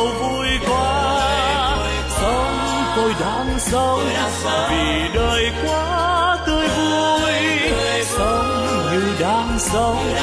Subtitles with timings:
[0.00, 1.76] ơi vui quá
[2.08, 4.04] sống tôi đang sống
[4.70, 7.32] vì đời quá tươi vui.
[8.04, 10.14] Sống như đang sống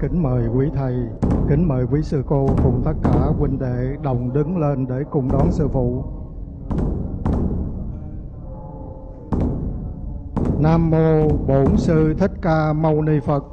[0.00, 0.94] kính mời quý thầy,
[1.48, 5.28] kính mời quý sư cô cùng tất cả huynh đệ đồng đứng lên để cùng
[5.32, 6.04] đón sư phụ.
[10.58, 13.44] Nam mô Bổn sư Thích Ca Mâu Ni Phật.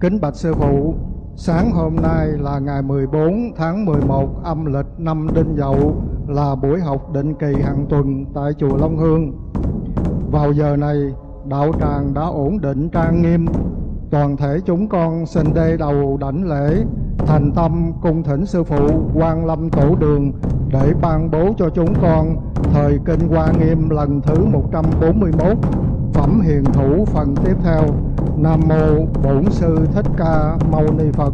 [0.00, 0.94] Kính bạch sư phụ,
[1.36, 6.80] sáng hôm nay là ngày 14 tháng 11 âm lịch năm Đinh Dậu là buổi
[6.80, 9.32] học định kỳ hàng tuần tại chùa Long Hương.
[10.32, 10.96] Vào giờ này,
[11.44, 13.46] đạo tràng đã ổn định trang nghiêm
[14.10, 16.84] toàn thể chúng con xin đê đầu đảnh lễ,
[17.18, 20.32] thành tâm cung thỉnh sư phụ quan lâm tổ đường
[20.72, 22.36] để ban bố cho chúng con
[22.72, 25.58] thời kinh hoa nghiêm lần thứ 141
[26.12, 27.82] phẩm hiền thủ phần tiếp theo.
[28.36, 31.32] Nam mô bổn sư thích ca mâu ni phật.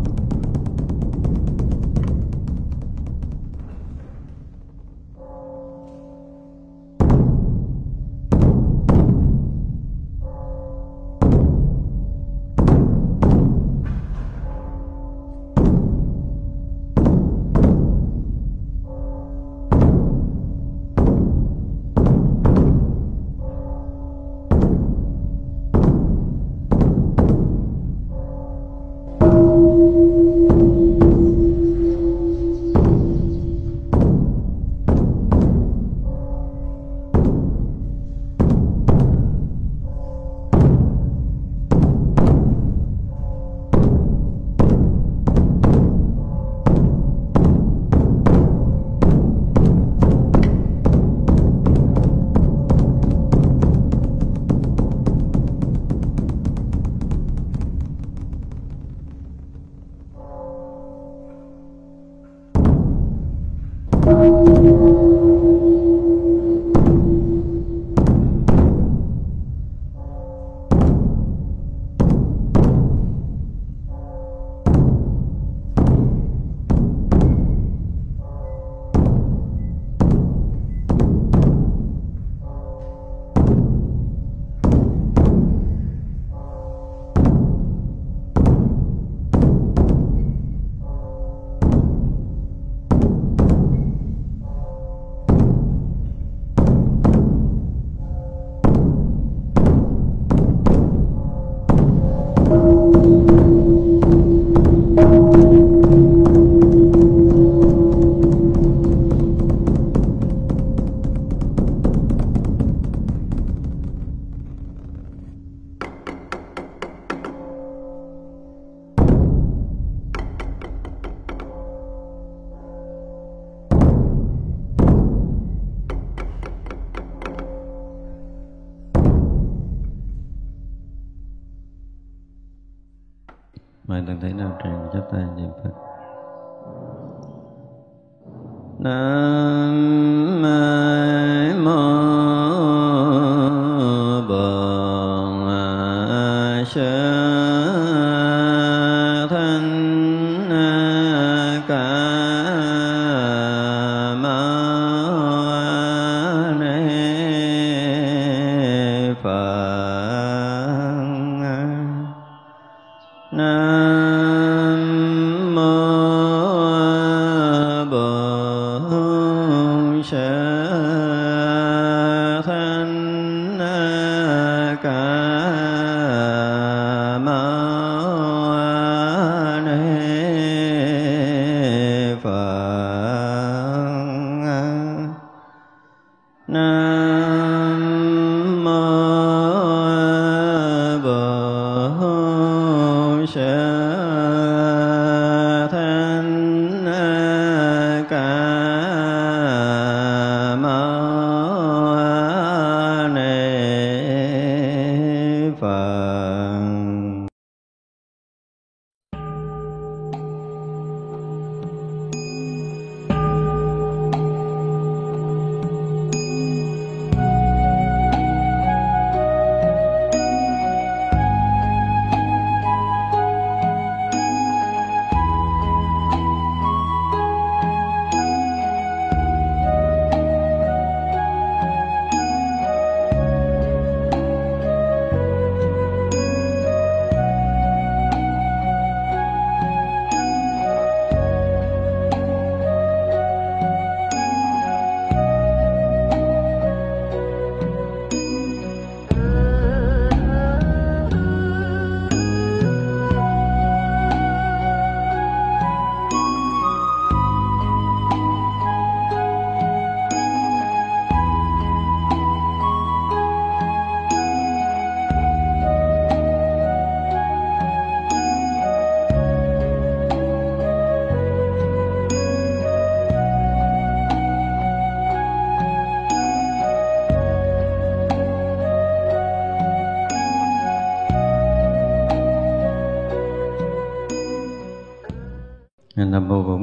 [205.66, 206.05] uh,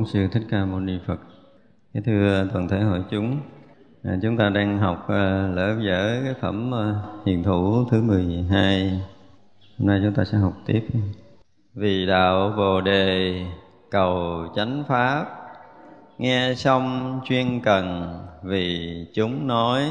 [0.04, 1.20] Bổn Sư Thích Ca Mâu Ni Phật.
[1.94, 3.38] Kính thưa toàn thể hội chúng,
[4.04, 6.96] à, chúng ta đang học à, lỡ dở cái phẩm à,
[7.26, 9.02] hiền thủ thứ 12.
[9.80, 10.88] Hôm nay chúng ta sẽ học tiếp.
[11.74, 13.42] Vì đạo Bồ đề
[13.92, 15.26] cầu chánh pháp,
[16.18, 19.84] nghe xong chuyên cần vì chúng nói,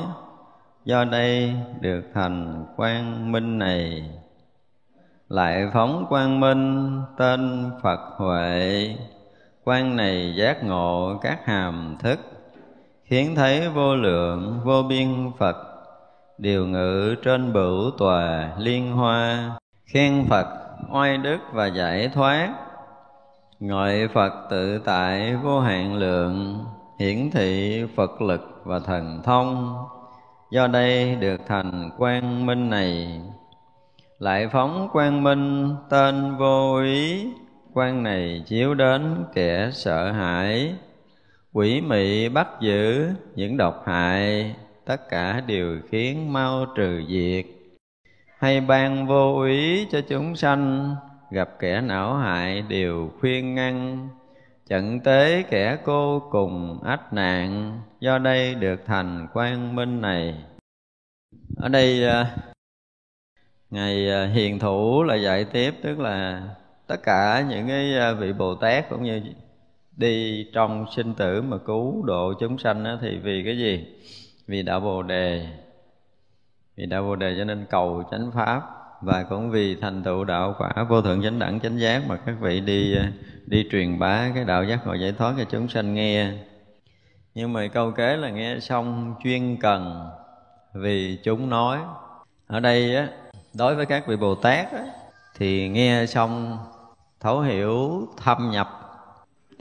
[0.85, 4.11] do đây được thành quang minh này
[5.29, 8.97] lại phóng quang minh tên Phật Huệ
[9.65, 12.21] quan này giác ngộ các hàm thức,
[13.05, 15.57] khiến thấy vô lượng, vô biên phật.
[16.39, 19.51] Điều ngự trên bửu tòa liên hoa,
[19.87, 20.47] khen phật,
[20.93, 22.55] oai đức và giải thoát.
[23.61, 26.65] Ngợi phật tự tại vô hạn lượng,
[26.99, 29.77] hiển thị phật lực và thần thông.
[30.51, 33.21] Do đây được thành quang minh này,
[34.19, 37.27] lại phóng quang minh tên vô ý
[37.75, 40.75] quan này chiếu đến kẻ sợ hãi,
[41.53, 47.47] quỷ mị bắt giữ những độc hại, tất cả đều khiến mau trừ diệt.
[48.39, 50.95] Hay ban vô ý cho chúng sanh,
[51.31, 54.09] gặp kẻ não hại đều khuyên ngăn
[54.69, 60.35] trận tế kẻ cô cùng ách nạn, do đây được thành quang minh này.
[61.57, 62.37] Ở đây à,
[63.71, 66.43] ngài à, hiền thủ là dạy tiếp, tức là
[66.93, 69.23] tất cả những cái à, vị bồ tát cũng như
[69.97, 73.87] đi trong sinh tử mà cứu độ chúng sanh đó, thì vì cái gì?
[74.47, 75.47] Vì đạo bồ đề.
[76.77, 78.63] Vì đạo bồ đề cho nên cầu chánh pháp
[79.01, 82.35] và cũng vì thành tựu đạo quả vô thượng chánh đẳng chánh giác mà các
[82.41, 83.13] vị đi à,
[83.47, 86.33] đi truyền bá cái đạo giác ngộ giải thoát cho chúng sanh nghe.
[87.35, 90.11] Nhưng mà câu kế là nghe xong chuyên cần
[90.75, 91.79] vì chúng nói.
[92.47, 93.09] Ở đây á
[93.55, 94.85] đối với các vị bồ tát á,
[95.39, 96.59] thì nghe xong
[97.23, 98.69] thấu hiểu, thâm nhập,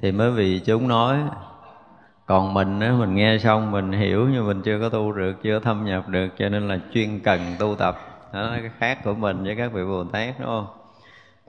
[0.01, 1.17] thì mới vì chúng nói.
[2.25, 5.59] Còn mình á, mình nghe xong, mình hiểu nhưng mình chưa có tu được, chưa
[5.59, 7.97] thâm nhập được, cho nên là chuyên cần tu tập.
[8.33, 10.67] Đó là cái khác của mình với các vị bồ tát, đúng không?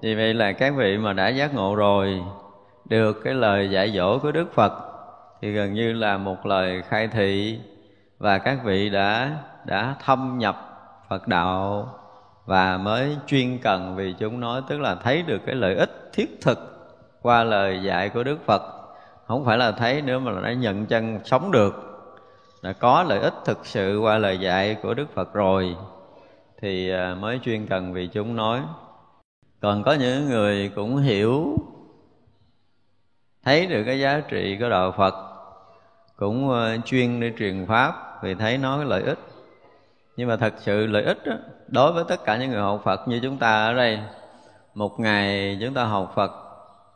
[0.03, 2.23] Vì vậy là các vị mà đã giác ngộ rồi,
[2.85, 4.73] được cái lời dạy dỗ của đức phật,
[5.43, 7.59] thì gần như là một lời khai thị,
[8.19, 9.31] và các vị đã
[9.65, 10.57] đã thâm nhập
[11.09, 11.89] phật đạo
[12.45, 16.39] và mới chuyên cần vì chúng nói, tức là thấy được cái lợi ích thiết
[16.43, 16.59] thực
[17.23, 18.63] qua lời dạy của Đức Phật.
[19.27, 21.75] Không phải là thấy nữa mà là đã nhận chân sống được,
[22.63, 25.77] đã có lợi ích thực sự qua lời dạy của Đức Phật rồi,
[26.63, 28.61] thì à, mới chuyên cần vì chúng nói.
[29.61, 31.57] Còn có những người cũng hiểu,
[33.45, 35.15] thấy được cái giá trị của đạo Phật,
[36.17, 39.19] cũng à, chuyên đi truyền pháp vì thấy nó cái lợi ích
[40.17, 41.35] nhưng mà thật sự lợi ích đó,
[41.69, 43.99] đối với tất cả những người học Phật như chúng ta ở đây
[44.75, 46.31] một ngày chúng ta học Phật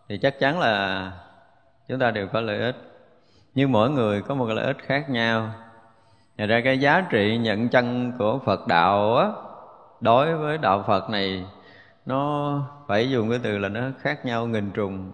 [0.08, 1.12] thì chắc chắn là
[1.88, 2.76] chúng ta đều có lợi ích.
[3.54, 5.50] Nhưng mỗi người có một cái lợi ích khác nhau.
[6.36, 9.28] Nhờ ra cái giá trị nhận chân của Phật đạo á
[10.00, 11.44] đối với đạo Phật này
[12.06, 15.12] nó phải dùng cái từ là nó khác nhau nghìn trùng.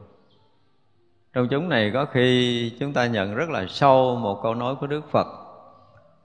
[1.32, 4.86] Trong chúng này có khi chúng ta nhận rất là sâu một câu nói của
[4.86, 5.26] Đức Phật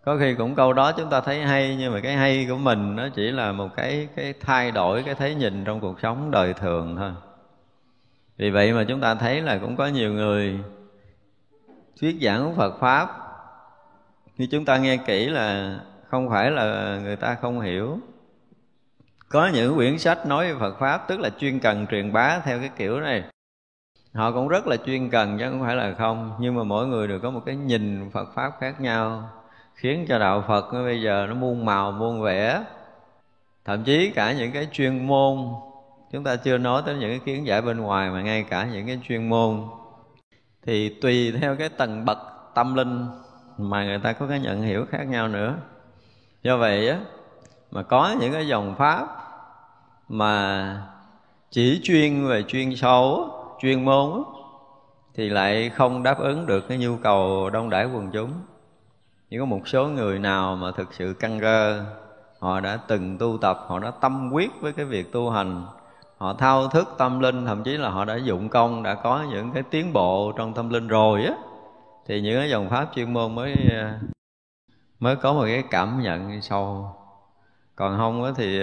[0.08, 2.96] có khi cũng câu đó chúng ta thấy hay, nhưng mà cái hay của mình
[2.96, 6.54] nó chỉ là một cái cái thay đổi cái thấy nhìn trong cuộc sống đời
[6.54, 7.12] thường thôi.
[8.38, 10.60] Vì vậy mà chúng ta thấy là cũng có nhiều người
[12.02, 13.10] thuyết giảng Phật pháp.
[14.38, 18.00] Như chúng ta nghe kỹ là không phải là người ta không hiểu.
[19.30, 22.60] Có những quyển sách nói về Phật pháp, tức là chuyên cần truyền bá theo
[22.60, 23.24] cái kiểu này.
[24.14, 27.08] Họ cũng rất là chuyên cần chứ không phải là không, nhưng mà mỗi người
[27.08, 29.30] đều có một cái nhìn Phật pháp khác nhau
[29.78, 32.64] khiến cho đạo Phật bây giờ nó muôn màu, muôn vẻ.
[33.66, 35.38] Thậm chí cả những cái chuyên môn,
[36.12, 38.88] chúng ta chưa nói tới những cái kiến giải bên ngoài, mà ngay cả những
[38.88, 39.64] cái chuyên môn.
[40.66, 42.18] Thì tùy theo cái tầng bậc
[42.56, 43.06] tâm linh
[43.58, 45.56] mà người ta có cái nhận hiểu khác nhau nữa.
[46.44, 47.00] Do vậy á,
[47.72, 49.08] mà có những cái dòng pháp
[50.10, 50.82] mà
[51.52, 53.30] chỉ chuyên về chuyên sâu,
[53.62, 54.24] chuyên môn
[55.16, 58.32] thì lại không đáp ứng được cái nhu cầu đông đảo quần chúng
[59.30, 61.86] chỉ có một số người nào mà thực sự căng cơ
[62.40, 65.66] họ đã từng tu tập, họ đã tâm quyết với cái việc tu hành.
[66.18, 69.52] Họ thao thức tâm linh, thậm chí là họ đã dụng công, đã có những
[69.52, 71.34] cái tiến bộ trong tâm linh rồi á.
[72.06, 73.56] Thì những cái dòng pháp chuyên môn mới
[75.00, 76.96] mới có một cái cảm nhận sâu.
[77.76, 78.60] Còn không á thì,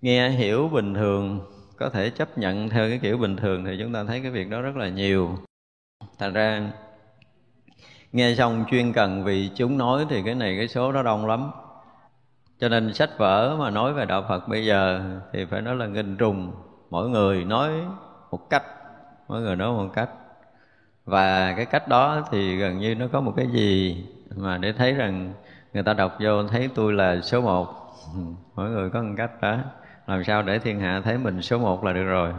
[0.00, 1.40] nghe hiểu bình thường,
[1.76, 4.50] có thể chấp nhận theo cái kiểu bình thường thì chúng ta thấy cái việc
[4.50, 5.38] đó rất là nhiều.
[6.18, 6.70] Thành ra
[8.12, 11.50] nghe xong chuyên cần vì chúng nói thì cái này, cái số nó đông lắm.
[12.60, 15.00] Cho nên sách vở mà nói về đạo phật bây giờ
[15.32, 16.52] thì phải nói là nghìn trùng.
[16.90, 17.70] Mỗi người nói
[18.30, 18.64] một cách,
[19.28, 20.08] mỗi người nói một cách.
[21.04, 24.04] Và cái cách đó thì gần như nó có một cái gì
[24.36, 25.32] mà để thấy rằng
[25.74, 27.66] người ta đọc vô thấy tôi là số một.
[28.54, 29.56] Mỗi người có một cách đó.
[30.06, 32.32] Làm sao để thiên hạ thấy mình số một là được rồi?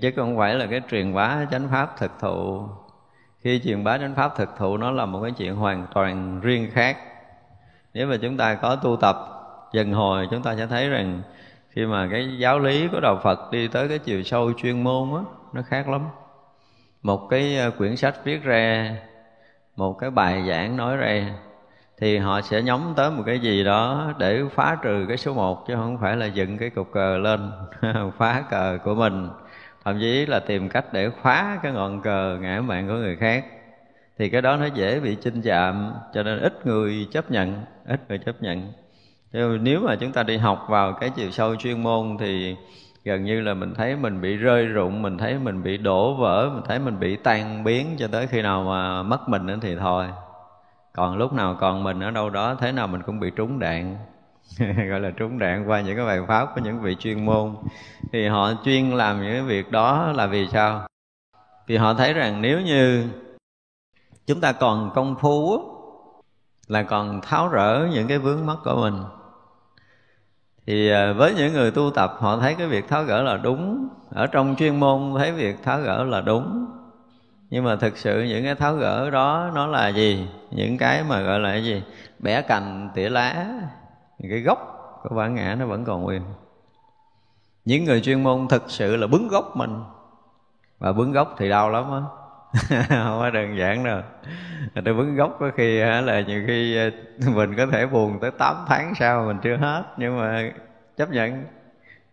[0.00, 2.68] Chứ không phải là cái truyền bá chánh pháp thực thụ
[3.46, 6.70] khi truyền bá đến pháp thực thụ, nó là một cái chuyện hoàn toàn riêng
[6.72, 6.98] khác.
[7.94, 9.16] Nếu mà chúng ta có tu tập
[9.72, 11.22] dần hồi, chúng ta sẽ thấy rằng
[11.70, 15.14] khi mà cái giáo lý của đạo Phật đi tới cái chiều sâu chuyên môn
[15.14, 15.20] á,
[15.52, 16.06] nó khác lắm.
[17.02, 18.96] Một cái ờ, quyển sách viết ra,
[19.76, 21.30] một cái bài giảng nói ra,
[21.98, 25.66] thì họ sẽ nhóm tới một cái gì đó để phá trừ cái số một,
[25.66, 27.52] chứ không phải là dựng cái cục cờ lên,
[28.18, 29.28] phá cờ của mình
[29.86, 33.44] thậm chí là tìm cách để khóa cái ngọn cờ ngã mạng của người khác.
[34.18, 38.00] Thì cái đó nó dễ bị chinh chạm, cho nên ít người chấp nhận, ít
[38.08, 38.72] người chấp nhận.
[39.32, 42.56] Chứ nếu mà chúng ta đi học vào cái chiều sâu chuyên môn thì
[43.04, 46.50] gần như là mình thấy mình bị rơi rụng, mình thấy mình bị đổ vỡ,
[46.54, 49.76] mình thấy mình bị tan biến cho tới khi nào mà mất mình nữa thì
[49.76, 50.06] thôi.
[50.92, 53.96] Còn lúc nào còn mình ở đâu đó, thế nào mình cũng bị trúng đạn.
[54.88, 57.56] gọi là trúng đạn qua những cái bài pháp của những vị chuyên môn.
[58.12, 60.86] Thì họ chuyên làm những cái việc đó là vì sao?
[61.66, 63.08] Vì họ thấy rằng nếu như
[64.26, 65.60] chúng ta còn công phu
[66.66, 69.02] là còn tháo rỡ những cái vướng mắc của mình.
[70.66, 73.88] Thì à, với những người tu tập, họ thấy cái việc tháo gỡ là đúng.
[74.10, 76.66] Ở trong chuyên môn thấy việc tháo gỡ là đúng.
[77.50, 80.28] Nhưng mà thực sự những cái tháo gỡ đó nó là gì?
[80.50, 81.82] Những cái mà gọi là cái gì?
[82.18, 83.46] Bẻ cành tỉa lá
[84.18, 84.58] thì cái gốc
[85.02, 86.22] của bản ngã nó vẫn còn nguyên.
[87.64, 89.82] Những người chuyên môn thực sự là bứng gốc mình.
[90.78, 92.00] Và bứng gốc thì đau lắm á.
[92.88, 94.00] Không có đơn giản đâu.
[94.84, 96.90] Tôi bứng gốc có khi là nhiều khi ờ,
[97.34, 99.84] mình có thể buồn tới 8 tháng sau mình chưa hết.
[99.96, 100.50] Nhưng mà
[100.96, 101.44] chấp nhận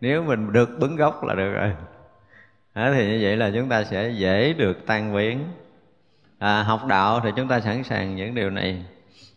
[0.01, 1.74] nếu mình được bứng gốc là được rồi.
[2.74, 5.39] À, thì như vậy là chúng ta sẽ dễ được tan biến.
[6.39, 8.86] À, học đạo thì chúng ta sẵn sàng những điều này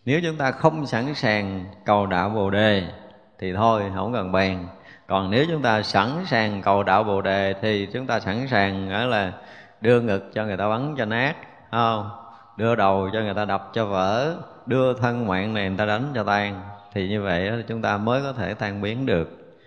[0.07, 2.83] nếu chúng ta không sẵn sàng cầu đạo bồ đề
[3.39, 4.67] thì thôi không cần bàn.
[5.07, 8.89] Còn nếu chúng ta sẵn sàng cầu đạo bồ đề thì chúng ta sẵn sàng
[8.89, 9.31] đó là
[9.81, 11.35] đưa ngực cho người ta bắn cho nát
[11.71, 12.09] không?
[12.57, 14.35] Đưa đầu cho người ta đập cho vỡ
[14.65, 16.61] đưa thân mạng này người ta đánh cho tan.
[16.93, 19.57] Thì như vậy chúng ta mới có thể tan biến được.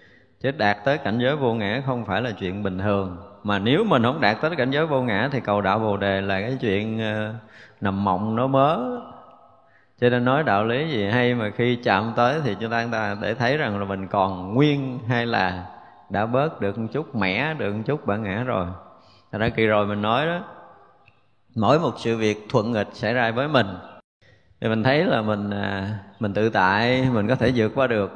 [0.40, 3.16] Chứ đạt tới cảnh giới vô ngã không phải là chuyện bình thường.
[3.44, 6.20] Mà nếu mình không đạt tới cảnh giới vô ngã thì cầu đạo bồ đề
[6.20, 7.34] là cái chuyện uh,
[7.80, 8.78] nằm mộng nó mớ
[10.00, 13.34] cho nên nói đạo lý gì hay mà khi chạm tới thì chúng ta để
[13.34, 15.66] thấy rằng là mình còn nguyên hay là
[16.10, 18.66] đã bớt được một chút mẻ được một chút bản ngã rồi.
[19.32, 20.44] Thật ra kỳ rồi mình nói đó
[21.56, 23.66] mỗi một sự việc thuận nghịch xảy ra với mình
[24.60, 28.10] thì mình thấy là mình à, mình tự tại mình có thể vượt qua được.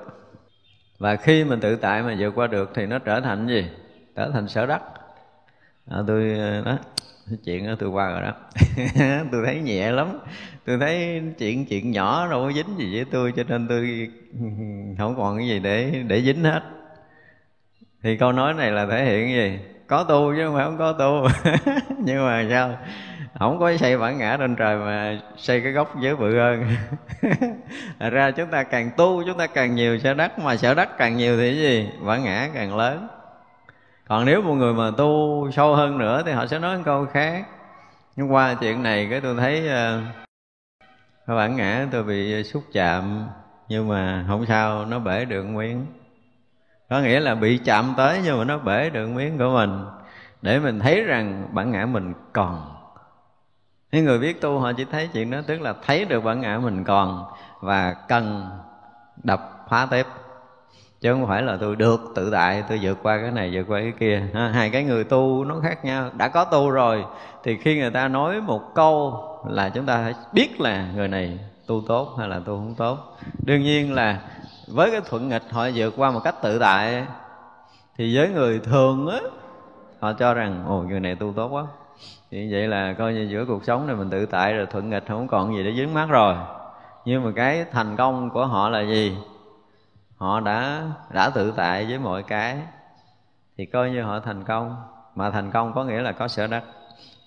[0.99, 3.67] Và khi mình tự tại mà vượt qua được thì nó trở thành gì?
[4.17, 4.83] Trở thành sở đắc
[5.91, 6.77] à, tôi à, đó
[7.45, 8.33] chuyện đó tôi qua rồi đó.
[9.33, 10.19] Tôi thấy nhẹ lắm.
[10.67, 14.11] Tôi thấy chuyện chuyện nhỏ đâu có dính gì với tôi, cho nên tôi
[14.99, 16.63] không còn cái gì để để dính hết.
[18.03, 19.59] Thì câu nói này là thể hiện cái gì?
[19.87, 21.29] Có tu chứ không phải không có tu.
[21.99, 22.79] Nhưng mà sao?
[23.39, 26.65] Không có xây bản ngã trên trời mà xây cái gốc giới bự hơn.
[27.99, 31.17] Ra chúng ta càng tu, chúng ta càng nhiều sở đắc mà sở đắc càng
[31.17, 31.89] nhiều thì cái gì?
[32.07, 33.09] Bản ngã càng lớn
[34.09, 37.47] còn nếu một người mà tu sâu hơn nữa thì họ sẽ nói câu khác.
[38.17, 39.69] Nhưng qua chuyện này cái tôi thấy
[41.27, 43.27] uh, bản ngã tôi bị xúc chạm
[43.69, 45.87] nhưng mà không sao nó bể được miếng
[46.91, 49.85] có nghĩa là bị chạm tới nhưng mà nó bể được miếng của mình.
[50.43, 52.77] Để mình thấy rằng bản ngã mình còn.
[53.93, 56.59] Những người biết tu họ chỉ thấy chuyện đó tức là thấy được bản ngã
[56.59, 57.25] mình còn
[57.61, 58.51] và cần
[59.23, 60.07] đập phá tiếp
[61.05, 63.81] chứ không phải là tôi được tự tại, tôi vượt qua cái này, vượt qua
[63.81, 64.23] cái kia.
[64.53, 66.11] Hai cái người tu nó khác nhau.
[66.17, 67.05] Đã có tu rồi,
[67.43, 71.39] thì khi người ta nói một câu là chúng ta phải biết là người này
[71.67, 73.17] tu tốt hay là tu không tốt.
[73.45, 74.21] Đương nhiên là
[74.69, 77.07] với cái thuận nghịch, họ vượt qua một cách tự tại,
[77.97, 79.19] thì với người thường á,
[80.01, 81.65] họ cho rằng, ồ, người này tu tốt quá.
[82.31, 85.05] Thì vậy là coi như giữa cuộc sống này mình tự tại rồi, thuận nghịch
[85.09, 86.35] không còn gì để dính mắt rồi.
[87.05, 89.17] Nhưng mà cái thành công của họ là gì?
[90.17, 92.59] Họ đã đã tự tại với mọi cái
[93.57, 94.77] thì coi như họ thành công.
[95.15, 96.65] Mà thành công có nghĩa là có sở đắc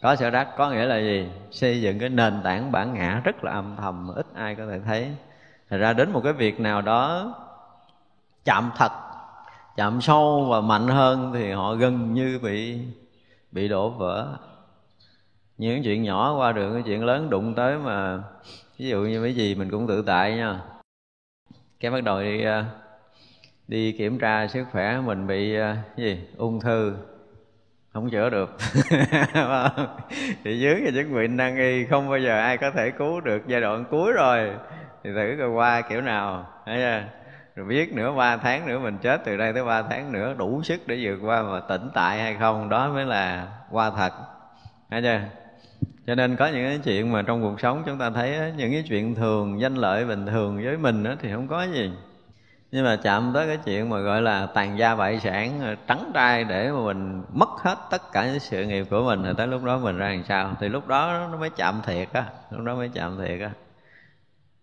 [0.02, 1.30] có sở đắc có nghĩa là gì?
[1.52, 4.80] Xây dựng cái nền tảng bản ngã rất là âm thầm ít ai có thể
[4.86, 5.16] thấy.
[5.70, 7.34] Thật ra đến một cái việc nào đó
[8.46, 8.92] chạm thật,
[9.76, 12.80] chạm sâu và mạnh hơn thì họ gần như bị
[13.52, 14.28] bị đổ vỡ.
[15.58, 18.24] Những chuyện nhỏ qua được cái chuyện lớn đụng tới mà,
[18.78, 20.60] ví dụ như mấy gì mình cũng tự tại nha
[21.80, 22.66] cái bắt đầu đi ờ,
[23.68, 26.20] đi kiểm tra sức khỏe mình bị ờ, gì?
[26.38, 26.94] Ung thư.
[27.94, 28.58] Không chữa được.
[30.44, 33.48] Thì dưới cái chứng bệnh năng y, không bao giờ ai có thể cứu được.
[33.48, 34.50] Giai đoạn cuối rồi,
[35.04, 37.04] thì thử coi qua kiểu nào, thấy chưa?
[37.56, 40.64] Rồi biết nữa ba tháng nữa mình chết, từ đây tới ba tháng nữa đủ
[40.64, 44.14] sức để vượt qua mà tỉnh tại hay không, đó mới là qua thật.
[44.90, 45.20] Thấy chưa?
[46.08, 48.84] Cho nên có những cái chuyện mà trong cuộc sống chúng ta thấy những cái
[48.90, 51.92] chuyện thường, danh lợi bình thường với mình đó thì không có gì.
[52.72, 56.12] Nhưng mà chạm tới cái chuyện mà gọi là tàn gia bại sản à, trắng
[56.14, 59.48] trai để mà mình mất hết tất cả những sự nghiệp của mình, thì tới
[59.48, 60.56] lúc đó mình ra làm sao?
[60.60, 63.52] Thì lúc đó nó mới chạm thiệt á, lúc đó mới chạm thiệt á.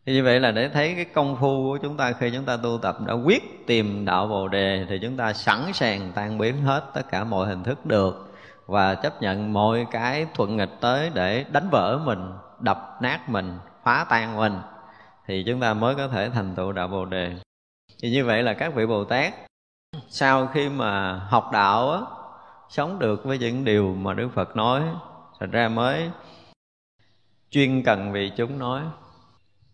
[0.07, 2.57] Thì như vậy là để thấy cái công phu của chúng ta khi chúng ta
[2.57, 6.63] tu tập đã quyết tìm đạo bồ đề, thì chúng ta sẵn sàng tan biến
[6.63, 8.34] hết tất cả mọi hình thức được
[8.67, 13.59] và chấp nhận mọi cái thuận nghịch tới để đánh vỡ mình đập nát mình
[13.85, 14.59] phá tan mình
[15.27, 17.37] thì chúng ta mới có thể thành tựu đạo bồ đề.
[18.03, 19.35] Thì như vậy là các vị bồ tát
[20.09, 22.01] sau khi mà học đạo á,
[22.69, 24.83] sống được với những điều mà đức phật nói
[25.41, 26.11] thật ra mới
[27.51, 28.83] chuyên cần vì chúng nói.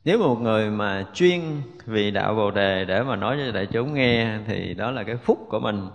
[0.05, 1.40] Nếu một người mà chuyên
[1.85, 5.16] vì đạo bồ đề để mà nói cho đại chúng nghe thì đó là cái
[5.16, 5.88] phúc của mình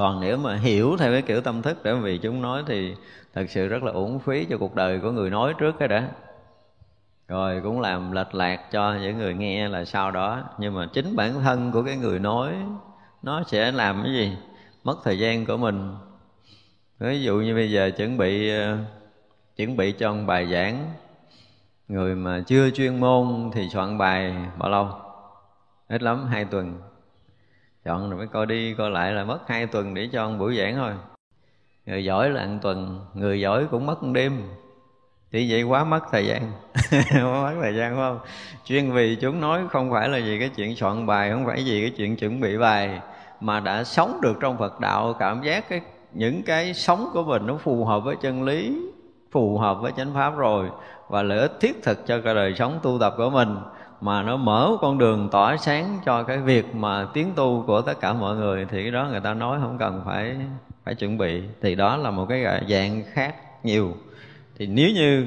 [0.00, 2.94] còn nếu mà hiểu theo cái kiểu tâm thức để mà vì chúng nói thì
[3.34, 6.08] thật sự rất là uổng phí cho cuộc đời của người nói trước cái đã.
[7.28, 10.42] Rồi cũng làm lệch lạc cho những người nghe là sau đó.
[10.58, 12.54] Nhưng mà chính bản thân của cái người nói,
[13.22, 14.36] nó sẽ làm cái gì?
[14.84, 15.94] Mất thời gian của mình.
[16.98, 18.78] Ví dụ như bây giờ chuẩn bị ờ,
[19.56, 20.90] chuẩn bị cho một bài giảng.
[21.88, 24.88] Người mà chưa chuyên môn thì soạn bài bao lâu?
[25.88, 26.89] Ít lắm, hai tuần
[27.84, 30.56] chọn rồi mới coi đi, coi lại là mất hai tuần để cho một buổi
[30.56, 30.92] giảng thôi.
[31.86, 34.42] Người giỏi là một tuần, người giỏi cũng mất một đêm.
[35.32, 36.52] Thì vậy quá mất thời gian.
[37.12, 38.18] Quá mất thời gian, phải không?
[38.64, 41.80] Chuyên vì chúng nói không phải là gì cái chuyện soạn bài, không phải gì
[41.80, 43.00] cái chuyện chuẩn bị bài,
[43.40, 45.80] mà đã sống được trong phật đạo, cảm giác cái,
[46.12, 48.78] những cái sống của mình nó phù hợp với chân lý,
[49.30, 50.68] phù hợp với chánh pháp rồi,
[51.08, 53.56] và lợi ích thiết thực cho cái đời sống tu tập của mình
[54.00, 58.00] mà nó mở con đường tỏa sáng cho cái việc mà tiến tu của tất
[58.00, 60.36] cả mọi người, thì cái đó người ta nói không cần phải
[60.84, 61.42] phải chuẩn bị.
[61.62, 63.34] Thì đó là một cái à, dạng khác
[63.64, 63.92] nhiều.
[64.58, 65.26] Thì nếu như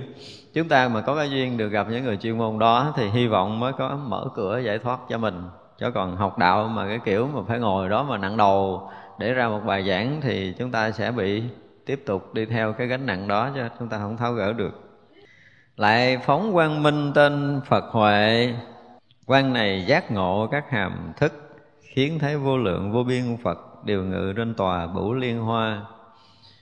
[0.54, 3.28] chúng ta mà có cái duyên được gặp những người chuyên môn đó, thì hy
[3.28, 5.44] vọng mới có mở cửa giải thoát cho mình.
[5.80, 9.34] Chứ còn học đạo mà cái kiểu mà phải ngồi đó mà nặng đầu để
[9.34, 11.44] ra một bài giảng, thì chúng ta sẽ bị
[11.86, 14.83] tiếp tục đi theo cái gánh nặng đó cho chúng ta không tháo gỡ được
[15.78, 18.54] lại phóng quang minh tên phật huệ.
[19.26, 21.34] Quan này giác ngộ các hàm thức,
[21.82, 25.82] khiến thấy vô lượng vô biên phật đều ngự trên tòa bửu liên hoa.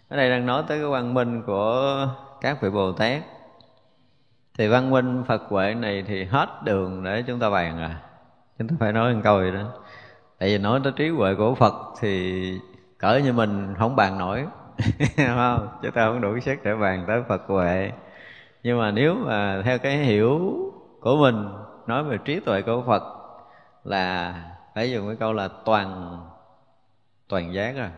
[0.10, 2.08] Ở đây đang nói tới cái quang minh của
[2.42, 3.22] các vị bồ tát.
[4.58, 8.02] Thì văn minh phật huệ này thì hết đường để chúng ta bàn à.
[8.60, 9.64] Chúng ta phải nói một câu gì đó.
[10.40, 12.60] Tại vì nói tới trí huệ của phật thì
[12.98, 14.46] cỡ như mình không bàn nổi.
[15.18, 15.68] Không?
[15.82, 17.92] Chúng ta không đủ sức để bàn tới phật huệ
[18.64, 20.56] nhưng mà nếu mà theo cái hiểu
[21.00, 21.48] của mình,
[21.88, 23.04] nói về trí tuệ của phật,
[23.84, 24.36] là
[24.76, 26.18] phải dùng cái câu là toàn
[27.28, 27.90] toàn giác rồi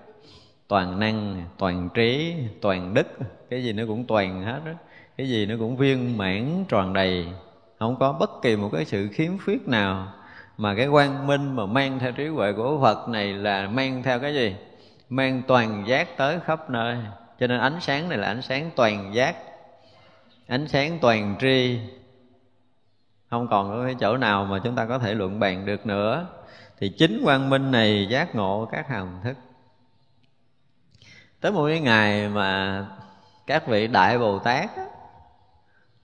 [0.67, 3.07] toàn năng, toàn trí, toàn đức.
[3.49, 4.71] Cái gì nó cũng toàn hết đó
[5.17, 7.27] cái gì nó cũng viên mãn, tròn đầy.
[7.79, 10.07] Không có bất kỳ một cái sự khiếm khuyết nào.
[10.57, 14.19] Mà cái quang minh mà mang theo trí huệ của Phật này là mang theo
[14.19, 14.55] cái gì?
[15.09, 16.97] Mang toàn giác tới khắp nơi.
[17.39, 19.35] Cho nên ánh sáng này là ánh sáng toàn giác
[20.47, 21.79] ánh sáng toàn tri.
[23.29, 26.27] Không còn có cái chỗ nào mà chúng ta có thể luận bàn được nữa.
[26.79, 29.37] Thì chính quang minh này giác ngộ các hàm thức.
[31.41, 32.85] Tới một cái ngày mà
[33.47, 34.69] các vị đại bồ tát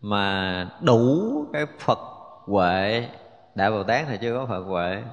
[0.02, 2.00] mà đủ cái phật
[2.46, 3.08] huệ,
[3.56, 5.04] đại bồ tát thì chưa có phật huệ,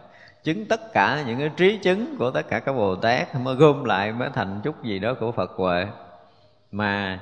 [0.45, 3.85] chứng tất cả những cái trí chứng của tất cả các bồ tát mới gom
[3.85, 5.87] lại mới thành chút gì đó của phật huệ.
[6.73, 7.21] Mà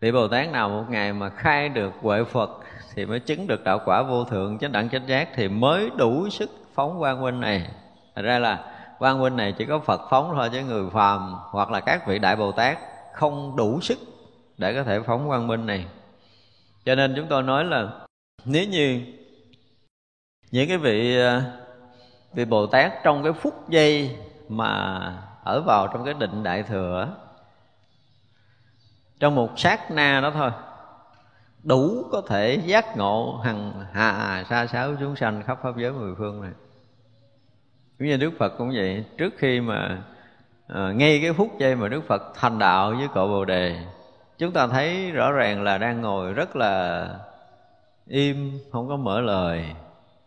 [0.00, 2.50] vị bồ tát nào một ngày mà khai được huệ phật
[2.94, 6.28] thì mới chứng được đạo quả vô thượng, chánh đẳng chánh giác thì mới đủ
[6.28, 7.70] sức phóng quang minh này.
[8.14, 11.70] Thật ra là quang minh này chỉ có Phật phóng thôi chứ người phàm hoặc
[11.70, 12.78] là các vị đại Bồ Tát
[13.12, 13.98] không đủ sức
[14.58, 15.86] để có thể phóng quang minh này.
[16.84, 17.88] Cho nên chúng tôi nói là
[18.44, 19.00] nếu như
[20.50, 21.42] những cái vị à,
[22.32, 24.16] vị bồ tát trong cái phút giây
[24.48, 24.98] mà
[25.44, 27.08] ở vào trong cái định đại thừa
[29.20, 30.50] trong một sát na đó thôi
[31.62, 36.14] đủ có thể giác ngộ hằng hà xa sáu chúng sanh khắp pháp giới mười
[36.18, 36.52] phương này.
[37.98, 40.02] Cũng như đức phật cũng vậy trước khi mà
[40.68, 43.84] à, ngay cái phút giây mà đức phật thành đạo với cội bồ đề
[44.38, 47.08] chúng ta thấy rõ ràng là đang ngồi rất là
[48.06, 49.64] im không có mở lời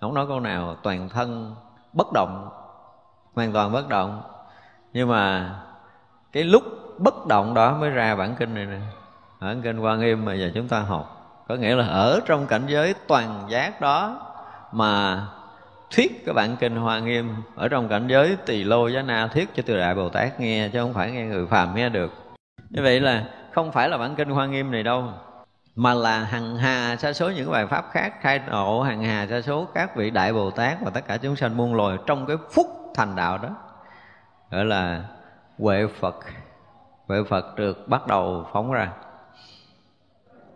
[0.02, 1.56] không nói câu nào toàn thân
[1.94, 2.50] bất động
[3.34, 4.22] hoàn toàn bất động.
[4.94, 5.56] Nhưng mà
[6.32, 6.64] cái lúc
[7.00, 8.80] bất động đó mới ra bản kinh này nè.
[9.42, 11.16] Bản kinh quan nghiêm mà giờ chúng ta học,
[11.48, 14.22] có nghĩa là ở trong cảnh giới toàn giác đó
[14.72, 15.26] mà
[15.96, 19.50] thuyết cái bản kinh hoa nghiêm, ở trong cảnh giới tỳ lô giá na thuyết
[19.56, 22.14] cho từ đại bồ tát nghe, chứ không phải nghe người phàm nghe được.
[22.70, 25.04] Như vậy là không phải là bản kinh hoa nghiêm này đâu,
[25.76, 29.42] mà là hằng hà sa số những bài pháp khác, khai độ hằng hà sa
[29.42, 32.38] số các vị đại bồ tát và tất cả chúng sanh muôn loài trong cái
[32.52, 33.50] phút thành đạo đó.
[34.52, 35.04] Gọi là
[35.60, 36.16] huệ phật
[37.10, 38.92] huệ phật được bắt đầu phóng ra.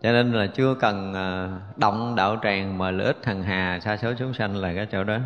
[0.01, 3.97] Cho nên là chưa cần à, động đạo tràng mà lợi ích thằng hà, sa
[3.97, 5.17] số chúng sanh là cái chỗ đó.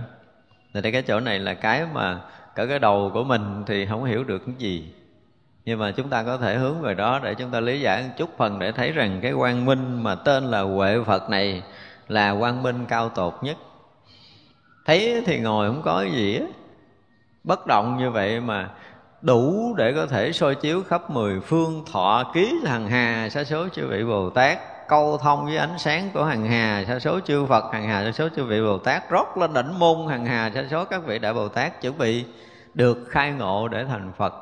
[0.73, 2.21] Thì cái chỗ này là cái mà
[2.55, 4.93] cỡ cái đầu của mình thì không hiểu được cái gì.
[5.65, 8.09] Nhưng mà chúng ta có thể hướng về đó để chúng ta lý giải một
[8.17, 11.63] chút phần để thấy rằng cái quang minh mà tên là huệ phật này
[12.07, 13.57] là quang minh cao tột nhất.
[14.85, 16.45] Thấy thì ngồi không có gì á.
[17.43, 18.69] Bất động như vậy mà
[19.21, 23.67] đủ để có thể soi chiếu khắp mười phương thọ ký hằng hà sa số
[23.73, 24.59] chư vị bồ tát.
[24.87, 28.11] Câu thông với ánh sáng của hằng hà sa số chư phật hằng hà sa
[28.11, 29.09] số chư vị bồ tát.
[29.09, 32.25] Rót lên đỉnh môn hằng hà sa số các vị đại bồ tát chuẩn bị
[32.73, 34.33] được khai ngộ để thành phật.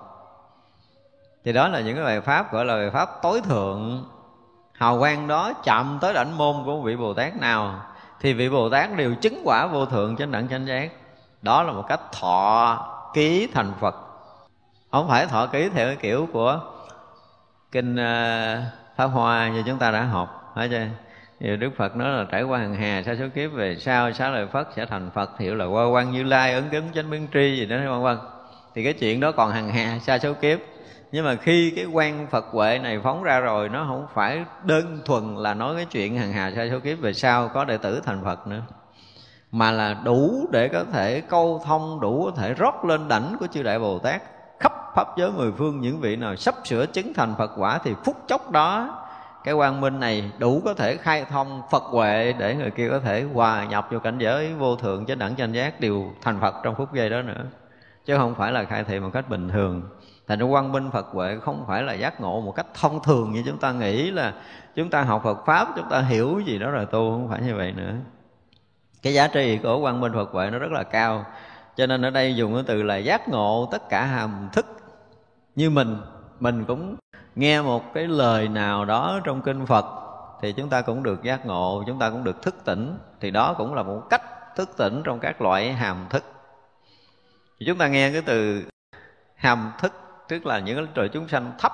[1.46, 4.06] Thì đó là những cái bài pháp gọi là bài pháp tối thượng.
[4.74, 7.82] Hào quang đó chạm tới đảnh môn của vị bồ tát nào
[8.22, 10.92] thì vị bồ tát đều chứng quả vô thượng trên đẳng chánh giác.
[11.42, 14.05] Đó là một cách thọ ký thành phật
[14.96, 16.62] không phải thọ ký theo cái kiểu của
[17.72, 18.62] kinh ờ,
[18.96, 20.88] pháp hoa như chúng ta đã học phải chưa
[21.40, 24.30] thì Đức Phật nói là trải qua hàng hà sa số kiếp về sau xá
[24.30, 27.28] lợi Phất sẽ thành Phật, hiệu là qua quan như lai ấn kính chánh biến
[27.34, 28.18] tri gì đó, vân vân.
[28.76, 30.60] Thì cái chuyện đó còn hàng hà sa số kiếp.
[31.12, 35.02] Nhưng mà khi cái quan Phật huệ này phóng ra rồi, nó không phải đơn
[35.06, 38.02] thuần là nói cái chuyện hàng hà sa số kiếp về sau, có đệ tử
[38.06, 38.62] thành Phật nữa,
[39.52, 43.48] mà là đủ để có thể câu thông, đủ có thể rót lên đảnh của
[43.48, 44.22] chư đại Bồ Tát
[44.96, 48.16] pháp giới mười phương, những vị nào sắp sửa chứng thành Phật quả thì phút
[48.28, 49.02] chốc đó,
[49.44, 53.00] cái quang minh này đủ có thể khai thông Phật huệ để người kia có
[53.00, 56.56] thể hòa nhập vào cảnh giới vô thượng chánh đẳng chánh giác, đều thành Phật
[56.64, 57.44] trong phút giây đó nữa.
[58.06, 59.82] Chứ không phải là khai thị một cách bình thường.
[60.28, 63.32] Thành ra quang minh phật huệ không phải là giác ngộ một cách thông thường
[63.32, 64.34] như chúng ta nghĩ là
[64.76, 67.56] chúng ta học phật pháp, chúng ta hiểu gì đó rồi tu, không phải như
[67.56, 67.94] vậy nữa.
[69.02, 71.26] Cái giá trị của quang minh phật huệ nó rất là cao.
[71.76, 74.66] Cho nên ở đây dùng cái từ là giác ngộ tất cả hàm thức
[75.56, 75.98] như mình
[76.40, 76.96] mình cũng
[77.36, 79.86] nghe một cái lời nào đó trong kinh phật
[80.42, 82.98] thì chúng ta cũng được giác ngộ, chúng ta cũng được thức tỉnh.
[83.20, 84.22] Thì đó cũng là một cách
[84.56, 86.24] thức tỉnh trong các loại hàm thức.
[87.60, 88.64] Thì chúng ta nghe cái từ
[89.36, 89.94] hàm thức,
[90.28, 91.74] tức là những cái trời chúng sanh thấp.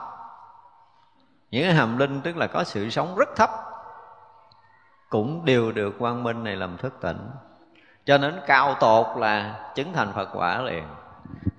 [1.52, 3.50] Những cái hàm linh, tức là có sự sống rất thấp,
[5.10, 7.30] cũng đều được quang minh này làm thức tỉnh.
[8.06, 10.84] Cho nên cao tột là chứng thành phật quả liền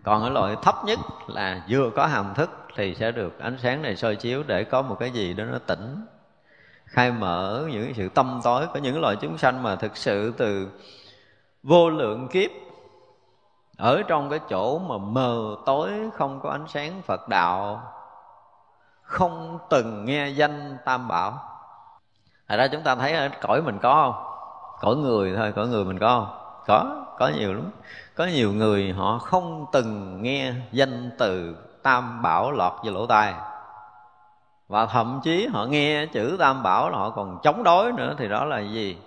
[0.02, 3.82] còn ở loại thấp nhất là vừa có hàm thức thì sẽ được ánh sáng
[3.82, 6.06] này soi chiếu để có một cái gì đó nó tỉnh
[6.84, 10.68] khai mở những sự tâm tối của những loại chúng sanh mà thực sự từ
[11.62, 12.50] vô lượng kiếp
[13.78, 17.82] ở trong cái chỗ mà mờ tối không có ánh sáng Phật đạo
[19.02, 21.52] không từng nghe danh Tam Bảo
[22.48, 24.24] Thật ra chúng ta thấy ở cõi mình có không?
[24.80, 26.36] Cõi người thôi, cõi người mình có không?
[26.66, 27.70] Có, có nhiều lắm.
[28.14, 33.34] Có nhiều người họ không từng nghe danh từ Tam Bảo lọt vào lỗ tai.
[34.68, 38.28] Và thậm chí họ nghe chữ Tam Bảo là họ còn chống đối nữa, Thì
[38.28, 38.98] đó là gì?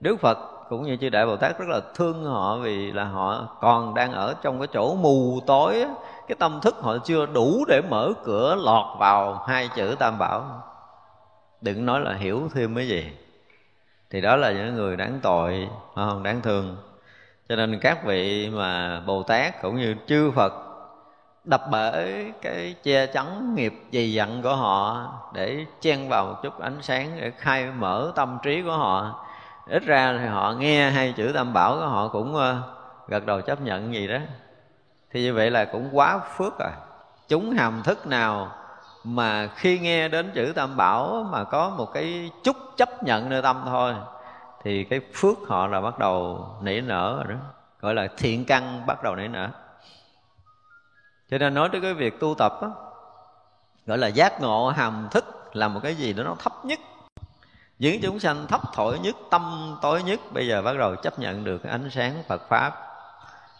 [0.00, 3.46] Đức Phật cũng như chư đại bồ tát rất là thương họ vì là họ
[3.60, 5.86] còn đang ở trong cái chỗ mù tối
[6.28, 10.62] cái tâm thức họ chưa đủ để mở cửa lọt vào hai chữ tam bảo.
[11.60, 13.12] Đừng nói là hiểu thêm cái gì.
[14.10, 16.22] Thì đó là những người đáng tội không?
[16.22, 16.76] Đáng thương
[17.50, 20.52] cho nên các vị mà bồ tát cũng như chư phật
[21.44, 26.60] đập bể cái che chắn nghiệp dày dặn của họ để chen vào một chút
[26.60, 29.24] ánh sáng, để khai mở tâm trí của họ,
[29.66, 32.56] ít ra thì họ nghe hai chữ tam bảo của họ cũng ờ,
[33.08, 34.18] gật đầu chấp nhận gì đó.
[35.12, 36.70] Thì như vậy là cũng quá phước rồi.
[37.28, 38.52] Chúng hàm thức nào
[39.04, 43.42] mà khi nghe đến chữ tam bảo mà có một cái chút chấp nhận nơi
[43.42, 43.94] tâm thôi
[44.64, 47.40] thì cái phước họ là bắt đầu nảy nở rồi đó.
[47.80, 49.48] Gọi là thiện căn bắt đầu nảy nở.
[51.30, 52.68] Cho nên nói tới cái việc tu tập á
[53.86, 56.80] gọi là giác ngộ hàm thức là một cái gì đó nó thấp nhất.
[57.78, 61.44] Những chúng sanh thấp thổi nhất tâm tối nhất bây giờ bắt đầu chấp nhận
[61.44, 62.74] được ánh sáng phật pháp.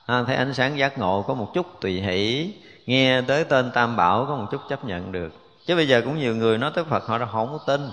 [0.06, 2.54] À, thấy ánh sáng giác ngộ có một chút tùy hỷ
[2.86, 5.32] nghe tới tên tam bảo có một chút chấp nhận được.
[5.66, 7.90] Chứ bây giờ cũng nhiều người nói tới phật họ không có tin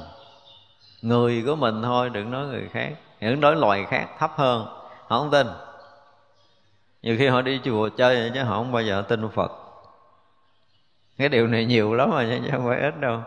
[1.02, 2.90] người của mình thôi đừng nói người khác.
[3.22, 4.66] Những đối loài khác thấp hơn
[5.08, 5.48] họ không tin.
[7.02, 9.52] Nhiều khi họ đi chùa chơi chứ họ không bao giờ tin phật.
[11.18, 13.20] Cái điều này nhiều lắm mà, chứ không phải ít đâu.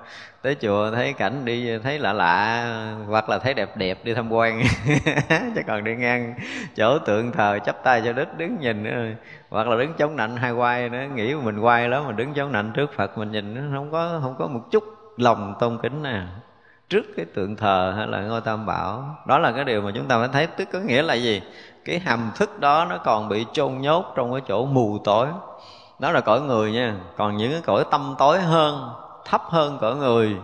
[0.42, 4.32] Tới chùa thấy cảnh đi thấy lạ lạ hoặc là thấy đẹp đẹp đi tham
[4.32, 4.62] quan.
[5.28, 6.34] Chứ còn đi ngang
[6.76, 9.16] chỗ tượng thờ chắp tay cho đích đứng nhìn nữa
[9.48, 11.04] hoặc là đứng chống nạnh hai quay nữa.
[11.14, 14.20] Nghĩ mình quay lắm mà đứng chống nạnh trước phật mình nhìn nó không có
[14.22, 14.84] không có một chút
[15.16, 16.22] lòng tôn kính nè
[16.90, 19.16] trước cái tượng thờ hay là ngôi tam bảo.
[19.26, 21.42] Đó là cái điều mà chúng ta phải thấy, tức có nghĩa là gì?
[21.84, 25.26] Cái hàm thức đó nó còn bị chôn nhốt trong cái chỗ mù tối.
[25.98, 26.94] Đó là cõi người nha.
[27.16, 28.90] Còn những cái cõi tâm tối hơn,
[29.24, 30.36] thấp hơn cõi người,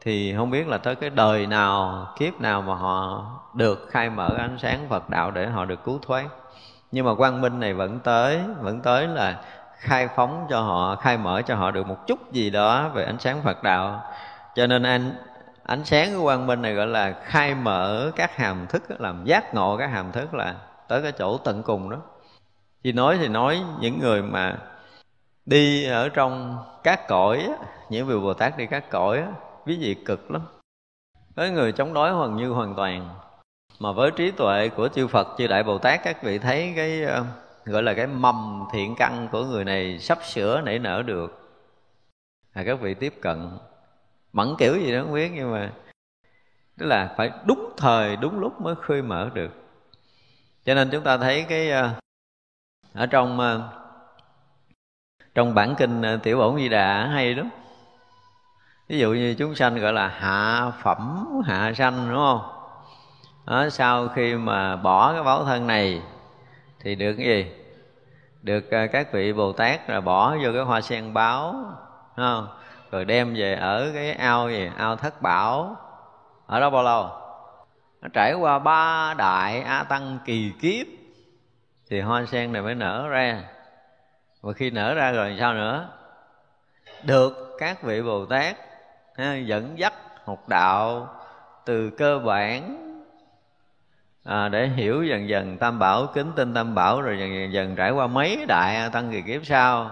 [0.00, 4.28] thì không biết là tới cái đời nào, kiếp nào mà họ được khai mở
[4.38, 6.24] ánh sáng Phật đạo để họ được cứu thoát.
[6.92, 9.36] Nhưng mà quang minh này vẫn tới vẫn tới là
[9.78, 13.18] khai phóng cho họ, khai mở cho họ được một chút gì đó về ánh
[13.18, 14.02] sáng Phật đạo.
[14.54, 15.12] Cho nên anh
[15.66, 19.54] ánh sáng của quang minh này gọi là khai mở các hàm thức, làm giác
[19.54, 20.54] ngộ các hàm thức là
[20.88, 21.96] tới cái chỗ tận cùng đó.
[22.84, 24.58] Thì nói thì nói những người mà
[25.46, 27.50] đi ở trong các cõi
[27.90, 29.24] những vị bồ tát đi các cõi
[29.64, 30.42] ví dụ cực lắm.
[31.34, 33.08] Với người chống đối hoàn như hoàn toàn.
[33.80, 37.02] Mà với trí tuệ của chư Phật, chư Đại Bồ Tát, các vị thấy cái
[37.02, 37.24] ờ,
[37.64, 41.50] gọi là cái mầm thiện căn của người này sắp sửa nảy nở được.
[42.54, 43.50] Là các vị tiếp cận
[44.36, 45.72] mẫn kiểu gì đó không biết nhưng mà
[46.78, 49.50] tức là phải đúng thời đúng lúc mới khơi mở được.
[50.64, 51.90] Cho nên chúng ta thấy cái ờ,
[52.94, 53.68] ở trong ờ,
[55.34, 57.50] trong bản kinh ờ, tiểu bổn di đà hay lắm.
[58.88, 62.40] Ví dụ như chúng sanh gọi là hạ phẩm hạ sanh đúng không?
[63.46, 66.02] Đó, sau khi mà bỏ cái báo thân này
[66.80, 67.46] thì được cái gì?
[68.42, 71.54] Được các vị bồ tát là bỏ vô cái hoa sen báo
[72.16, 72.48] không?
[72.96, 74.70] Rồi đem về ở cái ao gì?
[74.76, 75.76] Ao thất bảo.
[76.46, 77.10] Ở đó bao lâu?
[78.02, 80.86] Nó trải qua ba đại a tăng kỳ kiếp.
[81.90, 83.42] Thì hoa sen này mới nở ra.
[84.42, 85.88] Và khi nở ra rồi sao nữa?
[87.02, 88.56] Được các vị bồ tát
[89.16, 89.92] ha, dẫn dắt
[90.24, 91.08] học đạo
[91.64, 92.82] từ cơ bản.
[94.24, 97.76] À, để hiểu dần dần tam bảo kính tin tam bảo rồi dần dần, dần
[97.76, 99.90] trải qua mấy đại tăng kỳ kiếp sau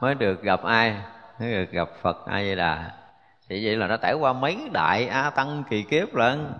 [0.00, 0.96] mới được gặp ai?
[1.40, 2.90] Mới gặp phật a di đà.
[3.48, 6.52] Thì vậy là nó trải qua mấy đại a tăng kỳ kiếp lận.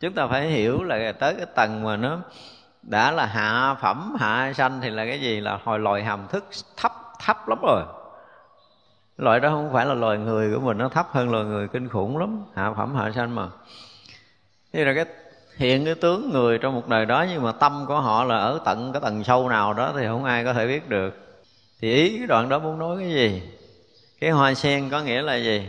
[0.00, 2.18] Chúng ta phải hiểu là tới cái tầng mà nó
[2.82, 5.40] đã là hạ phẩm, hạ sanh thì là cái gì?
[5.40, 6.44] Là hồi loài hàm thức
[6.76, 7.82] thấp thấp lắm rồi.
[9.16, 11.88] Loại đó không phải là loài người của mình, nó thấp hơn loài người kinh
[11.88, 12.44] khủng lắm.
[12.54, 13.48] Hạ phẩm, hạ sanh mà.
[14.72, 15.04] Thế là cái,
[15.56, 18.60] hiện cái tướng người trong một đời đó, nhưng mà tâm của họ là ở
[18.64, 21.14] tận cái tầng sâu nào đó thì không ai có thể biết được.
[21.80, 23.42] Thì ý cái đoạn đó muốn nói cái gì?
[24.20, 25.68] Cái hoa sen có nghĩa là gì?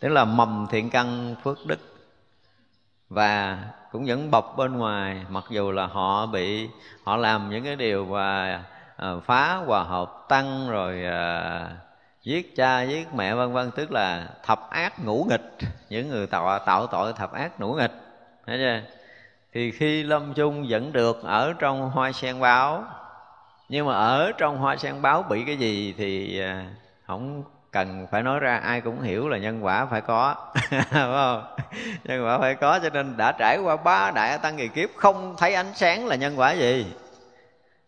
[0.00, 1.78] Tức là mầm thiện căn phước đức.
[3.08, 3.58] Và
[3.92, 6.68] cũng vẫn bọc bên ngoài mặc dù là họ bị
[7.04, 8.62] họ làm những cái điều và
[8.96, 11.70] à, phá hòa hợp tăng rồi à,
[12.22, 13.70] giết cha giết mẹ vân vân.
[13.70, 15.58] Tức là thập ác ngũ nghịch.
[15.88, 17.92] Những người tạo tạo tội thập ác ngũ nghịch.
[18.46, 18.80] Thấy chưa?
[19.52, 22.84] Thì khi lâm chung vẫn được ở trong hoa sen báo
[23.68, 26.66] nhưng mà ở trong hoa sen báo bị cái gì thì à,
[27.06, 30.34] không cần phải nói ra, ai cũng hiểu là nhân quả phải có.
[30.70, 31.44] Phải không?
[32.04, 35.34] Nhân quả phải có, cho nên đã trải qua ba đại tăng kỳ kiếp, không
[35.38, 36.86] thấy ánh sáng là nhân quả gì.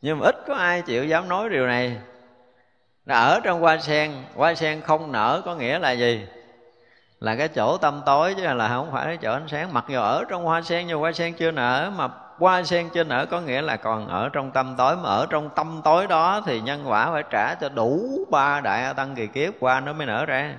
[0.03, 1.97] Nhưng mà ít có ai chịu dám nói điều này.
[3.07, 6.27] Là ở trong hoa sen hoa sen không nở có nghĩa là gì?
[7.21, 9.73] Là cái chỗ tâm tối chứ là không phải cái chỗ ánh sáng.
[9.75, 12.09] Mặc dù ở trong hoa sen nhưng hoa sen chưa nở mà
[12.41, 15.51] qua sen trên nở có nghĩa là còn ở trong tâm tối, mà ở trong
[15.57, 19.55] tâm tối đó thì nhân quả phải trả cho đủ ba đại tăng kỳ kiếp,
[19.61, 20.55] qua nó mới nở ra.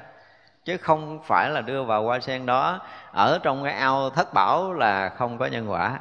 [0.65, 2.79] Chứ không phải là đưa vào hoa sen đó,
[3.11, 5.99] ở trong cái ao thất bảo là không có nhân quả.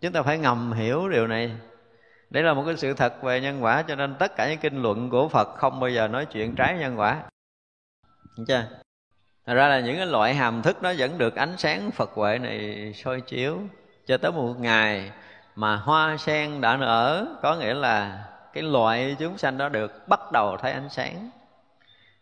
[0.00, 1.52] Chúng ta phải ngầm hiểu điều này.
[2.30, 4.82] Đấy là một cái sự thật về nhân quả, cho nên tất cả những kinh
[4.82, 7.22] luận của phật không bao giờ nói chuyện trái nhân quả.
[8.36, 8.62] Đúng chưa?
[9.46, 12.38] Thật ra là những cái loại hàm thức nó vẫn được ánh sáng Phật huệ
[12.38, 13.58] này soi chiếu
[14.06, 15.10] cho tới một ngày
[15.56, 20.32] mà hoa sen đã nở có nghĩa là cái loại chúng sanh đó được bắt
[20.32, 21.30] đầu thấy ánh sáng.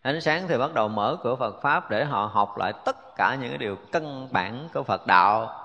[0.02, 3.36] Ánh sáng thì bắt đầu mở cửa Phật pháp để họ học lại tất cả
[3.40, 5.58] những cái điều căn bản của Phật đạo.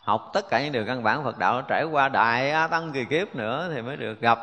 [0.00, 3.04] Học tất cả những điều căn bản Phật đạo trải qua đại a tăng kỳ
[3.04, 4.38] kiếp nữa thì mới được gặp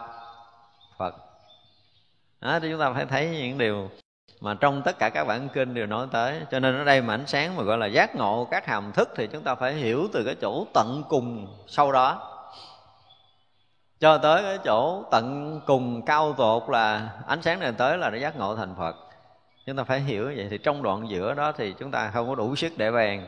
[0.98, 1.16] Phật.
[2.42, 3.90] Đó, thì chúng ta phải thấy những điều
[4.46, 6.42] mà trong tất cả các bản kinh đều nói tới.
[6.52, 9.10] Cho nên ở đây mà ánh sáng mà gọi là giác ngộ các hàm thức
[9.16, 12.32] thì chúng ta phải hiểu từ cái chỗ tận cùng sau đó.
[14.00, 18.18] Cho tới cái chỗ tận cùng cao tột là ánh sáng này tới là nó
[18.18, 18.96] giác ngộ thành phật.
[19.66, 22.36] Chúng ta phải hiểu vậy thì trong đoạn giữa đó thì chúng ta không có
[22.36, 23.28] đủ sức để bàn.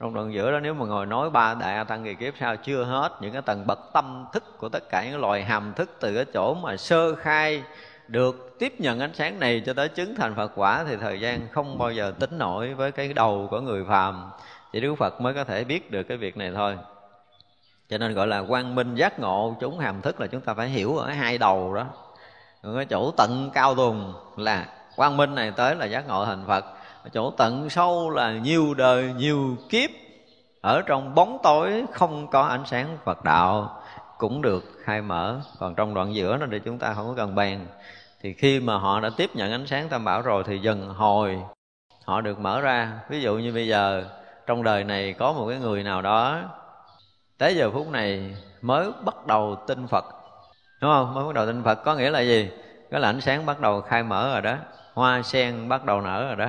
[0.00, 2.84] Trong đoạn giữa đó nếu mà ngồi nói ba đại tăng kỳ kiếp sao chưa
[2.84, 6.14] hết những cái tầng bậc tâm thức của tất cả những loài hàm thức từ
[6.14, 7.62] cái chỗ mà sơ khai
[8.12, 11.48] được, tiếp nhận ánh sáng này cho tới chứng thành Phật quả thì thời gian
[11.52, 14.30] không bao giờ tính nổi với cái đầu của người phàm.
[14.72, 16.78] Thì Đức Phật mới có thể biết được cái việc này thôi.
[17.88, 20.68] Cho nên gọi là quang minh giác ngộ, chúng hàm thức là chúng ta phải
[20.68, 21.86] hiểu ở hai đầu đó.
[22.62, 26.44] Ở cái chỗ tận cao tùng là quang minh này tới là giác ngộ thành
[26.46, 26.64] Phật.
[27.02, 29.90] Ở chỗ tận sâu là nhiều đời, nhiều kiếp.
[30.60, 33.82] Ở trong bóng tối không có ánh sáng Phật đạo
[34.18, 35.40] cũng được khai mở.
[35.58, 37.66] Còn trong đoạn giữa nó thì chúng ta không có cần bàn
[38.22, 41.38] thì khi mà họ đã tiếp nhận ánh sáng tam bảo rồi thì dần hồi
[42.04, 42.92] họ được mở ra.
[43.08, 44.04] Ví dụ như bây giờ,
[44.46, 46.40] trong đời này có một cái người nào đó,
[47.38, 50.04] tới giờ phút này mới bắt đầu tin phật.
[50.80, 51.14] Đúng không?
[51.14, 52.50] Mới bắt đầu tin phật có nghĩa là gì?
[52.90, 54.56] Cái là ánh sáng bắt đầu khai mở rồi đó.
[54.94, 56.48] Hoa sen bắt đầu nở rồi đó.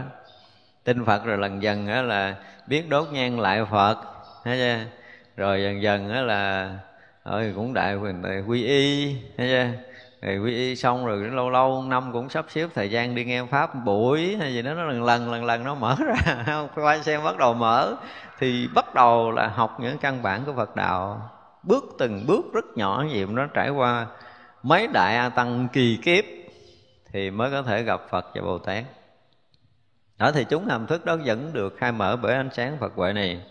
[0.84, 2.36] Tin phật rồi lần dần đó là
[2.68, 3.98] biết đốt nhang lại phật.
[4.44, 4.84] Thấy chưa?
[5.38, 6.74] Rồi dần dần đó là
[7.24, 9.16] ơi cũng đại quyền quy y.
[9.38, 9.93] Thấy chưa?
[10.24, 13.46] Rồi quy y xong rồi lâu lâu năm cũng sắp xếp thời gian đi nghe
[13.46, 16.68] pháp buổi hay gì đó nó lần lần lần lần nó mở ra.
[16.76, 17.96] Quay xem bắt đầu mở.
[18.40, 21.30] Thì bắt đầu là học những căn bản của Phật đạo.
[21.64, 24.08] Bước từng bước rất nhỏ gì nó trải qua.
[24.64, 26.24] Mấy đại a tăng kỳ kiếp
[27.12, 28.84] thì mới có thể gặp Phật và Bồ Tát.
[30.18, 33.14] Đó thì chúng hàm thức đó vẫn được khai mở bởi ánh sáng Phật huệ
[33.14, 33.42] này.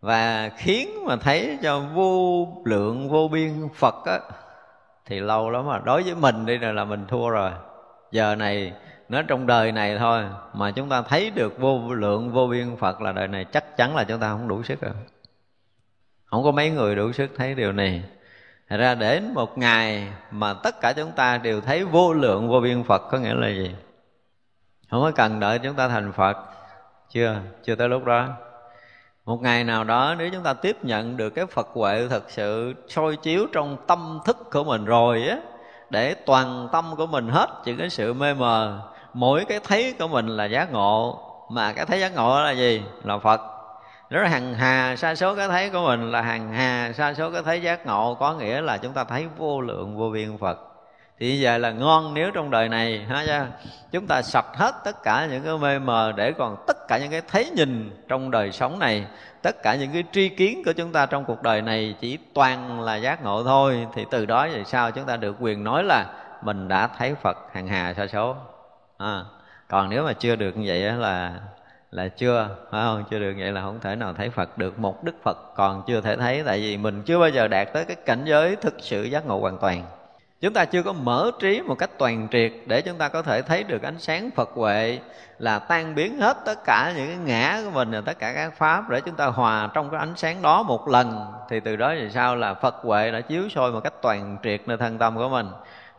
[0.00, 4.20] Và khiến mà thấy cho vô lượng vô biên Phật á,
[5.06, 7.50] thì lâu lắm mà đối với mình đi rồi là mình thua rồi.
[8.10, 8.72] Giờ này
[9.08, 13.00] nói trong đời này thôi mà chúng ta thấy được vô lượng vô biên phật
[13.00, 14.92] là đời này chắc chắn là chúng ta không đủ sức rồi.
[16.24, 18.04] Không có mấy người đủ sức thấy điều này.
[18.68, 22.60] Thật ra đến một ngày mà tất cả chúng ta đều thấy vô lượng vô
[22.60, 23.74] biên Phật có nghĩa là gì?
[24.90, 26.36] Không có cần đợi chúng ta thành Phật.
[27.10, 28.28] Chưa, chưa tới lúc đó
[29.26, 32.74] một ngày nào đó, nếu chúng ta tiếp nhận được cái phật huệ thật sự
[32.88, 35.36] soi chiếu trong tâm thức của mình rồi á,
[35.90, 38.80] để toàn tâm của mình hết những cái sự mê mờ,
[39.14, 41.22] mỗi cái thấy của mình là giác ngộ.
[41.50, 42.82] Mà cái thấy giác ngộ là gì?
[43.04, 43.40] Là phật.
[44.10, 47.30] Nếu là hằng hà sa số cái thấy của mình là hằng hà sa số
[47.30, 50.58] cái thấy giác ngộ, có nghĩa là chúng ta thấy vô lượng vô biên phật
[51.18, 53.44] thì như vậy là ngon nếu trong đời này ha chứ
[53.92, 57.10] chúng ta sạch hết tất cả những cái mê mờ để còn tất cả những
[57.10, 59.06] cái thấy nhìn trong đời sống này
[59.42, 62.80] tất cả những cái tri kiến của chúng ta trong cuộc đời này chỉ toàn
[62.80, 66.06] là giác ngộ thôi thì từ đó về sau chúng ta được quyền nói là
[66.42, 68.36] mình đã thấy phật hàng hà sa số.
[68.98, 69.24] À,
[69.68, 71.40] còn nếu mà chưa được như vậy là
[71.90, 73.04] là chưa phải không?
[73.10, 76.00] Chưa được vậy là không thể nào thấy phật được một đức phật còn chưa
[76.00, 79.02] thể thấy tại vì mình chưa bao giờ đạt tới cái cảnh giới thực sự
[79.02, 79.84] giác ngộ hoàn toàn
[80.40, 83.42] chúng ta chưa có mở trí một cách toàn triệt để chúng ta có thể
[83.42, 84.98] thấy được ánh sáng phật huệ
[85.38, 88.58] là tan biến hết tất cả những cái ngã của mình và tất cả các
[88.58, 91.32] pháp để chúng ta hòa trong cái ánh sáng đó một lần.
[91.50, 92.36] Thì từ đó thì sao?
[92.36, 95.46] Là phật huệ đã chiếu soi một cách toàn triệt nơi thân tâm của mình.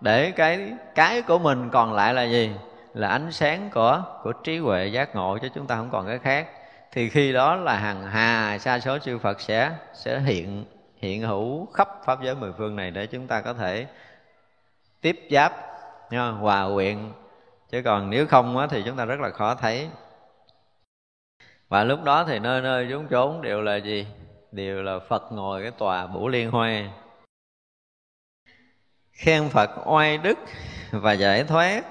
[0.02, 2.52] Để cái cái của mình còn lại là gì?
[2.94, 6.20] Là ánh sáng của của trí huệ giác ngộ chứ chúng ta không còn cái
[6.20, 6.48] khác.
[6.92, 10.66] Thì khi đó là hằng hà, sa số chư Phật sẽ sẽ hiện
[10.98, 13.86] hiện hữu khắp pháp giới mười phương này để chúng ta có thể
[15.02, 15.54] tiếp giáp
[16.12, 17.12] nha, hòa quyện.
[17.72, 19.90] Chứ còn nếu không á, thì chúng ta rất là khó thấy.
[21.70, 24.08] Và lúc đó thì nơi nơi chúng trốn đều là gì?
[24.52, 26.84] Đều là phật ngồi cái tòa bủ liên hoa.
[29.12, 30.38] Khen phật oai đức
[30.92, 31.84] và giải thoát.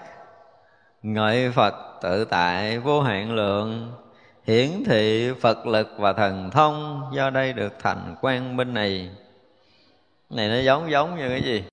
[1.02, 3.92] Ngợi phật tự tại vô hạn lượng.
[4.44, 9.10] Hiển thị phật lực và thần thông do đây được thành quang minh này.
[10.30, 11.64] Này nó giống giống như cái gì?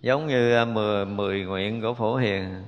[0.00, 2.64] Giống như à, mười, mười nguyện của phổ hiền.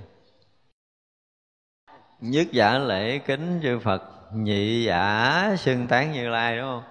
[2.21, 4.03] Nhất giả lễ kính chư phật
[4.33, 6.83] nhị giả xưng tán như lai đúng không?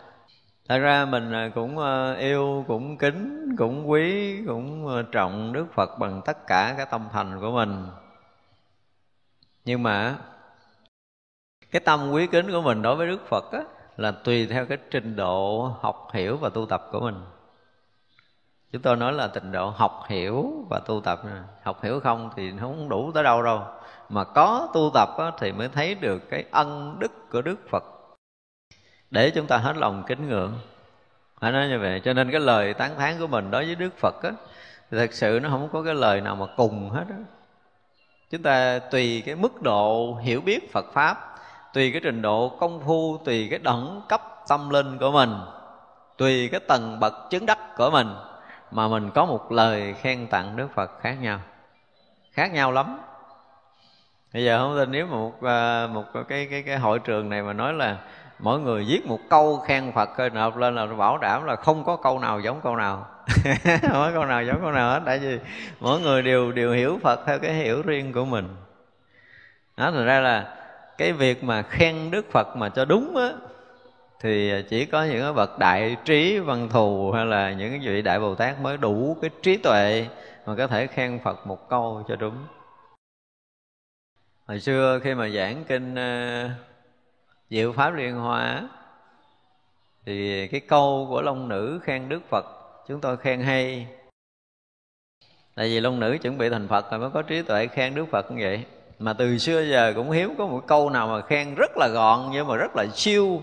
[0.70, 6.00] Thật ra mình à, cũng à, yêu cũng kính cũng quý cũng trọng đức phật
[6.00, 7.88] bằng tất cả cái tâm thành của mình.
[9.66, 10.18] Nhưng mà
[11.72, 13.64] cái tâm quý kính của mình đối với đức phật á,
[13.98, 17.16] là tùy theo cái trình độ học hiểu và tu tập của mình
[18.72, 21.22] chúng tôi nói là trình độ học hiểu và tu tập
[21.64, 23.62] học hiểu không thì không đủ tới đâu đâu.
[24.10, 25.10] Mà có tu tập
[25.40, 27.84] thì mới thấy được cái ân đức của đức phật.
[29.12, 30.54] Để chúng ta hết lòng kính ngưỡng.
[31.40, 32.02] Phải nói như vậy.
[32.06, 34.32] Cho nên cái lời tán thán của mình đối với đức phật á,
[34.92, 37.16] thì thật sự nó không có cái lời nào mà cùng hết á.
[38.30, 41.36] Chúng ta tùy cái mức độ hiểu biết phật pháp,
[41.74, 45.36] tùy cái trình độ công phu, tùy cái đẳng cấp tâm linh của mình,
[46.18, 48.08] tùy cái tầng bậc chứng đắc của mình
[48.76, 51.40] mà mình có một lời khen tặng Đức Phật khác nhau.
[52.32, 52.98] Khác nhau lắm.
[54.34, 57.42] Bây giờ không tin nếu mà một ờ, một cái cái cái hội trường này
[57.42, 57.98] mà nói là
[58.40, 61.84] mỗi người viết một câu khen Phật coi nộp lên là bảo đảm là không
[61.84, 63.08] có câu nào giống câu nào.
[63.82, 65.40] Không có câu nào giống câu nào hết, tại vì
[65.80, 68.56] mỗi người đều đều hiểu Phật theo cái hiểu riêng của mình.
[69.78, 70.56] Đó thành ra là
[70.98, 73.30] cái việc mà khen Đức Phật mà cho đúng á
[74.26, 77.80] thì à, chỉ có những cái bậc đại trí văn thù hay là những cái
[77.80, 80.08] vị đại bồ tát mới đủ cái trí tuệ
[80.46, 82.36] mà có thể khen phật một câu cho đúng.
[84.46, 86.50] Hồi xưa khi mà giảng kinh à,
[87.50, 88.70] diệu pháp liên hoa
[90.06, 92.46] thì cái câu của long nữ khen đức phật,
[92.88, 93.88] chúng tôi khen hay.
[95.56, 98.06] Tại vì long nữ chuẩn bị thành phật rồi mới có trí tuệ khen đức
[98.12, 98.66] phật như vậy.
[99.00, 102.30] Mà từ xưa giờ cũng hiếm có một câu nào mà khen rất là gọn
[102.32, 103.42] nhưng mà rất là siêu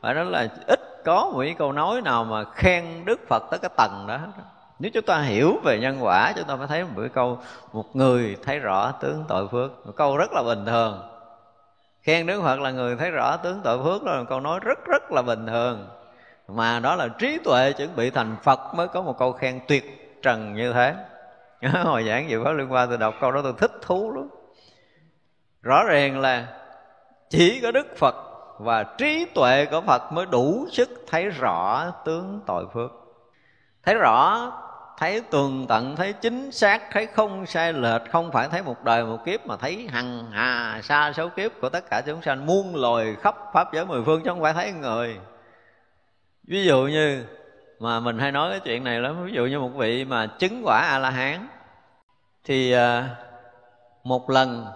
[0.00, 3.58] phải nói là ít có một cái câu nói nào mà khen đức phật tới
[3.62, 4.18] cái tầng đó
[4.80, 7.38] nếu chúng ta hiểu về nhân quả, chúng ta phải thấy một cái câu,
[7.72, 9.86] một người thấy rõ tướng tội phước.
[9.86, 11.02] Một câu rất là bình thường.
[12.02, 14.60] Khen đức phật là người thấy rõ tướng tội phước đó là một câu nói
[14.62, 15.88] rất rất là bình thường.
[16.48, 20.18] Mà đó là trí tuệ chuẩn bị thành phật mới có một câu khen tuyệt
[20.22, 20.94] trần như thế.
[21.84, 24.28] Hồi giảng dự pháp liên quan tôi đọc câu đó tôi thích thú lắm.
[25.62, 26.46] Rõ ràng là
[27.30, 28.29] chỉ có đức phật
[28.60, 32.90] và trí tuệ của phật mới đủ sức thấy rõ tướng tội phước.
[33.84, 34.52] Thấy rõ,
[34.98, 39.04] thấy tường tận, thấy chính xác, thấy không sai lệch, không phải thấy một đời
[39.04, 42.76] một kiếp mà thấy hằng hà xa số kiếp của tất cả chúng sanh muôn
[42.76, 45.18] loài khắp pháp giới mười phương chứ không phải thấy người.
[46.44, 47.24] Ví dụ như
[47.78, 50.62] mà mình hay nói cái chuyện này lắm, ví dụ như một vị mà chứng
[50.64, 51.48] quả a la hán
[52.44, 53.08] thì à,
[54.04, 54.66] một lần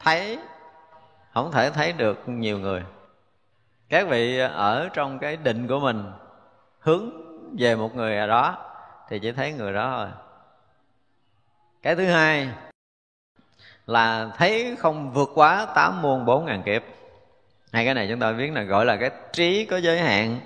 [0.00, 0.38] thấy,
[1.34, 2.82] không thể thấy được nhiều người
[3.88, 6.12] các vị ở trong cái định của mình
[6.80, 7.10] hướng
[7.58, 8.58] về một người nào đó
[9.08, 10.08] thì chỉ thấy người đó thôi.
[11.82, 12.48] Cái thứ hai
[13.86, 16.82] là thấy không vượt quá tám muôn bốn ngàn kiếp.
[17.72, 20.40] Hai cái này chúng ta biết là gọi là cái trí có giới hạn,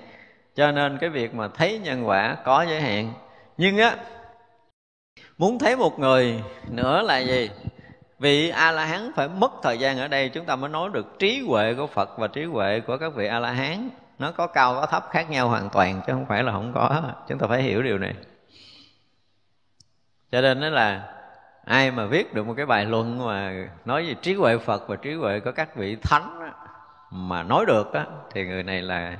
[0.55, 3.13] cho nên cái việc mà thấy nhân quả có giới hạn.
[3.57, 3.95] Nhưng á,
[5.37, 7.49] muốn thấy một người nữa là gì?
[8.21, 11.19] Vị a la hán phải mất thời gian ở đây chúng ta mới nói được
[11.19, 14.47] trí huệ của phật và trí huệ của các vị a la hán nó có
[14.47, 17.01] cao có thấp khác nhau hoàn toàn chứ không phải là không có.
[17.27, 18.13] Chúng ta phải hiểu điều này.
[20.31, 21.13] Cho nên đó là
[21.65, 24.95] ai mà viết được một cái bài luận mà nói về trí huệ phật và
[24.95, 26.51] trí huệ của các vị thánh
[27.11, 29.17] mà nói được đó, thì người này là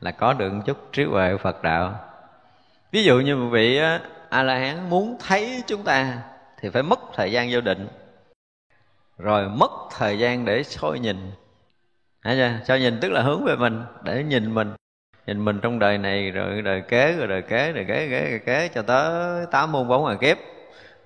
[0.00, 1.94] là có được một chút trí huệ phật đạo.
[2.92, 3.80] Ví dụ như một vị
[4.28, 6.18] a la hán muốn thấy chúng ta
[6.60, 7.88] thì phải mất thời gian vô định
[9.18, 11.16] rồi mất thời gian để soi nhìn.
[12.24, 12.50] Thấy chưa?
[12.64, 14.72] Soi nhìn tức là hướng về mình để nhìn mình.
[15.26, 18.38] Nhìn mình trong đời này rồi đời kế rồi đời kế đời kế kế kế,
[18.38, 20.36] kế cho tới tám môn bốn ngàn kiếp.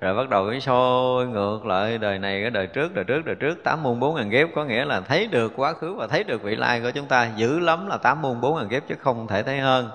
[0.01, 3.35] Rồi bắt đầu cái soi ngược lại đời này cái đời trước đời trước đời
[3.35, 4.49] trước tám môn bốn ngàn kiếp.
[4.55, 7.31] Có nghĩa là thấy được quá khứ và thấy được vị lai của chúng ta.
[7.37, 9.91] Dữ lắm là tám môn bốn ngàn kiếp chứ không thể thấy hơn.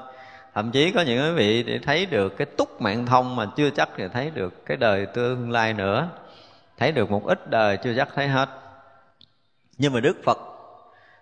[0.54, 3.70] Thậm chí có những quý vị để thấy được cái túc mạng thông mà chưa
[3.70, 6.08] chắc thì thấy được cái đời tương lai nữa
[6.84, 8.50] thấy được một ít đời chưa chắc thấy hết.
[9.78, 10.38] Nhưng mà đức phật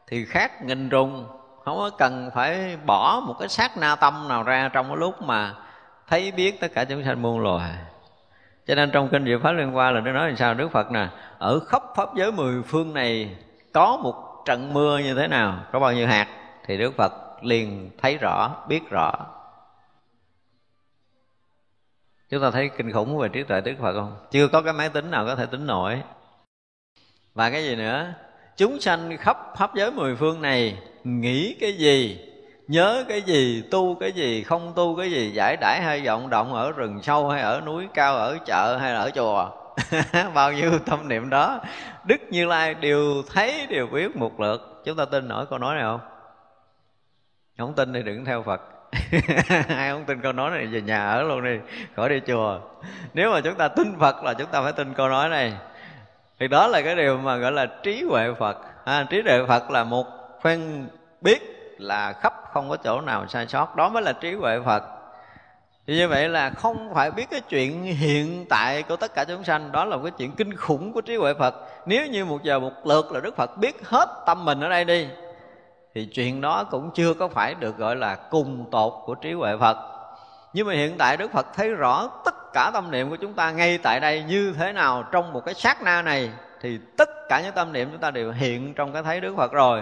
[0.07, 1.27] thì khác nghìn trùng
[1.65, 5.21] không có cần phải bỏ một cái sát na tâm nào ra trong cái lúc
[5.21, 5.53] mà
[6.07, 7.71] thấy biết tất cả chúng sanh muôn loài.
[8.67, 10.91] Cho nên trong kinh Diệu Pháp Liên Hoa là nó nói làm sao Đức Phật
[10.91, 11.07] nè,
[11.37, 13.35] ở khắp pháp giới mười phương này
[13.73, 16.27] có một trận mưa như thế nào, có bao nhiêu hạt,
[16.65, 19.11] thì Đức Phật liền thấy rõ, biết rõ
[22.31, 24.15] chúng ta thấy kinh khủng về trí tuệ Đức Phật không?
[24.31, 26.01] Chưa có cái máy tính nào có thể tính nổi.
[27.33, 28.13] Và cái gì nữa?
[28.57, 32.19] Chúng sanh khắp pháp giới mười phương này nghĩ cái gì,
[32.67, 36.53] nhớ cái gì, tu cái gì, không tu cái gì, giải đãi hay vọng động
[36.53, 39.49] ở rừng sâu hay ở núi cao, ở chợ hay là ở chùa?
[40.33, 41.59] Bao nhiêu tâm niệm đó.
[42.05, 44.81] Đức như lai đều thấy, đều biết một lượt.
[44.85, 45.99] Chúng ta tin nổi câu nói này không?
[47.57, 48.61] Không tin thì đừng theo phật
[49.67, 51.57] ai không tin câu nói này về nhà ở luôn đi
[51.95, 52.59] khỏi đi chùa.
[53.13, 55.53] Nếu mà chúng ta tin phật là chúng ta phải tin câu nói này.
[56.39, 58.57] Thì đó là cái điều mà gọi là trí huệ phật.
[58.85, 60.05] À, trí huệ phật là một
[60.43, 60.87] phen
[61.21, 61.41] biết
[61.77, 63.75] là khắp không có chỗ nào sai sót.
[63.75, 64.83] Đó mới là trí huệ phật.
[65.87, 69.43] Thì như vậy là không phải biết cái chuyện hiện tại của tất cả chúng
[69.43, 69.71] sanh.
[69.71, 71.55] Đó là một cái chuyện kinh khủng của trí huệ Phật.
[71.85, 74.85] Nếu như một giờ một lượt là Đức Phật biết hết tâm mình ở đây
[74.85, 75.07] đi
[75.95, 79.57] thì chuyện đó cũng chưa có phải được gọi là cùng tột của trí huệ
[79.57, 79.77] Phật.
[80.53, 83.51] Nhưng mà hiện tại Đức Phật thấy rõ tất cả tâm niệm của chúng ta
[83.51, 86.29] ngay tại đây như thế nào Trong một cái sát na này,
[86.61, 89.51] Thì tất cả những tâm niệm chúng ta đều hiện trong cái thấy Đức Phật
[89.51, 89.81] rồi.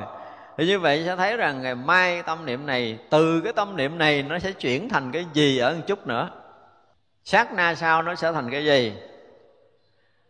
[0.58, 3.98] Thì như vậy sẽ thấy rằng ngày mai tâm niệm này, từ cái tâm niệm
[3.98, 6.30] này nó sẽ chuyển thành cái gì ở một chút nữa.
[7.24, 8.94] Sát na sau nó sẽ thành cái gì?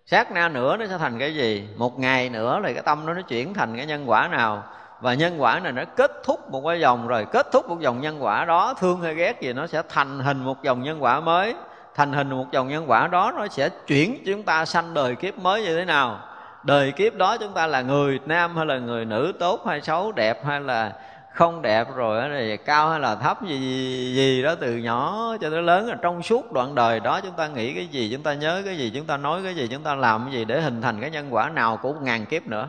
[0.05, 1.67] Sát na nữa nó sẽ thành cái gì?
[1.77, 4.63] Một ngày nữa thì cái tâm nó nó chuyển thành cái nhân quả nào?
[5.01, 7.25] Và nhân quả này nó kết thúc một cái dòng rồi.
[7.31, 10.43] Kết thúc một dòng nhân quả đó thương hay ghét gì nó sẽ thành hình
[10.43, 11.55] một dòng nhân quả mới.
[11.95, 15.37] Thành hình một dòng nhân quả đó nó sẽ chuyển chúng ta sanh đời kiếp
[15.37, 16.19] mới như thế nào.
[16.63, 20.11] Đời kiếp đó chúng ta là người nam hay là người nữ tốt hay xấu
[20.11, 20.93] đẹp hay là
[21.33, 25.49] không đẹp rồi thì cao hay là thấp gì, gì gì đó từ nhỏ cho
[25.49, 25.97] tới lớn.
[26.01, 28.91] Trong suốt đoạn đời đó chúng ta nghĩ cái gì chúng ta nhớ cái gì
[28.95, 31.27] chúng ta nói cái gì chúng ta làm cái gì để hình thành cái nhân
[31.29, 32.67] quả nào của ngàn kiếp nữa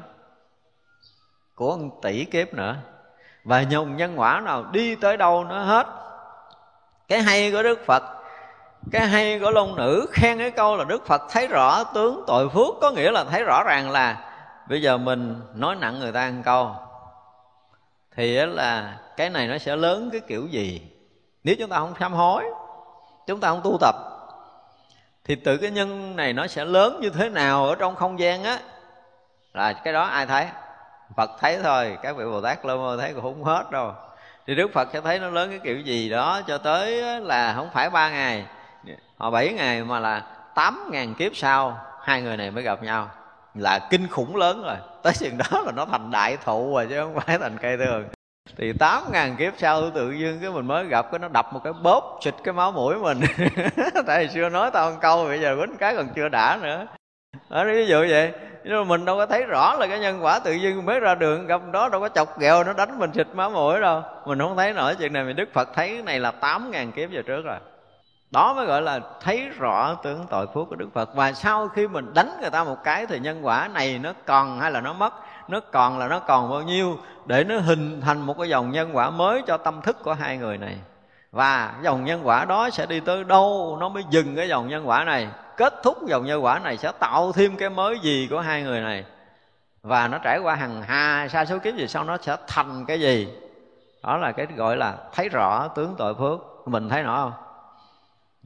[1.60, 2.76] của một tỷ kiếp nữa.
[3.44, 5.86] Và nhùng nhân quả nào đi tới đâu nó hết.
[7.08, 8.02] Cái hay của đức phật,
[8.92, 12.48] cái hay của long nữ khen cái câu là đức phật thấy rõ tướng tội
[12.48, 14.32] phước, có nghĩa là thấy rõ ràng là
[14.68, 16.74] bây giờ mình nói nặng người ta ăn câu,
[18.16, 20.82] thì là cái này nó sẽ lớn cái kiểu gì?
[21.44, 22.44] Nếu chúng ta không sám hối,
[23.26, 23.94] chúng ta không tu tập,
[25.24, 28.44] thì từ cái nhân này nó sẽ lớn như thế nào ở trong không gian
[28.44, 28.58] á?
[29.54, 30.46] Là cái đó ai thấy?
[31.16, 33.92] Phật thấy thôi, các vị bồ tát lâu mơ thấy cũng không hết đâu.
[34.46, 37.70] Thì đức phật sẽ thấy nó lớn cái kiểu gì đó cho tới là không
[37.72, 38.46] phải ba ngày,
[39.16, 40.22] họ bảy ngày mà là
[40.54, 43.10] tám ngàn kiếp sau, hai người này mới gặp nhau.
[43.54, 44.76] Là kinh khủng lớn rồi.
[45.02, 48.04] Tới chừng đó là nó thành đại thụ rồi chứ không phải thành cây thường.
[48.56, 51.60] Thì tám ngàn kiếp sau tự nhiên cái mình mới gặp, cái nó đập một
[51.64, 53.20] cái bóp xịt cái máu mũi mình.
[54.06, 56.86] Tại xưa nói tao một câu, bây giờ quýnh cái còn chưa đã nữa
[57.50, 58.32] đó ví dụ vậy.
[58.64, 61.14] Nhưng mà mình đâu có thấy rõ là cái nhân quả tự nhiên mới ra
[61.14, 64.02] đường, gặp đó đâu có chọc ghẹo nó đánh mình xịt máu mũi đâu.
[64.26, 66.92] Mình không thấy nổi chuyện này mình đức phật thấy cái này là tám ngàn
[66.92, 67.56] kiếp về trước rồi.
[68.30, 71.14] Đó mới gọi là thấy rõ tướng tội phước của đức phật.
[71.14, 74.60] Và sau khi mình đánh người ta một cái thì nhân quả này nó còn
[74.60, 75.14] hay là nó mất?
[75.48, 76.98] Nó còn là nó còn bao nhiêu?
[77.26, 80.36] Để nó hình thành một cái dòng nhân quả mới cho tâm thức của hai
[80.36, 80.76] người này.
[81.32, 84.88] Và dòng nhân quả đó sẽ đi tới đâu, nó mới dừng cái dòng nhân
[84.88, 85.28] quả này
[85.60, 88.80] kết thúc dòng nhân quả này sẽ tạo thêm cái mới gì của hai người
[88.80, 89.04] này.
[89.82, 93.00] Và nó trải qua hàng hà, sa số kiếp gì sau nó sẽ thành cái
[93.00, 93.28] gì?
[94.02, 96.40] Đó là cái gọi là thấy rõ tướng tội phước.
[96.66, 97.32] Mình thấy rõ không?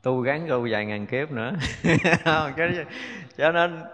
[0.02, 1.50] Tu gắn tu vài ngàn kiếp nữa.
[3.38, 3.84] Cho nên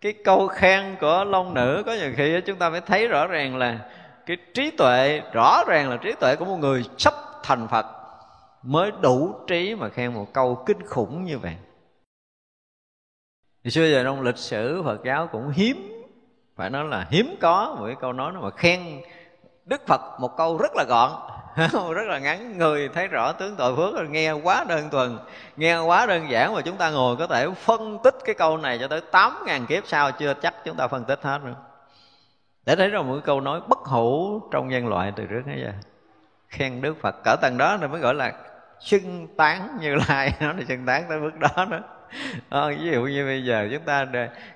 [0.00, 3.56] cái câu khen của long nữ có nhiều khi chúng ta phải thấy rõ ràng
[3.56, 3.78] là
[4.26, 7.86] cái trí tuệ, rõ ràng là trí tuệ của một người sắp thành phật
[8.62, 11.56] mới đủ trí mà khen một câu kinh khủng như vậy
[13.66, 16.04] thì xưa giờ trong lịch sử phật giáo cũng hiếm,
[16.56, 18.80] phải nói là hiếm có một cái câu nói mà khen
[19.64, 21.10] đức phật một câu rất là gọn
[21.94, 22.58] rất là ngắn.
[22.58, 25.18] Người thấy rõ tướng tội phước rồi, nghe quá đơn thuần,
[25.56, 28.78] nghe quá đơn giản mà chúng ta ngồi có thể phân tích cái câu này
[28.78, 31.56] cho tới tám ngàn kiếp sau chưa chắc chúng ta phân tích hết nữa.
[32.66, 35.72] Để thấy rằng một câu nói bất hủ trong nhân loại từ trước đến giờ.
[36.48, 38.32] Khen đức phật cỡ tầng đó thì mới gọi là
[38.80, 40.34] xưng tán như lai.
[40.40, 41.82] Nó là xưng tán tới mức đó nữa
[42.48, 44.06] à, ví dụ như bây giờ chúng ta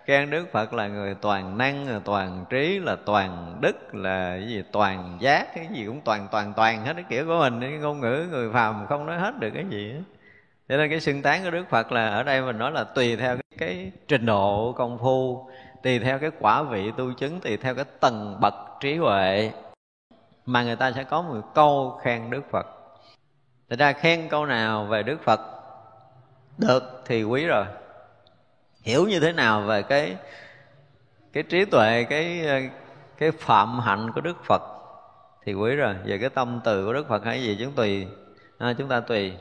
[0.05, 4.49] khen đức phật là người toàn năng là toàn trí là toàn đức là cái
[4.49, 7.71] gì toàn giác cái gì cũng toàn toàn toàn hết cái kiểu của mình cái
[7.71, 10.03] ngôn ngữ người phàm không nói hết được cái gì hết.
[10.69, 13.17] Cho nên cái xưng tán của đức phật là ở đây mình nói là tùy
[13.17, 15.51] theo cái, cái trình độ công phu
[15.83, 19.51] tùy theo cái quả vị tu chứng tùy theo cái tầng bậc trí huệ
[20.47, 22.67] mà người ta sẽ có một câu khen đức phật.
[23.71, 25.41] Thật ra khen câu nào về Đức Phật
[26.61, 27.65] được thì quý rồi.
[28.83, 30.17] Hiểu như thế nào về cái
[31.33, 32.47] cái trí tuệ cái
[33.19, 34.63] cái phạm hạnh của đức phật?
[35.45, 38.07] Thì quý rồi về cái tâm từ của đức phật hay gì chúng tùy
[38.59, 39.33] à, chúng ta tùy.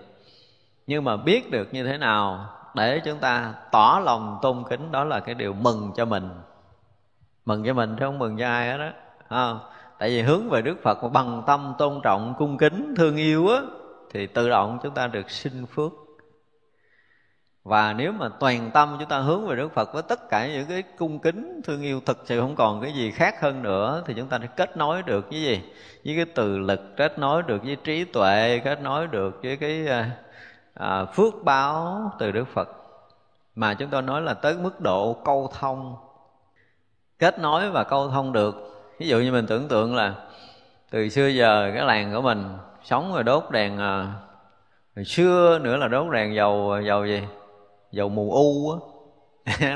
[0.88, 5.04] Nhưng mà biết được như thế nào để chúng ta tỏ lòng tôn kính đó
[5.04, 6.30] là cái điều mừng cho mình.
[7.46, 8.90] Mừng cho mình chứ không mừng cho ai hết đó
[9.28, 9.54] à,
[10.00, 13.62] tại vì hướng về đức phật bằng tâm tôn trọng cung kính thương yêu á
[14.12, 15.92] thì tự động chúng ta được sinh phước
[17.64, 20.66] và nếu mà toàn tâm chúng ta hướng về Đức Phật với tất cả những
[20.70, 24.14] cái cung kính thương yêu thực sự không còn cái gì khác hơn nữa thì
[24.18, 25.62] chúng ta sẽ kết nối được với gì?
[26.06, 29.88] Với cái từ lực kết nối được với trí tuệ kết nối được với cái
[29.88, 30.12] à,
[30.74, 32.70] à phước báo từ Đức Phật.
[33.56, 35.96] Mà chúng tôi nói là tới mức độ câu thông.
[37.20, 38.56] Kết nối và câu thông được.
[39.00, 40.16] Ví dụ như mình tưởng tượng là
[40.92, 44.14] từ xưa giờ cái làng của mình sống rồi đốt đèn à,
[44.96, 47.22] hồi xưa nữa là đốt đèn dầu dầu gì?
[47.92, 48.78] Dầu mù u á.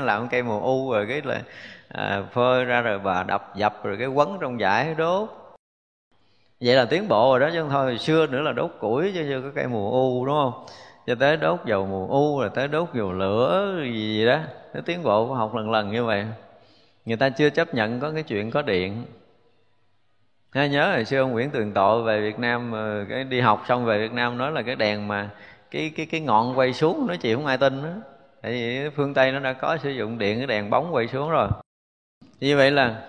[0.00, 1.42] Làm cây mù u rồi cái là
[1.88, 5.28] à, phơi ra rồi bà đập dập rồi cái quấn trong giải đốt.
[6.60, 9.24] Vậy là tiến bộ rồi đó chứ không thôi xưa nữa là đốt củi chứ
[9.28, 10.66] chưa có cây mù u đúng không?
[11.06, 14.38] Cho tới đốt dầu mù u rồi tới đốt dầu lửa gì, gì đó
[14.74, 16.26] nó tiến bộ học lần lần như vậy.
[17.04, 19.04] Người ta chưa chấp nhận có cái chuyện có điện.
[20.54, 23.64] Nghe nhớ hồi xưa ông Nguyễn Tường Tộ về Việt Nam ờ, cái đi học
[23.68, 25.30] xong về Việt Nam nói là cái đèn mà
[25.74, 27.90] cái cái cái ngọn quay xuống nó chịu không ai tin đó
[28.42, 31.30] tại vì phương tây nó đã có sử dụng điện, cái đèn bóng quay xuống
[31.30, 31.48] rồi.
[32.40, 33.02] Như vậy là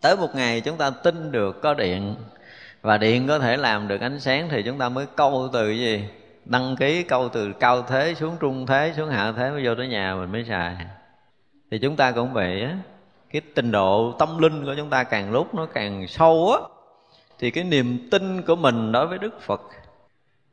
[0.00, 2.14] tới một ngày chúng ta tin được có điện,
[2.82, 6.04] và điện có thể làm được ánh sáng thì chúng ta mới câu từ gì?
[6.44, 9.88] Đăng ký câu từ cao thế xuống trung thế, xuống hạ thế, mới vô tới
[9.88, 10.76] nhà mình mới xài.
[11.70, 12.78] Thì chúng ta cũng vậy á.
[13.30, 16.58] Cái trình độ tâm linh của chúng ta càng lúc nó càng sâu á,
[17.38, 19.60] thì cái niềm tin của mình đối với đức phật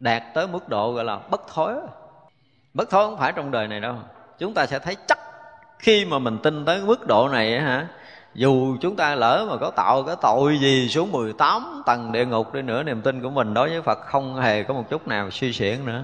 [0.01, 1.73] đạt tới mức độ gọi là bất thối.
[2.73, 3.95] Bất thối không phải trong đời này đâu.
[4.39, 5.19] Chúng ta sẽ thấy chắc
[5.79, 7.87] khi mà mình tin tới mức độ này hả,
[8.33, 12.53] dù chúng ta lỡ mà có tạo cái tội gì xuống 18 tầng địa ngục
[12.53, 15.29] đi nữa, niềm tin của mình đối với Phật không hề có một chút nào
[15.31, 16.03] suy xiển nữa.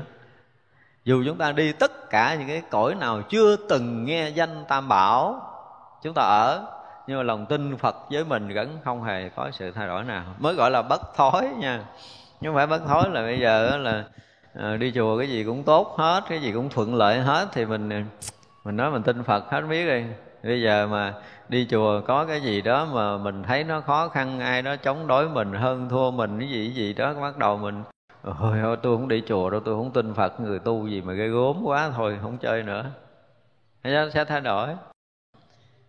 [1.04, 4.88] Dù chúng ta đi tất cả những cái cõi nào chưa từng nghe danh Tam
[4.88, 5.42] Bảo,
[6.04, 6.66] chúng ta ở,
[7.08, 10.24] nhưng mà lòng tin Phật với mình vẫn không hề có sự thay đổi nào.
[10.40, 11.84] Mới gọi là bất thối nha
[12.42, 14.04] nhưng phải bất thối là bây giờ là
[14.54, 17.66] ờ, đi chùa cái gì cũng tốt hết, cái gì cũng thuận lợi hết thì
[17.66, 17.98] mình ờ,
[18.64, 20.04] mình nói mình tin phật hết biết đi.
[20.44, 21.14] Bây giờ mà
[21.50, 25.08] đi chùa có cái gì đó mà mình thấy nó khó khăn, ai đó chống
[25.08, 27.84] đối mình, hơn thua mình, cái gì cái gì đó, bắt đầu mình,
[28.24, 31.14] ôi, thôi tôi không đi chùa đâu, tôi không tin phật, người tu gì mà
[31.14, 32.86] ghê gốm quá thôi, không chơi nữa.
[33.84, 34.70] Nó sẽ thay đổi.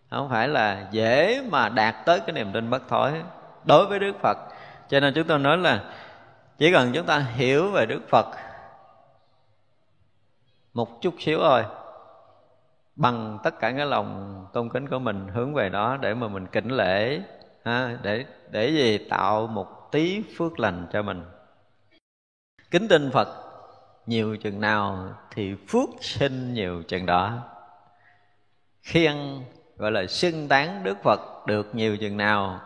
[0.09, 3.11] Không phải là dễ mà đạt tới cái niềm tin bất thối
[3.65, 4.37] đối với đức phật.
[4.89, 5.83] Cho nên chúng tôi nói là
[6.59, 8.25] chỉ cần chúng ta hiểu về đức phật
[10.73, 11.63] một chút xíu thôi
[12.95, 16.47] bằng tất cả cái lòng tôn kính của mình hướng về đó để mà mình
[16.47, 17.21] kính lễ
[17.65, 18.97] ha, để để gì?
[19.09, 21.23] Tạo một tí phước lành cho mình.
[22.71, 23.27] Kính tin phật
[24.05, 27.37] nhiều chừng nào thì phước sinh nhiều chừng đó.
[28.81, 29.15] Khiên
[29.77, 32.61] gọi là xưng tán đức phật được nhiều chừng nào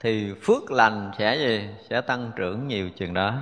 [0.00, 1.68] thì phước lành sẽ gì?
[1.90, 3.34] Sẽ tăng trưởng nhiều chừng đó.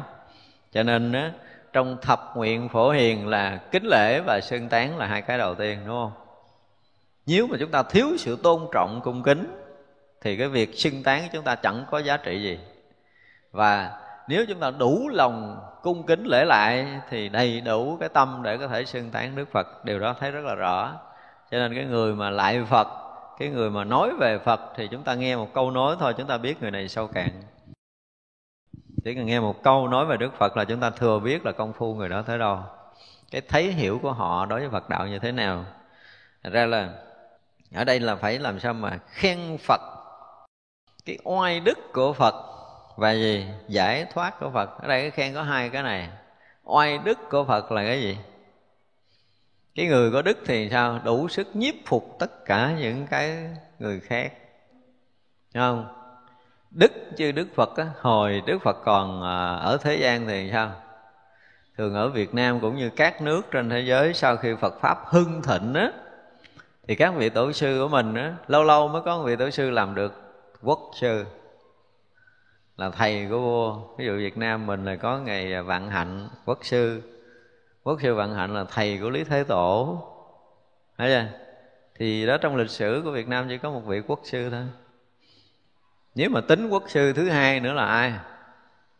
[0.72, 1.32] Cho nên á,
[1.72, 5.54] trong thập nguyện phổ hiền là kính lễ và xưng tán là hai cái đầu
[5.54, 6.12] tiên đúng không?
[7.26, 9.60] Nếu mà chúng ta thiếu sự tôn trọng cung kính
[10.20, 12.58] thì cái việc xưng tán chúng ta chẳng có giá trị gì.
[13.52, 18.40] Và nếu chúng ta đủ lòng cung kính lễ lại thì đầy đủ cái tâm
[18.44, 19.84] để có thể xưng tán đức phật.
[19.84, 20.92] Điều đó thấy rất là rõ.
[21.50, 22.88] Cho nên cái người mà lại phật
[23.38, 26.26] cái người mà nói về phật thì chúng ta nghe một câu nói thôi, chúng
[26.26, 27.30] ta biết người này sâu cạn.
[29.04, 31.52] Chỉ cần nghe một câu nói về đức phật là chúng ta thừa biết là
[31.52, 32.58] công phu người đó tới đâu.
[33.30, 35.64] Cái thấy hiểu của họ đối với phật đạo như thế nào?
[36.42, 36.88] Thật ra là
[37.74, 39.80] ở đây là phải làm sao mà khen phật.
[41.04, 42.34] Cái oai đức của phật
[42.96, 43.46] và gì?
[43.68, 44.82] Giải thoát của phật.
[44.82, 46.08] Ở đây cái khen có hai cái này.
[46.64, 48.18] Oai đức của phật là cái gì?
[49.74, 51.00] Cái người có đức thì sao?
[51.04, 54.32] Đủ sức nhiếp phục tất cả những cái người khác.
[55.54, 55.86] Đúng không?
[56.70, 60.72] Đức chứ đức phật á, hồi đức phật còn à, ở thế gian thì sao?
[61.78, 64.98] Thường ở việt nam cũng như các nước trên thế giới sau khi phật pháp
[65.06, 65.92] hưng thịnh á
[66.88, 69.50] thì các vị tổ sư của mình á lâu lâu mới có một vị tổ
[69.50, 70.12] sư làm được
[70.62, 71.24] quốc sư
[72.76, 73.96] là thầy của vua.
[73.98, 77.02] Ví dụ việt nam mình là có ngày vạn hạnh quốc sư
[77.84, 79.98] quốc sư vạn hạnh là thầy của lý thế tổ.
[80.98, 81.26] Thấy chưa?
[81.94, 84.64] Thì đó, trong lịch sử của việt nam chỉ có một vị quốc sư thôi.
[86.14, 88.12] Nếu mà tính quốc sư thứ hai nữa là ai?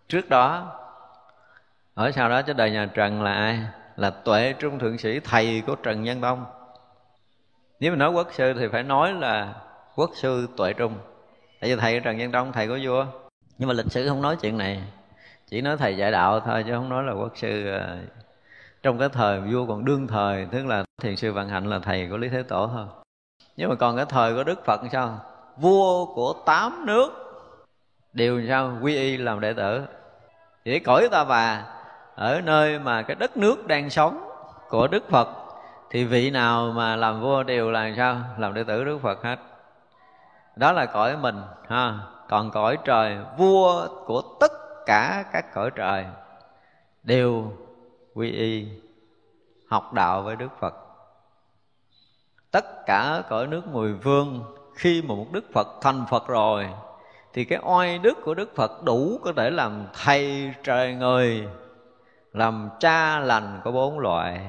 [0.09, 0.78] Trước đó,
[1.95, 3.59] ở sau đó cho đời nhà trần là ai?
[3.97, 6.45] Là tuệ trung thượng sĩ, thầy của trần nhân tông.
[7.80, 9.55] Nếu mà nói quốc sư thì phải nói là
[9.95, 10.99] quốc sư tuệ trung.
[11.61, 13.07] Tại vì thầy của trần nhân tông, thầy của vua.
[13.59, 14.82] Nhưng mà lịch sử không nói chuyện này.
[15.47, 17.99] Chỉ nói thầy dạy đạo thôi, chứ không nói là quốc sư ờ,
[18.85, 22.09] trong cái thời vua còn đương thời, tức là thiền sư vạn hạnh là thầy
[22.11, 22.87] của lý thế tổ thôi.
[23.57, 25.18] Nhưng mà còn cái thời của đức phật sao?
[25.57, 27.11] Vua của tám nước,
[28.12, 28.78] đều sao?
[28.82, 29.82] Quy y làm đệ tử.
[30.64, 31.64] Chỉ cõi ta bà
[32.14, 34.28] ở nơi mà cái đất nước đang sống
[34.68, 35.28] của đức phật,
[35.91, 38.16] thì vị nào mà làm vua đều là sao?
[38.39, 39.39] Làm đệ tử đức phật hết.
[40.57, 41.99] Đó là cõi mình, ha?
[42.28, 44.53] Còn cõi trời, vua của tất
[44.87, 46.07] cả các cõi trời
[47.03, 47.53] đều
[48.15, 48.67] quy y,
[49.69, 50.75] học đạo với đức phật.
[52.51, 54.43] Tất cả cõi nước mười phương
[54.75, 56.67] khi mà một đức phật thành phật rồi,
[57.33, 61.49] thì cái oai đức của đức phật đủ có thể làm thầy trời người,
[62.33, 64.41] làm cha lành của bốn loại.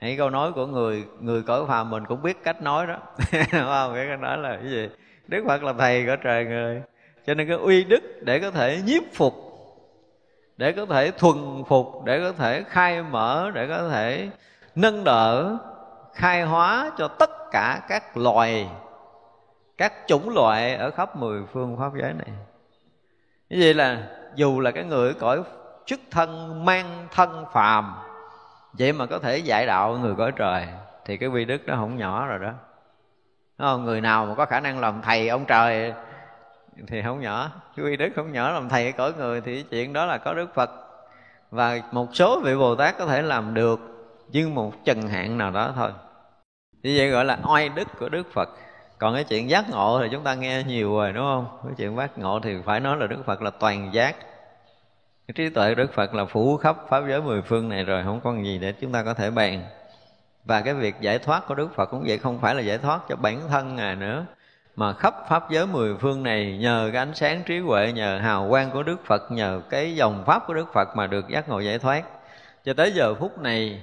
[0.00, 2.96] Hãy câu nói của người người cõi phàm mình cũng biết cách nói đó.
[3.50, 3.94] Không?
[3.94, 4.88] Cái cách nói là cái gì?
[5.26, 6.82] Đức phật là thầy của trời người.
[7.26, 9.49] Cho nên cái uy đức để có thể nhiếp phục
[10.60, 14.30] để có thể thuần phục, để có thể khai mở, để có thể
[14.74, 15.56] nâng đỡ,
[16.14, 18.68] khai hóa cho tất cả các loài,
[19.78, 22.28] các chủng loại ở khắp mười phương pháp giới này
[23.48, 25.42] như vậy là, dù là cái người cõi
[25.86, 27.94] chức thân, mang thân phàm,
[28.72, 30.66] vậy mà có thể dạy đạo người cõi trời,
[31.04, 32.52] thì cái vi đức nó không nhỏ rồi đó
[33.58, 33.84] Đúng không?
[33.84, 35.92] người nào mà có khả năng làm thầy ông trời
[36.86, 37.50] thì không nhỏ.
[37.76, 40.70] Cái đức không nhỏ làm thầy cõi người thì chuyện đó là có đức phật.
[41.50, 43.80] Và một số vị bồ tát có thể làm được,
[44.28, 45.90] nhưng một chừng hạn nào đó thôi.
[46.82, 48.48] Như vậy gọi là oai đức của đức phật.
[48.98, 51.58] Còn cái chuyện giác ngộ thì chúng ta nghe nhiều rồi, đúng không?
[51.64, 54.16] Cái chuyện giác ngộ thì phải nói là đức phật là toàn giác.
[55.26, 58.20] Cái trí tuệ đức phật là phủ khắp pháp giới mười phương này rồi, không
[58.20, 59.64] còn gì để chúng ta có thể bàn.
[60.44, 63.00] Và cái việc giải thoát của đức phật cũng vậy, không phải là giải thoát
[63.08, 64.24] cho bản thân ngài nữa
[64.80, 68.46] mà khắp pháp giới mười phương này, nhờ cái ánh sáng trí huệ, nhờ hào
[68.50, 71.60] quang của đức phật, nhờ cái dòng pháp của đức phật mà được giác ngộ
[71.60, 72.04] giải thoát.
[72.64, 73.82] Cho tới giờ phút này,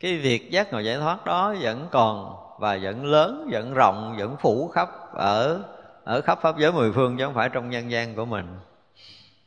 [0.00, 4.36] cái việc giác ngộ giải thoát đó vẫn còn và vẫn lớn, vẫn rộng, vẫn
[4.40, 5.60] phủ khắp ở
[6.04, 8.46] ở khắp pháp giới mười phương, chứ không phải trong nhân gian của mình.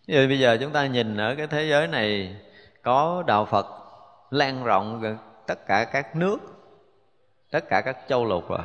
[0.07, 2.35] Như bây giờ chúng ta nhìn ở cái thế giới này,
[2.83, 3.67] có đạo Phật
[4.29, 6.37] lan rộng tất cả các nước,
[7.51, 8.59] tất cả các châu lục rồi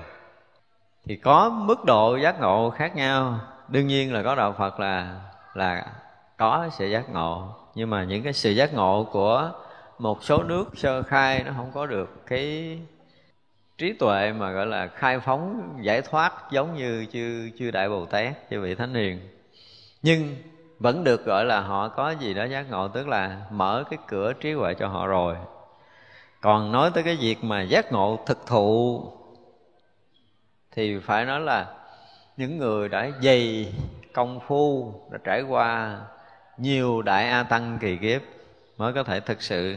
[1.05, 3.40] thì có mức độ giác ngộ khác nhau.
[3.68, 5.20] Đương nhiên là có đạo Phật là
[5.55, 5.86] là
[6.38, 7.48] có sự giác ngộ.
[7.74, 9.50] Nhưng mà những cái sự giác ngộ của
[9.98, 12.78] một số nước sơ khai nó không có được cái
[13.78, 18.07] trí tuệ mà gọi là khai phóng, giải thoát giống như chư chư đại bồ
[18.07, 19.20] tát, chư vị thánh hiền.
[20.03, 20.36] Nhưng
[20.78, 24.32] vẫn được gọi là họ có gì đó giác ngộ, tức là mở cái cửa
[24.32, 25.36] trí huệ cho họ rồi.
[26.40, 29.03] Còn nói tới cái việc mà giác ngộ thực thụ
[30.73, 31.66] thì phải nói là
[32.37, 33.73] những người đã dày
[34.12, 35.99] công phu, đã trải qua
[36.57, 38.23] nhiều đại a tăng kỳ kiếp
[38.79, 39.77] mới có thể thực sự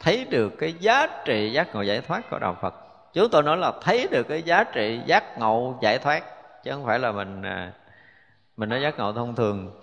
[0.00, 2.74] thấy được cái giá trị giác ngộ giải thoát của đạo Phật.
[3.12, 6.24] Chúng tôi nói là thấy được cái giá trị giác ngộ giải thoát,
[6.64, 7.72] chứ không phải là mình à,
[8.56, 9.80] mình nói giác ngộ thông thường.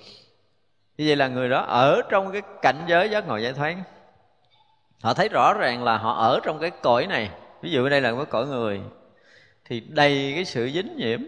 [0.98, 3.76] Như vậy là người đó ở trong cái cảnh giới giác ngộ giải thoát.
[5.04, 7.30] Họ thấy rõ ràng là họ ở trong cái cõi này.
[7.62, 8.82] Ví dụ đây là cái cõi người
[9.72, 11.20] thì đầy cái sự dính nhiễm.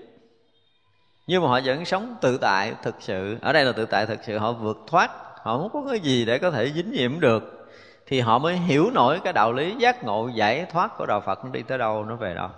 [1.28, 3.38] Nhưng mà họ vẫn sống tự tại thực sự.
[3.42, 5.12] Ở đây là tự tại thực sự, họ vượt thoát,
[5.44, 7.70] họ không có cái gì để có thể dính nhiễm được.
[8.08, 11.46] Thì họ mới hiểu nổi cái đạo lý giác ngộ, giải thoát của đạo Phật
[11.46, 12.50] nó đi tới đâu nó về đâu.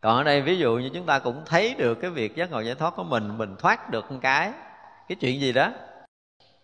[0.00, 2.60] Còn ở đây ví dụ như chúng ta cũng thấy được cái việc giác ngộ,
[2.60, 4.52] giải thoát của mình mình thoát được một cái
[5.08, 5.72] cái chuyện gì đó,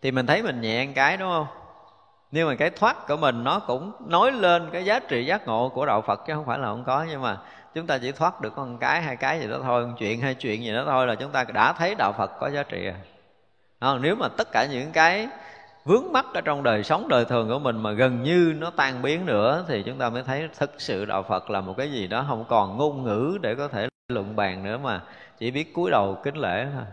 [0.03, 1.47] thì mình thấy mình nhẹ một cái, đúng không?
[2.33, 5.69] Nhưng mà cái thoát của mình nó cũng nói lên cái giá trị giác ngộ
[5.69, 7.39] của đạo phật chứ không phải là không có, nhưng mà
[7.75, 10.35] chúng ta chỉ thoát được con cái, hai cái gì đó thôi một chuyện hay
[10.35, 12.95] chuyện gì đó thôi là chúng ta đã thấy đạo phật có giá trị rồi.
[13.81, 14.03] Không?
[14.03, 15.29] nếu mà tất cả những cái
[15.85, 19.03] vướng mắc ở trong đời sống đời thường của mình mà gần như nó tan
[19.03, 22.07] biến nữa thì chúng ta mới thấy thực sự đạo Phật là một cái gì
[22.07, 25.03] đó không còn ngôn ngữ để có thể luận bàn nữa mà
[25.39, 26.85] chỉ biết cúi đầu kính lễ thôi.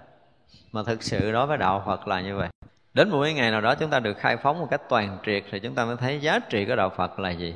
[0.72, 2.50] Mà thực sự đối với đạo Phật là như vậy.
[2.94, 5.60] Đến một ngày nào đó chúng ta được khai phóng một cách toàn triệt thì
[5.60, 7.56] chúng ta mới thấy giá trị của đạo Phật là gì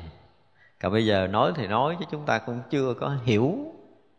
[0.82, 3.58] còn bây giờ nói thì nói chứ chúng ta cũng chưa có hiểu,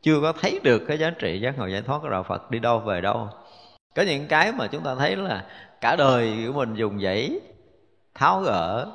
[0.02, 2.60] chưa có thấy được cái giá trị giác ngộ giải thoát của đạo Phật đi
[2.60, 3.30] đâu về đâu.
[3.96, 5.46] Có những cái mà chúng ta thấy là
[5.82, 7.40] cả đời của mình dùng dãy
[8.16, 8.88] tháo gỡ,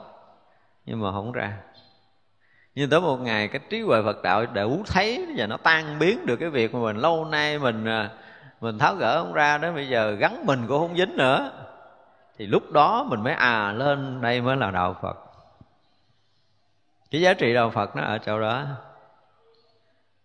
[0.86, 1.52] nhưng mà không ra.
[2.74, 6.26] Nhưng tới một ngày cái trí huệ Phật đạo đủ thấy, và nó tan biến
[6.26, 8.10] được cái việc mà mình lâu nay mình à,
[8.60, 11.50] mình tháo gỡ không ra đó bây giờ gắn mình cũng không dính nữa.
[12.38, 15.27] Thì lúc đó mình mới à lên đây mới là đạo Phật
[17.10, 18.64] cái giá trị đạo Phật nó ở chỗ đó.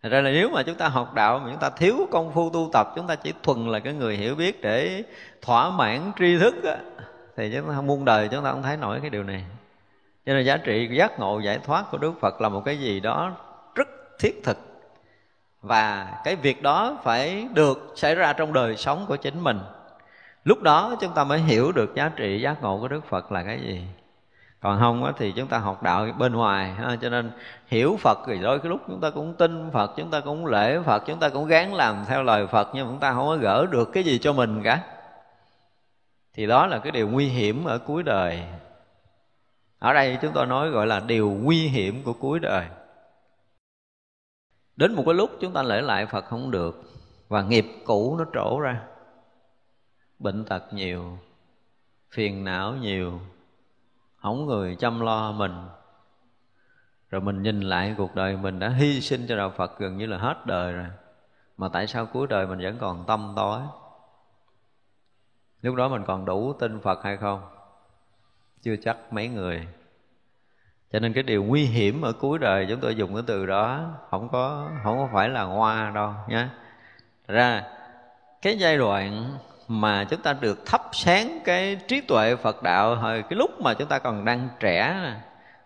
[0.04, 2.50] Thật ra là nếu mà chúng ta học đạo mà chúng ta thiếu công phu
[2.50, 5.04] tu tập Chúng ta chỉ thuần là cái người hiểu biết để
[5.42, 6.78] thỏa mãn tri thức á,
[7.38, 9.44] Thì chúng ta muôn đời chúng ta không thấy nổi cái điều này.
[10.26, 13.00] Cho nên giá trị giác ngộ giải thoát của Đức Phật là một cái gì
[13.00, 13.32] đó
[13.76, 13.88] rất
[14.20, 14.58] thiết thực.
[15.62, 19.60] Và cái việc đó phải được xảy ra trong đời sống của chính mình.
[20.44, 23.44] Lúc đó chúng ta mới hiểu được giá trị giác ngộ của Đức Phật là
[23.44, 23.86] cái gì
[24.64, 26.98] còn không á, thì chúng ta học đạo bên ngoài ha?
[27.02, 27.32] cho nên
[27.68, 30.80] hiểu Phật thì đôi cái lúc chúng ta cũng tin Phật chúng ta cũng lễ
[30.86, 33.66] Phật chúng ta cũng gắng làm theo lời Phật nhưng chúng ta không có gỡ
[33.66, 34.84] được cái gì cho mình cả.
[36.34, 38.44] Thì đó là cái điều nguy hiểm ở cuối đời.
[39.80, 42.66] Ở đây chúng tôi nói gọi là điều nguy hiểm của cuối đời.
[44.76, 46.84] Đến một cái lúc chúng ta lễ lại Phật không được
[47.28, 48.82] và nghiệp cũ nó trổ ra.
[50.20, 51.18] Bệnh tật nhiều
[52.12, 53.20] phiền não nhiều
[54.24, 55.68] không người chăm lo mình.
[57.10, 60.06] Rồi mình nhìn lại cuộc đời mình đã hy sinh cho đạo Phật gần như
[60.06, 60.88] là hết đời rồi.
[61.58, 63.62] Mà tại sao cuối đời mình vẫn còn tâm tối?
[65.62, 67.42] Lúc đó mình còn đủ tin Phật hay không?
[68.62, 69.68] Chưa chắc mấy người.
[70.92, 73.92] Cho nên cái điều nguy hiểm ở cuối đời chúng tôi dùng cái từ đó,
[74.10, 76.48] không có không có phải là hoa đâu nhé
[77.28, 77.64] ra,
[78.42, 79.38] cái giai đoạn
[79.68, 83.74] mà chúng ta được thắp sáng cái trí tuệ Phật đạo hồi cái lúc mà
[83.74, 84.96] chúng ta còn đang trẻ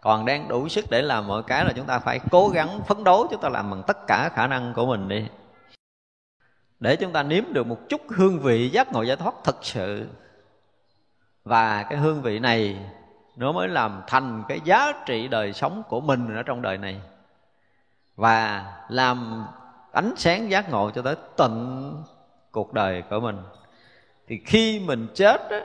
[0.01, 3.03] còn đang đủ sức để làm mọi cái là chúng ta phải cố gắng phấn
[3.03, 5.27] đấu, chúng ta làm bằng tất cả khả năng của mình đi.
[6.79, 10.07] Để chúng ta nếm được một chút hương vị giác ngộ giải thoát thật sự.
[11.43, 12.77] Và cái hương vị này,
[13.35, 17.01] nó mới làm thành cái giá trị đời sống của mình ở trong đời này.
[18.15, 19.45] Và làm
[19.91, 21.93] ánh sáng giác ngộ cho tới tận
[22.51, 23.37] cuộc đời của mình
[24.27, 25.61] thì khi mình chết á,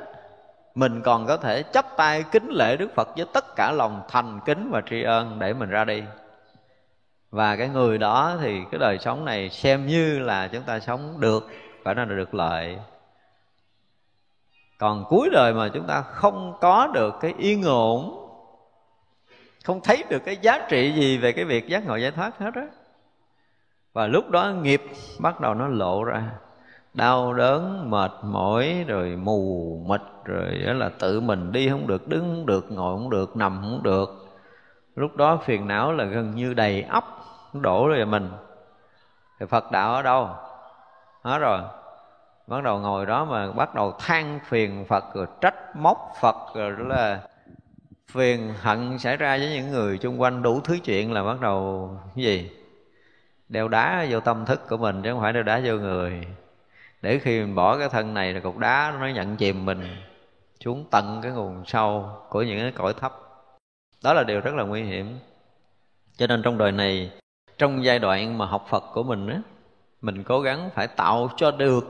[0.74, 4.40] mình còn có thể chấp tay kính lễ Đức Phật với tất cả lòng thành
[4.46, 6.02] kính và tri ân để mình ra đi.
[7.30, 11.20] Và cái người đó thì cái đời sống này xem như là chúng ta sống
[11.20, 11.48] được
[11.84, 12.78] phải nói là được lợi.
[14.78, 18.18] Còn cuối đời mà chúng ta không có được cái yên ổn
[19.64, 22.54] không thấy được cái giá trị gì về cái việc giác ngộ giải thoát hết
[22.54, 22.66] á.
[23.92, 24.82] Và lúc đó nghiệp
[25.20, 26.22] bắt đầu nó lộ ra
[26.94, 32.08] đau đớn, mệt mỏi, rồi mù mịt, rồi đó là tự mình đi không được,
[32.08, 34.26] đứng không được, ngồi không được, nằm không được.
[34.96, 37.04] Lúc đó phiền não là gần như đầy ấp
[37.52, 38.30] đổ rồi mình.
[39.40, 40.28] Thì phật đạo ở đâu?
[41.22, 41.60] Hết rồi.
[42.46, 46.70] Bắt đầu ngồi đó mà bắt đầu than phiền phật, rồi trách móc phật, rồi
[46.70, 47.20] đó là
[48.10, 51.90] phiền hận xảy ra với những người chung quanh đủ thứ chuyện là bắt đầu
[52.16, 52.50] cái gì?
[53.48, 56.26] Đeo đá vô tâm thức của mình chứ không phải đeo đá vô người
[57.02, 59.96] để khi mình bỏ cái thân này là cục đá, nó nhận chìm mình
[60.64, 63.18] xuống tận cái nguồn sâu của những cái cõi thấp.
[64.02, 65.18] Đó là điều rất là nguy hiểm.
[66.16, 67.10] Cho nên trong đời này,
[67.58, 69.38] trong giai đoạn mà học phật của mình á,
[70.00, 71.84] mình cố gắng phải tạo cho được.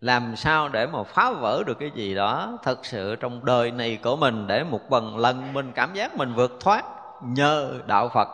[0.00, 3.98] Làm sao để mà phá vỡ được cái gì đó thật sự trong đời này
[4.02, 6.84] của mình để một lần lần mình cảm giác mình vượt thoát
[7.22, 8.28] nhờ đạo phật.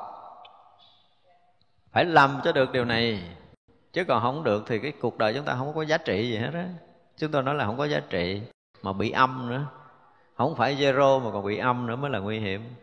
[1.92, 3.22] Phải làm cho được điều này
[3.92, 6.36] chứ còn không được thì cái cuộc đời chúng ta không có giá trị gì
[6.36, 6.64] hết á.
[7.18, 8.42] Chúng tôi nói là không có giá trị,
[8.82, 9.66] mà bị âm nữa.
[10.36, 12.74] Không phải zero mà còn bị âm nữa mới là nguy hiểm.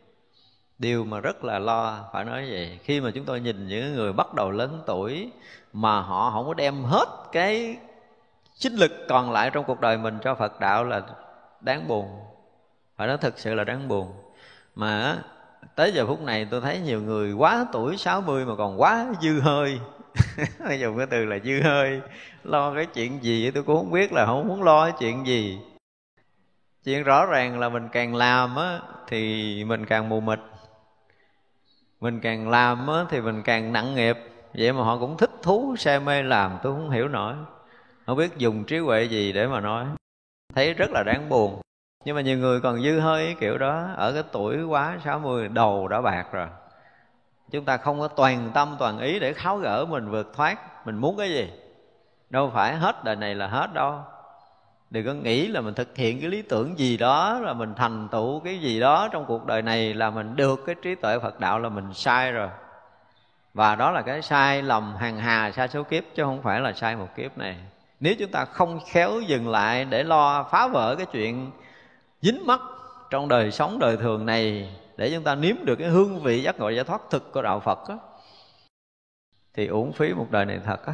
[0.79, 4.13] Điều mà rất là lo, phải nói vậy, khi mà chúng tôi nhìn những người
[4.13, 5.31] bắt đầu lớn tuổi
[5.73, 7.77] mà họ không có đem hết cái
[8.53, 11.01] sinh lực còn lại trong cuộc đời mình cho phật đạo là
[11.61, 12.19] đáng buồn.
[12.97, 14.11] Phải nói thực sự là đáng buồn.
[14.75, 15.17] Mà
[15.75, 19.39] tới giờ phút này tôi thấy nhiều người quá tuổi 60 mà còn quá dư
[19.39, 19.79] hơi.
[20.79, 22.01] dùng cái từ là dư hơi.
[22.43, 25.59] Lo cái chuyện gì tôi cũng không biết là không muốn lo cái chuyện gì.
[26.83, 30.39] Chuyện rõ ràng là mình càng làm á, thì mình càng mù mịt.
[31.99, 34.17] Mình càng làm á, thì mình càng nặng nghiệp.
[34.53, 37.33] Vậy mà họ cũng thích thú say mê làm, tôi không hiểu nổi.
[38.05, 39.85] Không biết dùng trí huệ gì để mà nói.
[40.55, 41.61] Thấy rất là đáng buồn.
[42.05, 43.89] Nhưng mà nhiều người còn dư hơi kiểu đó.
[43.95, 46.47] Ở cái tuổi quá 60 đầu đã bạc rồi
[47.51, 50.85] chúng ta không có toàn tâm, toàn ý để kháo gỡ mình, vượt thoát.
[50.85, 51.51] Mình muốn cái gì?
[52.29, 53.99] Đâu phải hết đời này là hết đâu.
[54.89, 58.07] Đừng có nghĩ là mình thực hiện cái lý tưởng gì đó, là mình thành
[58.11, 61.39] tựu cái gì đó trong cuộc đời này là mình được cái trí tuệ phật
[61.39, 62.49] đạo là mình sai rồi.
[63.53, 66.73] Và đó là cái sai lầm hàng hà, sai số kiếp, chứ không phải là
[66.73, 67.57] sai một kiếp này.
[67.99, 71.51] Nếu chúng ta không khéo dừng lại để lo phá vỡ cái chuyện
[72.21, 72.59] dính mắc
[73.09, 76.59] trong đời sống đời thường này để chúng ta nếm được cái hương vị giác
[76.59, 77.99] ngộ giải thoát thực của đạo Phật đó,
[79.53, 80.93] thì uổng phí một đời này thật á.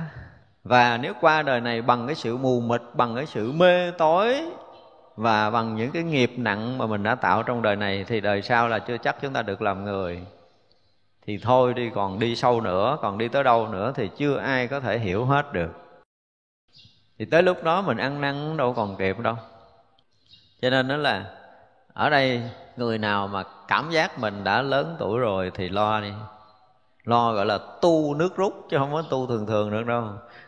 [0.63, 4.41] Và nếu qua đời này bằng cái sự mù mịt bằng cái sự mê tối
[5.15, 8.41] và bằng những cái nghiệp nặng mà mình đã tạo trong đời này thì đời
[8.41, 10.25] sau là chưa chắc chúng ta được làm người.
[11.25, 14.67] Thì thôi đi còn đi sâu nữa còn đi tới đâu nữa thì chưa ai
[14.67, 15.71] có thể hiểu hết được.
[17.19, 19.35] Thì tới lúc đó mình ăn năn đâu còn kịp đâu.
[20.61, 21.25] Cho nên đó là
[21.93, 22.41] ở đây
[22.77, 26.11] người nào mà cảm giác mình đã lớn tuổi rồi thì lo đi.
[27.03, 30.03] Lo gọi là tu nước rút chứ không có tu thường thường được đâu.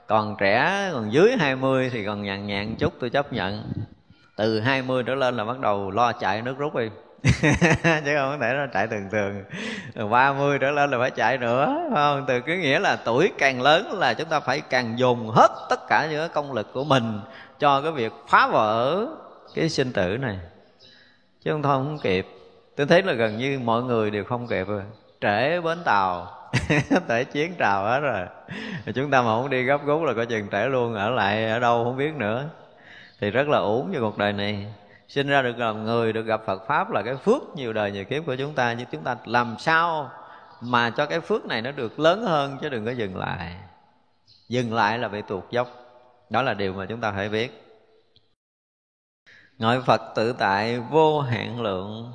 [0.07, 3.71] Còn trẻ, còn dưới 20 thì còn nhàn nhàn chút, tôi chấp nhận.
[4.35, 6.89] Từ 20 trở lên là bắt đầu lo chạy nước rút đi.
[7.83, 9.43] Chứ không có thể nó chạy thường thường.
[9.95, 12.25] Từ 30 trở lên là phải chạy nữa không?
[12.27, 15.87] Từ cái nghĩa là tuổi càng lớn là chúng ta phải càng dùng hết tất
[15.87, 17.19] cả những công lực của mình
[17.59, 19.05] cho cái việc phá vỡ
[19.55, 20.39] cái sinh tử này.
[21.43, 22.27] Chứ không thôi không kịp
[22.75, 24.81] tôi thấy là gần như mọi người đều không kịp rồi.
[25.21, 26.27] Trễ bến tàu.
[27.07, 28.27] Tể chiến trào hết rồi.
[28.95, 31.59] Chúng ta mà không đi gấp rút là có chừng trễ luôn, ở lại ở
[31.59, 32.49] đâu không biết nữa.
[33.19, 34.73] Thì rất là uổng cho cuộc đời này.
[35.07, 38.05] Sinh ra được làm người, được gặp Phật pháp là cái phước nhiều đời nhiều
[38.05, 38.73] kiếp của chúng ta.
[38.73, 40.11] Nhưng chúng ta làm sao
[40.61, 43.55] mà cho cái phước này nó được lớn hơn chứ đừng có dừng lại.
[44.49, 45.67] Dừng lại là bị tuột dốc.
[46.29, 47.61] Đó là điều mà chúng ta phải biết.
[49.57, 52.13] Ngợi Phật tự tại vô hạn lượng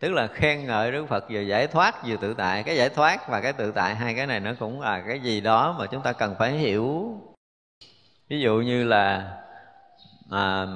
[0.00, 2.62] tức là khen ngợi Đức Phật vừa giải thoát vừa tự tại.
[2.62, 5.40] Cái giải thoát và cái tự tại hai cái này nó cũng là cái gì
[5.40, 7.14] đó mà chúng ta cần phải hiểu.
[8.28, 9.36] Ví dụ như là
[10.30, 10.66] à,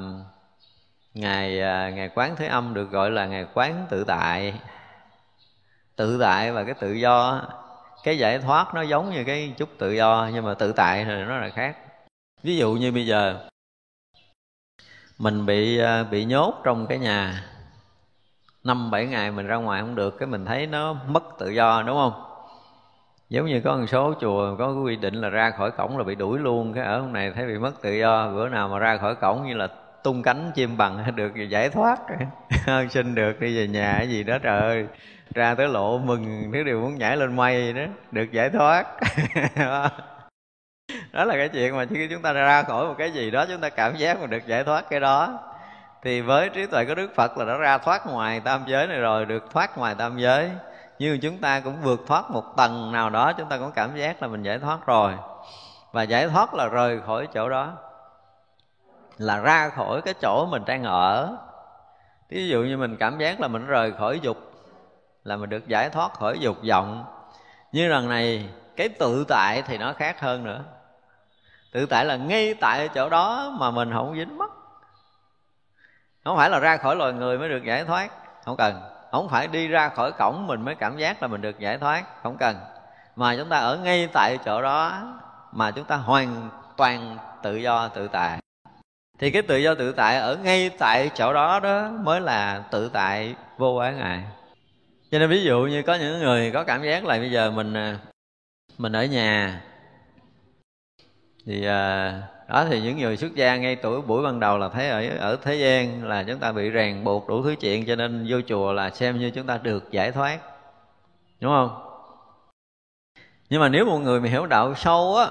[1.14, 4.54] ngày à, ngày quán thế âm được gọi là ngày quán tự tại.
[5.96, 7.42] Tự tại và cái tự do
[8.04, 11.10] cái giải thoát nó giống như cái chút tự do nhưng mà tự tại thì
[11.10, 11.76] nó là khác.
[12.42, 13.48] Ví dụ như bây giờ
[15.18, 17.44] mình bị à, bị nhốt trong cái nhà
[18.64, 21.82] năm bảy ngày mình ra ngoài không được, cái mình thấy nó mất tự do,
[21.86, 22.12] đúng không?
[23.28, 26.14] Giống như có một số chùa có quy định là ra khỏi cổng là bị
[26.14, 28.96] đuổi luôn, cái ở hôm này thấy bị mất tự do, bữa nào mà ra
[28.96, 29.68] khỏi cổng như là
[30.02, 31.98] tung cánh chim bằng được giải thoát.
[32.90, 34.86] Xin được đi về nhà cái gì đó trời ơi,
[35.34, 38.86] ra tới lộ mừng, thứ điều muốn nhảy lên mây đó, được giải thoát.
[41.12, 43.60] Đó là cái chuyện mà khi chúng ta ra khỏi một cái gì đó, chúng
[43.60, 45.40] ta cảm giác mà được giải thoát cái đó
[46.04, 48.98] thì với trí tuệ của đức phật là đã ra thoát ngoài tam giới này
[48.98, 50.50] rồi, được thoát ngoài tam giới.
[50.98, 54.22] Như chúng ta cũng vượt thoát một tầng nào đó, chúng ta cũng cảm giác
[54.22, 55.12] là mình giải thoát rồi.
[55.92, 57.72] Và giải thoát là rời khỏi chỗ đó.
[59.18, 61.36] Là ra khỏi cái chỗ mình đang ở.
[62.28, 64.36] Ví dụ như mình cảm giác là mình rời khỏi dục,
[65.24, 67.04] là mình được giải thoát khỏi dục vọng.
[67.72, 70.60] Như lần này, cái tự tại thì nó khác hơn nữa.
[71.72, 74.50] Tự tại là ngay tại chỗ đó mà mình không dính mất
[76.24, 78.10] không phải là ra khỏi loài người mới được giải thoát.
[78.44, 78.80] Không cần.
[79.10, 82.22] Không phải đi ra khỏi cổng mình mới cảm giác là mình được giải thoát.
[82.22, 82.56] Không cần.
[83.16, 85.02] Mà chúng ta ở ngay tại chỗ đó
[85.52, 88.38] mà chúng ta hoàn toàn tự do tự tại.
[89.18, 92.88] Thì cái tự do tự tại ở ngay tại chỗ đó đó mới là tự
[92.88, 94.24] tại vô ái ngại.
[95.10, 97.74] Cho nên ví dụ như có những người có cảm giác là bây giờ mình
[97.74, 97.98] à,
[98.78, 99.62] mình ở nhà
[101.46, 104.88] thì uh, đó thì những người xuất gia ngay tuổi buổi ban đầu là thấy
[104.88, 108.26] ở ở thế gian là chúng ta bị ràng buộc đủ thứ chuyện, cho nên
[108.28, 110.38] vô chùa là xem như chúng ta được giải thoát.
[111.40, 111.80] Đúng không?
[113.50, 115.26] Nhưng mà nếu một người mà hiểu đạo sâu á,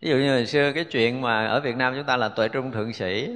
[0.00, 2.48] ví dụ như hồi xưa cái chuyện mà ở Việt Nam chúng ta là tuệ
[2.48, 3.30] trung thượng sĩ,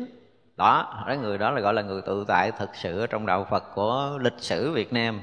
[0.56, 3.46] đó, cái người đó là gọi là người tự tại thực sự ở trong đạo
[3.50, 5.20] Phật của lịch sử Việt Nam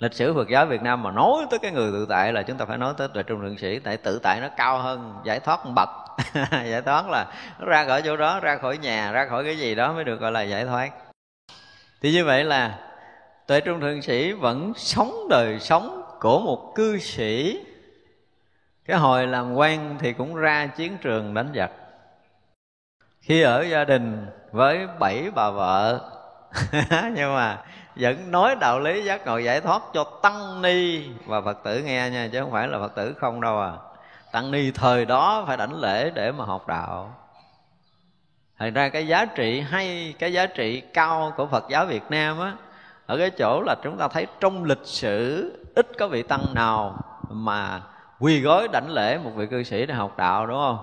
[0.00, 2.56] lịch sử Phật giáo Việt Nam mà nói tới cái người tự tại là chúng
[2.56, 3.78] ta phải nói tới tuệ trung thượng sĩ.
[3.78, 5.88] Tại tự tại nó cao hơn, giải thoát một bậc
[6.50, 7.26] giải thoát là
[7.58, 10.20] nó ra khỏi chỗ đó, ra khỏi nhà, ra khỏi cái gì đó mới được
[10.20, 10.90] gọi là giải thoát.
[12.02, 12.78] Thì như vậy là
[13.46, 17.60] tuệ trung thượng sĩ vẫn sống đời sống của một cư sĩ.
[18.84, 21.70] Cái hồi làm quan thì cũng ra chiến trường đánh giặc.
[23.20, 26.00] Khi ở gia đình với bảy bà vợ.
[27.16, 27.58] Nhưng mà
[27.96, 31.08] vẫn nói đạo lý giác ngộ giải thoát cho tăng ni.
[31.26, 33.72] Và phật tử nghe nha, chứ không phải là phật tử không đâu à.
[34.32, 37.14] Tăng ni thời đó phải đảnh lễ để mà học đạo.
[38.58, 42.40] Thành ra cái giá trị hay, cái giá trị cao của phật giáo việt nam
[42.40, 42.52] á,
[43.06, 46.98] ở cái chỗ là chúng ta thấy trong lịch sử ít có vị tăng nào
[47.28, 47.80] mà
[48.18, 50.78] quỳ gối đảnh lễ một vị cư sĩ để học đạo, đúng không?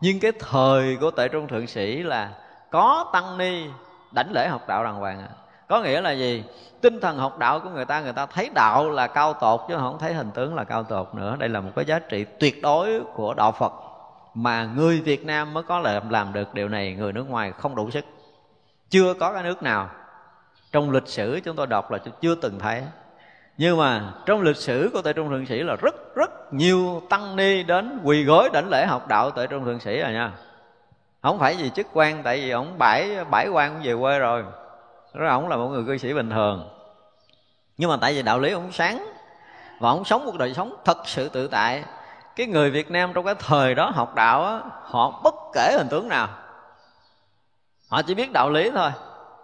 [0.00, 2.30] Nhưng cái thời của tệ trung thượng sĩ là
[2.70, 3.66] có tăng ni,
[4.12, 5.28] đảnh lễ học đạo đàng hoàng à
[5.70, 6.44] có nghĩa là gì?
[6.80, 9.76] Tinh thần học đạo của người ta người ta thấy đạo là cao tột chứ
[9.76, 11.36] không thấy hình tướng là cao tột nữa.
[11.38, 13.72] Đây là một cái giá trị tuyệt đối của đạo phật
[14.34, 17.74] mà người việt nam mới có làm làm được điều này, người nước ngoài không
[17.74, 18.04] đủ sức.
[18.90, 19.88] Chưa có cái nước nào
[20.72, 22.82] trong lịch sử chúng tôi đọc là chưa từng thấy.
[23.58, 27.36] Nhưng mà trong lịch sử của Tây Trung Thượng Sĩ là rất rất nhiều tăng
[27.36, 30.32] ni đến quỳ gối đảnh lễ học đạo Tây Trung Thượng Sĩ rồi nha.
[31.22, 34.44] Không phải vì chức quan, tại vì ông bãi bãi quan cũng về quê rồi
[35.14, 36.68] đó ông là một người cư sĩ bình thường.
[37.76, 39.06] Nhưng mà tại vì đạo lý ông sáng
[39.80, 41.84] và ông sống một đời sống thật sự tự tại
[42.36, 45.88] cái người Việt Nam trong cái thời đó học đạo á, họ bất kể hình
[45.90, 46.28] tướng nào.
[47.88, 48.90] Họ chỉ biết đạo lý thôi.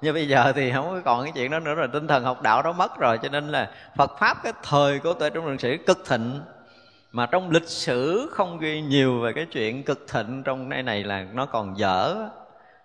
[0.01, 2.63] Nhưng bây giờ thì không còn cái chuyện đó nữa rồi tinh thần học đạo
[2.63, 3.19] đó mất rồi.
[3.23, 6.41] Cho nên là Phật pháp cái thời của tuệ trung lịch sĩ cực thịnh.
[7.13, 11.05] Mà trong lịch sử không ghi nhiều về cái chuyện cực thịnh trong nay này
[11.05, 12.17] là nó còn dở.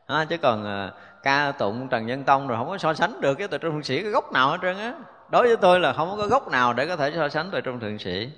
[0.05, 0.91] À, chứ còn à,
[1.23, 3.83] ca tụng trần nhân tông rồi không có so sánh được cái tuệ trung thượng
[3.83, 4.93] sĩ cái gốc nào hết trơn á.
[5.29, 7.79] Đối với tôi là không có gốc nào để có thể so sánh tuệ trung
[7.79, 8.29] thượng sĩ.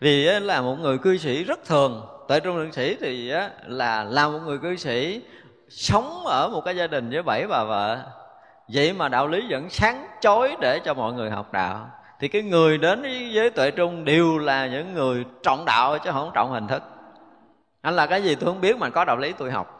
[0.00, 2.06] Vì là một người cư sĩ rất thường.
[2.28, 3.32] Tuệ trung thượng sĩ thì
[3.66, 5.22] là là một người cư sĩ
[5.68, 7.98] sống ở một cái gia đình với bảy bà vợ.
[8.68, 11.90] Vậy mà đạo lý vẫn sáng chói để cho mọi người học đạo.
[12.20, 13.02] Thì cái người đến
[13.34, 16.82] với tuệ trung đều là những người trọng đạo chứ không trọng hình thức.
[17.80, 19.77] Anh là cái gì tôi không biết mà có đạo lý tôi học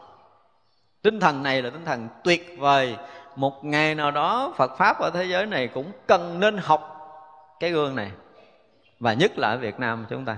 [1.01, 2.95] tinh thần này là tinh thần tuyệt vời.
[3.35, 6.95] Một ngày nào đó, phật pháp ở thế giới này cũng cần nên học
[7.59, 8.11] cái gương này.
[8.99, 10.37] Và nhất là ở việt nam chúng ta.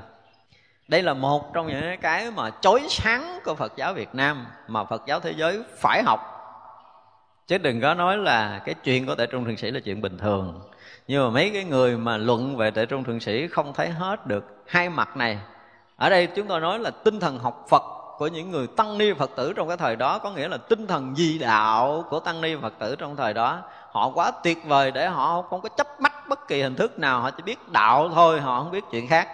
[0.87, 4.83] Đây là một trong những cái mà chói sáng của phật giáo việt nam mà
[4.83, 6.19] phật giáo thế giới phải học.
[7.47, 10.17] Chứ đừng có nói là cái chuyện của tệ trung thượng sĩ là chuyện bình
[10.17, 10.61] thường.
[11.07, 14.27] Nhưng mà mấy cái người mà luận về tệ trung thượng sĩ không thấy hết
[14.27, 15.39] được hai mặt này.
[15.95, 17.83] Ở đây chúng tôi nói là tinh thần học phật
[18.21, 20.87] của những người tăng ni phật tử trong cái thời đó, có nghĩa là tinh
[20.87, 23.59] thần di đạo của tăng ni phật tử trong thời đó,
[23.91, 27.21] họ quá tuyệt vời để họ không có chấp mắt bất kỳ hình thức nào,
[27.21, 29.27] họ chỉ biết đạo thôi, họ không biết chuyện khác.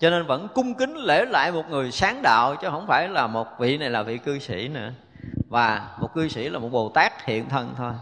[0.00, 3.26] Cho nên vẫn cung kính lễ lại một người sáng đạo, chứ không phải là
[3.26, 4.90] một vị này là vị cư sĩ nữa.
[5.48, 7.92] Và một cư sĩ là một bồ tát hiện thân thôi.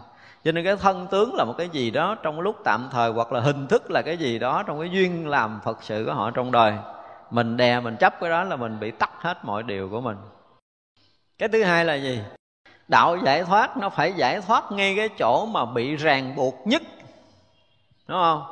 [0.43, 3.31] Cho nên cái thân tướng là một cái gì đó trong lúc tạm thời, hoặc
[3.31, 6.31] là hình thức là cái gì đó trong cái duyên làm phật sự của họ
[6.31, 6.73] trong đời
[7.29, 10.17] mình đè, mình chấp cái đó là mình bị tắt hết mọi điều của mình.
[11.37, 12.21] Cái thứ hai là gì?
[12.87, 16.81] Đạo giải thoát, nó phải giải thoát ngay cái chỗ mà bị ràng buộc nhất.
[18.07, 18.43] Đúng không?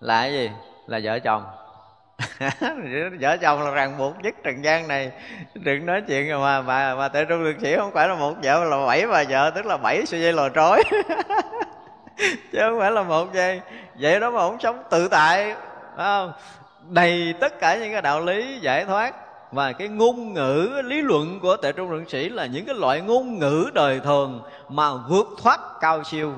[0.00, 0.50] Là cái gì?
[0.86, 1.44] Là vợ chồng.
[3.20, 5.10] Vợ chồng là ràng buộc nhất trần gian này.
[5.54, 8.64] Đừng nói chuyện mà mà mà tại trung được sĩ không phải là một vợ,
[8.64, 10.82] là bảy bà vợ, tức là bảy sợi dây lò trói.
[12.52, 13.60] Chứ không phải là một dây.
[14.00, 15.54] Vậy đó mà không sống tự tại,
[15.96, 16.32] phải không?
[16.90, 19.14] Đầy tất cả những cái đạo lý giải thoát.
[19.52, 23.00] Và cái ngôn ngữ, lý luận của tệ trung thượng sĩ là những cái loại
[23.00, 26.32] ngôn ngữ đời thường mà vượt thoát cao siêu.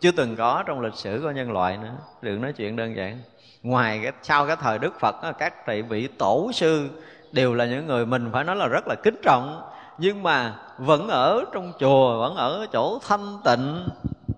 [0.00, 1.92] Chưa từng có trong lịch sử của nhân loại nữa.
[2.22, 3.18] Đừng nói chuyện đơn giản.
[3.62, 6.88] Ngoài cái, sau cái thời đức phật các thầy vị tổ sư
[7.32, 9.62] đều là những người mình phải nói là rất là kính trọng.
[9.98, 13.88] Nhưng mà vẫn ở trong chùa, vẫn ở chỗ thanh tịnh,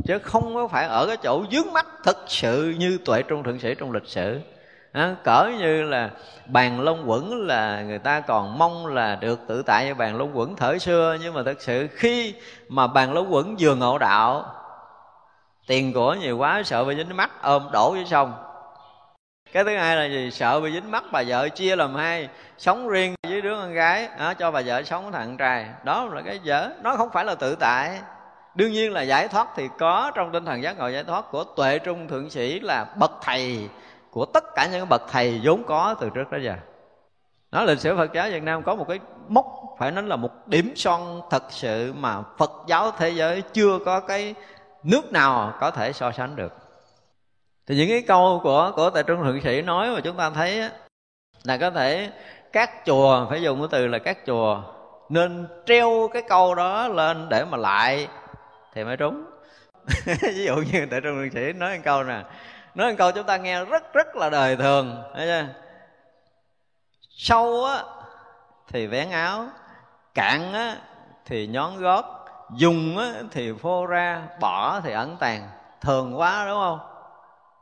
[0.05, 3.59] chứ không có phải ở cái chỗ dướng mắt thực sự như tuệ trung thượng
[3.59, 4.41] sĩ trong lịch sử
[4.97, 6.10] à, cỡ như là
[6.47, 10.39] bàn lông quẩn là người ta còn mong là được tự tại như bàn lông
[10.39, 11.16] quẩn thở xưa.
[11.20, 12.35] Nhưng mà thực sự khi
[12.68, 14.44] mà bàn lông quẩn vừa ngộ đạo
[15.66, 18.32] tiền của nhiều quá sợ bị dính mắt ôm đổ dưới sông.
[19.52, 20.31] Cái thứ hai là gì?
[20.31, 22.28] Sợ bị dính mắt bà vợ chia làm hai
[22.59, 25.66] sống riêng với đứa con gái à, cho bà vợ sống thằng trai.
[25.85, 27.98] Đó là cái dở nó không phải là tự tại.
[28.55, 31.44] Đương nhiên là giải thoát thì có trong tinh thần giác ngộ giải thoát của
[31.44, 33.68] tuệ trung thượng sĩ là bậc thầy
[34.16, 36.55] của tất cả những bậc thầy vốn có từ trước đó giờ.
[37.52, 39.47] Nó lịch sử Phật giáo Việt Nam có một cái mốc,
[39.78, 44.01] phải nói là một điểm son thật sự mà Phật giáo thế giới chưa có
[44.01, 44.34] cái
[44.82, 46.52] nước nào có thể so sánh được.
[47.66, 50.70] Thì những cái câu của của tại trung thượng sĩ nói mà chúng ta thấy
[51.44, 52.10] là có thể
[52.52, 54.62] các chùa, phải dùng cái từ là các chùa,
[55.09, 58.09] nên treo cái câu đó lên để mà lại
[58.74, 59.24] thì mới đúng
[60.22, 62.22] ví dụ như tại trung thượng sĩ nói một câu nè
[62.77, 65.47] nói một câu chúng ta nghe rất rất là đời thường, thấy chưa?
[67.11, 67.82] Sâu á
[68.69, 69.44] thì vén áo,
[70.15, 70.77] cạn á
[71.24, 72.05] thì nhón gót,
[72.57, 75.48] dùng á thì phô ra, bỏ thì ẩn tàng.
[75.81, 76.78] Thường quá đúng không?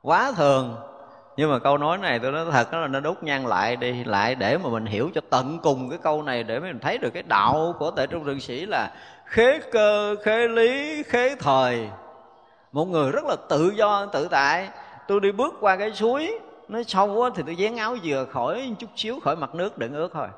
[0.03, 0.77] Quá thường.
[1.37, 4.05] Nhưng mà câu nói này tôi nói thật đó là nó đốt nhăn lại đi,
[4.05, 7.11] lại để mà mình hiểu cho tận cùng cái câu này để mình thấy được
[7.11, 8.91] cái đạo của tệ trung thượng sĩ là
[9.25, 11.89] khế cơ, khế lý, khế thời.
[12.73, 14.69] Một người rất là tự do, tự tại
[15.09, 18.75] tôi đi bước qua cái suối nó sâu quá thì tôi dán áo vừa khỏi,
[18.79, 20.29] chút xíu khỏi mặt nước đựng ướt thôi.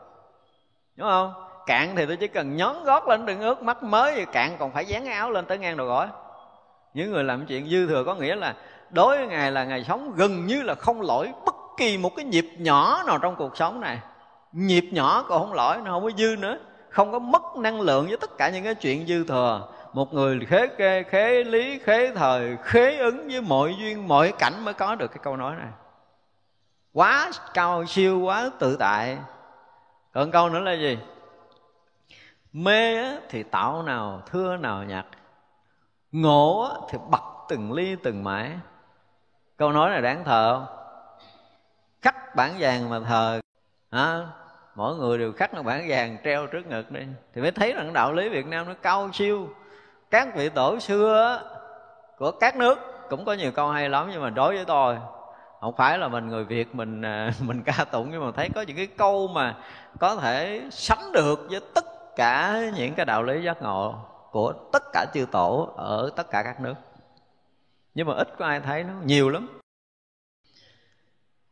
[0.96, 1.32] Đúng không?
[1.66, 4.72] Cạn thì tôi chỉ cần nhón gót lên đựng ướt, mắt mới thì cạn, còn
[4.72, 6.06] phải dán áo lên tới ngang đầu gối.
[6.94, 8.54] Những người làm chuyện dư thừa có nghĩa là
[8.90, 12.24] đối với ngài là ngài sống gần như là không lỗi bất kỳ một cái
[12.24, 13.98] nhịp nhỏ nào trong cuộc sống này.
[14.52, 16.58] Nhịp nhỏ còn không lỗi, nó không có dư nữa.
[16.88, 20.46] Không có mất năng lượng với tất cả những cái chuyện dư thừa một người
[20.46, 24.94] khế kê khế lý khế thời khế ứng với mọi duyên mọi cảnh mới có
[24.94, 25.68] được cái câu nói này.
[26.92, 29.18] Quá cao siêu quá tự tại.
[30.12, 30.98] Còn câu nữa là gì?
[32.52, 35.06] Mê thì tạo nào thưa nào nhặt
[36.12, 38.50] ngộ thì bật từng ly từng mãi.
[39.56, 40.76] Câu nói này đáng thờ không?
[42.02, 43.40] Khắc bản vàng mà thờ.
[43.90, 44.26] À,
[44.74, 47.00] mỗi người đều khắc một bản vàng treo trước ngực đi.
[47.34, 49.48] Thì mới thấy rằng đạo lý việt nam nó cao siêu
[50.10, 51.42] các vị tổ xưa
[52.18, 52.78] của các nước
[53.08, 54.98] cũng có nhiều câu hay lắm, nhưng mà đối với tôi,
[55.60, 58.62] không phải là mình người việt, mình à, mình ca tụng, nhưng mà thấy có
[58.62, 59.56] những cái câu mà
[60.00, 61.84] có thể sánh được với tất
[62.16, 63.94] cả những cái đạo lý giác ngộ
[64.30, 66.74] của tất cả chư tổ ở tất cả các nước.
[67.94, 69.48] Nhưng mà ít có ai thấy nó, nhiều lắm.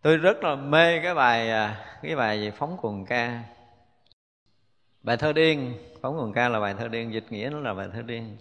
[0.02, 3.42] Tôi rất là mê cái bài à, cái bài gì phóng quần ca
[5.04, 7.88] bài thơ điên, phóng quần ca là bài thơ điên, dịch nghĩa nó là bài
[7.92, 8.36] thơ điên.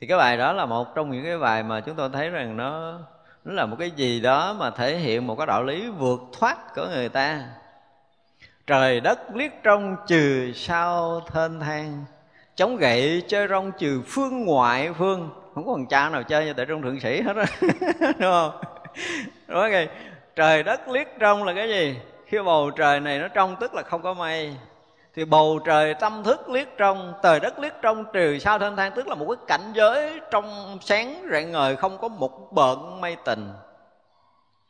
[0.00, 2.56] Thì cái bài đó là một trong những cái bài mà chúng tôi thấy rằng
[2.56, 2.98] nó
[3.44, 6.74] nó là một cái gì đó mà thể hiện một cái đạo lý vượt thoát
[6.74, 7.44] của người ta.
[8.66, 12.04] Trời đất liếc trong trừ sao thênh thang,
[12.54, 15.30] chống gậy chơi rong trừ phương ngoại phương.
[15.54, 17.44] Không có thằng cha nào chơi như tại trong thượng sĩ hết á,
[18.00, 18.60] đúng không?
[19.48, 19.86] Đúng không?
[20.36, 21.96] trời đất liếc trong là cái gì?
[22.28, 24.56] Khi bầu trời này nó trong tức là không có mây,
[25.14, 28.92] thì bầu trời tâm thức liếc trong, trời đất liếc trong trừ sao thênh thang
[28.94, 33.16] tức là một cái cảnh giới trong sáng rạng ngời, không có một bợn mây
[33.24, 33.52] tình.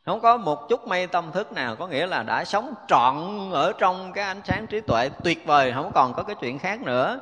[0.05, 3.15] Không có một chút mây tâm thức nào, có nghĩa là đã sống trọn
[3.51, 6.81] ở trong cái ánh sáng trí tuệ tuyệt vời, không còn có cái chuyện khác
[6.81, 7.19] nữa.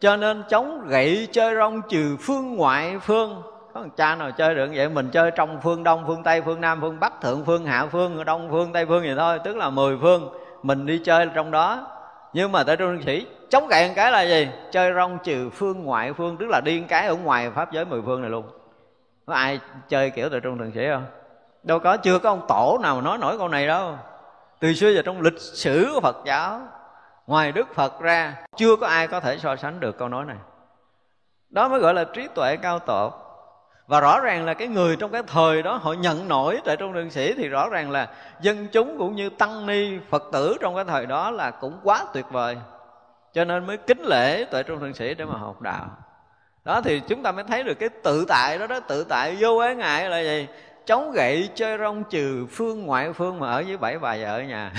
[0.00, 3.42] Cho nên chống gậy chơi rong, trừ phương ngoại phương
[3.74, 6.60] có thằng cha nào chơi được vậy, mình chơi trong phương đông, phương tây, phương
[6.60, 9.70] nam, phương bắc, thượng phương, hạ phương, đông phương, tây phương vậy thôi, tức là
[9.70, 10.32] mười phương,
[10.62, 11.86] mình đi chơi trong đó.
[12.32, 14.48] Nhưng mà tại trung sĩ, chống cạn cái là gì?
[14.70, 18.02] Chơi rong trừ phương ngoại phương, tức là điên cái ở ngoài pháp giới mười
[18.02, 18.44] phương này luôn.
[19.26, 21.04] Có ai chơi kiểu tại trung thượng sĩ không?
[21.62, 23.98] Đâu có, chưa có ông tổ nào nói nổi câu này đâu.
[24.60, 26.60] Từ xưa giờ trong lịch sử của phật giáo,
[27.26, 30.36] ngoài đức phật ra, chưa có ai có thể so sánh được câu nói này.
[31.50, 33.23] Đó mới gọi là trí tuệ cao tột
[33.86, 36.92] và rõ ràng là cái người trong cái thời đó họ nhận nổi tại trong
[36.92, 38.08] đường sĩ thì rõ ràng là
[38.40, 42.04] dân chúng cũng như tăng ni phật tử trong cái thời đó là cũng quá
[42.14, 42.56] tuyệt vời.
[43.32, 45.86] Cho nên mới kính lễ tại trong thượng sĩ để mà học đạo.
[46.64, 49.58] Đó thì chúng ta mới thấy được cái tự tại đó đó tự tại vô
[49.58, 50.46] ái ngại là gì?
[50.86, 54.42] Chống gậy chơi rong trừ phương ngoại phương mà ở với bảy bà vợ ở
[54.42, 54.72] nhà.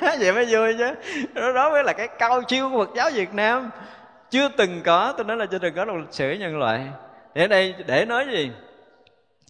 [0.20, 0.94] Vậy mới vui chứ.
[1.34, 3.70] Đó, đó mới là cái cao chiêu của phật giáo việt nam.
[4.30, 6.86] Chưa từng có tôi nói là chưa từng có trong lịch sử nhân loại
[7.34, 8.50] để đây, để nói gì?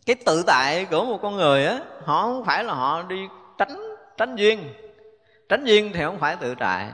[0.06, 3.28] Cái tự tại của một con người á, họ không phải là họ đi
[3.58, 3.80] tránh
[4.16, 4.74] tránh duyên.
[5.48, 6.88] Tránh duyên thì không phải tự tại,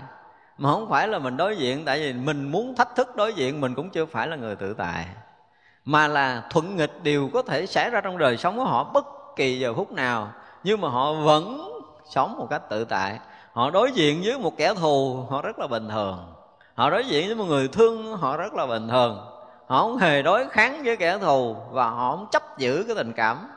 [0.59, 1.85] mà không phải là mình đối diện.
[1.85, 4.75] Tại vì mình muốn thách thức đối diện, mình cũng chưa phải là người tự
[4.75, 5.07] tại.
[5.85, 9.07] Mà là thuận nghịch đều có thể xảy ra trong đời sống của họ bất
[9.37, 10.33] kỳ giờ phút nào.
[10.65, 11.73] Nhưng mà họ vẫn
[12.11, 13.19] sống một cách tự tại.
[13.53, 16.33] Họ đối diện với một kẻ thù, họ rất là bình thường.
[16.75, 19.36] Họ đối diện với một người thương, họ rất là bình thường
[19.67, 23.13] họ không hề đối kháng với kẻ thù và họ không chấp giữ cái tình
[23.13, 23.49] cảm.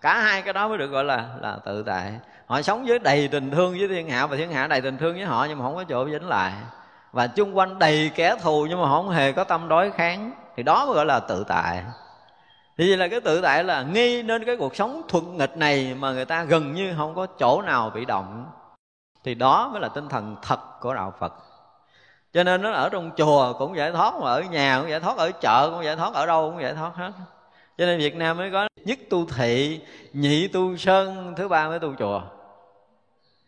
[0.00, 2.12] Cả hai cái đó mới được gọi là là tự tại.
[2.46, 5.14] Họ sống với đầy tình thương với thiên hạ và thiên hạ đầy tình thương
[5.14, 6.52] với họ nhưng mà không có chỗ dính lại.
[7.12, 10.30] Và chung quanh đầy kẻ thù nhưng mà họ không hề có tâm đối kháng
[10.56, 11.82] thì đó mới gọi là tự tại.
[12.78, 15.96] Thì vậy là cái tự tại là nghi nên cái cuộc sống thuận nghịch này
[15.98, 18.46] mà người ta gần như không có chỗ nào bị động.
[19.24, 21.34] Thì đó mới là tinh thần thật của đạo phật
[22.34, 25.16] cho nên nó ở trong chùa cũng giải thoát mà ở nhà cũng giải thoát
[25.16, 27.12] ở chợ cũng giải thoát ở đâu cũng giải thoát hết.
[27.78, 29.80] Cho nên việt nam mới có nhất tu thị
[30.12, 32.22] nhị tu sơn thứ ba mới tu chùa.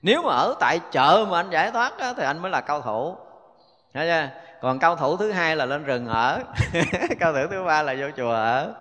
[0.02, 2.80] Nếu mà ở tại chợ mà anh giải thoát đó, thì anh mới là cao
[2.80, 3.16] thủ.
[3.94, 4.28] Thấy chưa?
[4.64, 6.40] còn cao thủ thứ hai là lên rừng ở.
[7.20, 8.72] Cao thủ thứ ba là vô chùa ở.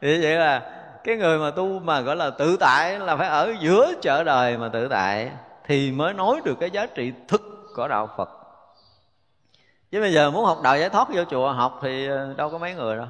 [0.00, 0.62] Thì vậy là
[1.04, 4.56] cái người mà tu mà gọi là tự tại là phải ở giữa chợ đời
[4.56, 5.30] mà tự tại
[5.66, 7.42] thì mới nói được cái giá trị thực
[7.76, 8.37] của đạo phật
[9.90, 12.58] chứ bây giờ muốn học đạo giải thoát vô chùa học thì ờ, đâu có
[12.58, 13.06] mấy người đâu.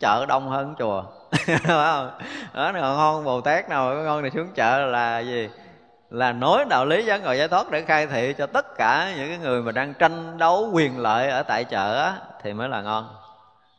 [0.00, 1.04] Chợ đông hơn chùa.
[2.54, 5.48] Đó nào ngon bồ tát nào có ngon thì xuống chợ là gì?
[6.10, 9.28] Là nói đạo lý giác ngộ giải thoát để khai thị cho tất cả những
[9.28, 12.82] cái người mà đang tranh đấu quyền lợi ở tại chợ á, thì mới là
[12.82, 13.08] ngon.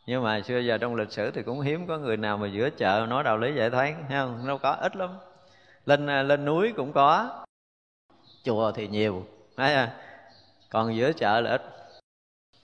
[0.06, 2.70] Nhưng mà xưa giờ trong lịch sử thì cũng hiếm có người nào mà giữa
[2.70, 4.46] chợ nói đạo lý giải thoát không?
[4.46, 5.10] Đâu có ít lắm.
[5.86, 7.30] Lên ờ, lên núi cũng có.
[8.44, 9.22] Chùa thì nhiều
[10.70, 11.73] còn giữa chợ là ít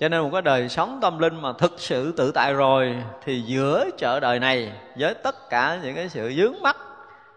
[0.01, 3.41] cho nên một cái đời sống tâm linh mà thực sự tự tại rồi thì
[3.41, 6.77] giữa chợ đời này với tất cả những cái sự dướng mắt,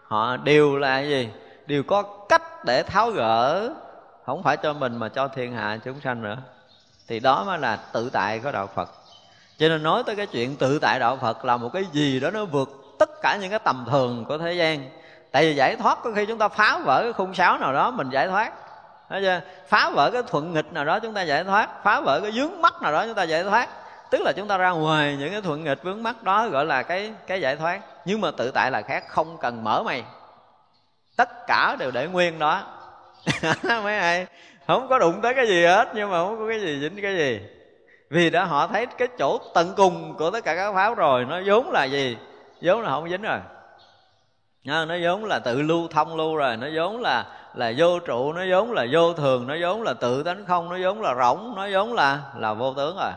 [0.03, 1.29] họ đều là gì?
[1.65, 3.69] Đều có cách để tháo gỡ.
[4.25, 6.37] Không phải cho mình mà cho thiên hạ chúng sanh nữa.
[7.07, 8.89] Thì đó mới là tự tại của đạo phật.
[9.57, 12.31] Cho nên nói tới cái chuyện tự tại đạo phật là một cái gì đó
[12.31, 12.69] nó vượt
[12.99, 14.89] tất cả những cái tầm thường của thế gian.
[15.31, 17.91] Tại vì giải thoát có khi chúng ta phá vỡ cái khung sáo nào đó,
[17.91, 18.53] mình giải thoát
[19.21, 19.41] chưa?
[19.67, 21.83] phá vỡ cái thuận nghịch nào đó chúng ta giải thoát.
[21.83, 23.69] Phá vỡ cái vướng mắt nào đó chúng ta giải thoát.
[24.11, 26.83] Tức là chúng ta ra ngoài những cái thuận nghịch, vướng mắt đó gọi là
[26.83, 27.81] cái cái giải thoát.
[28.05, 30.03] Nhưng mà tự tại là khác, không cần mở mày.
[31.17, 32.61] Tất cả đều để nguyên đó.
[33.83, 34.25] Mấy ai?
[34.67, 37.17] Không có đụng tới cái gì hết, nhưng mà không có cái gì dính cái
[37.17, 37.41] gì.
[38.09, 41.41] Vì đã họ thấy cái chỗ tận cùng của tất cả các pháo rồi, nó
[41.45, 42.17] vốn là gì?
[42.61, 43.39] Vốn là không dính rồi.
[44.63, 48.41] Nó vốn là tự lưu thông lưu rồi, nó vốn là là vô trụ, nó
[48.49, 51.67] vốn là vô thường, nó vốn là tự tánh không, nó vốn là rỗng, nó
[51.73, 53.11] vốn là là vô tướng rồi.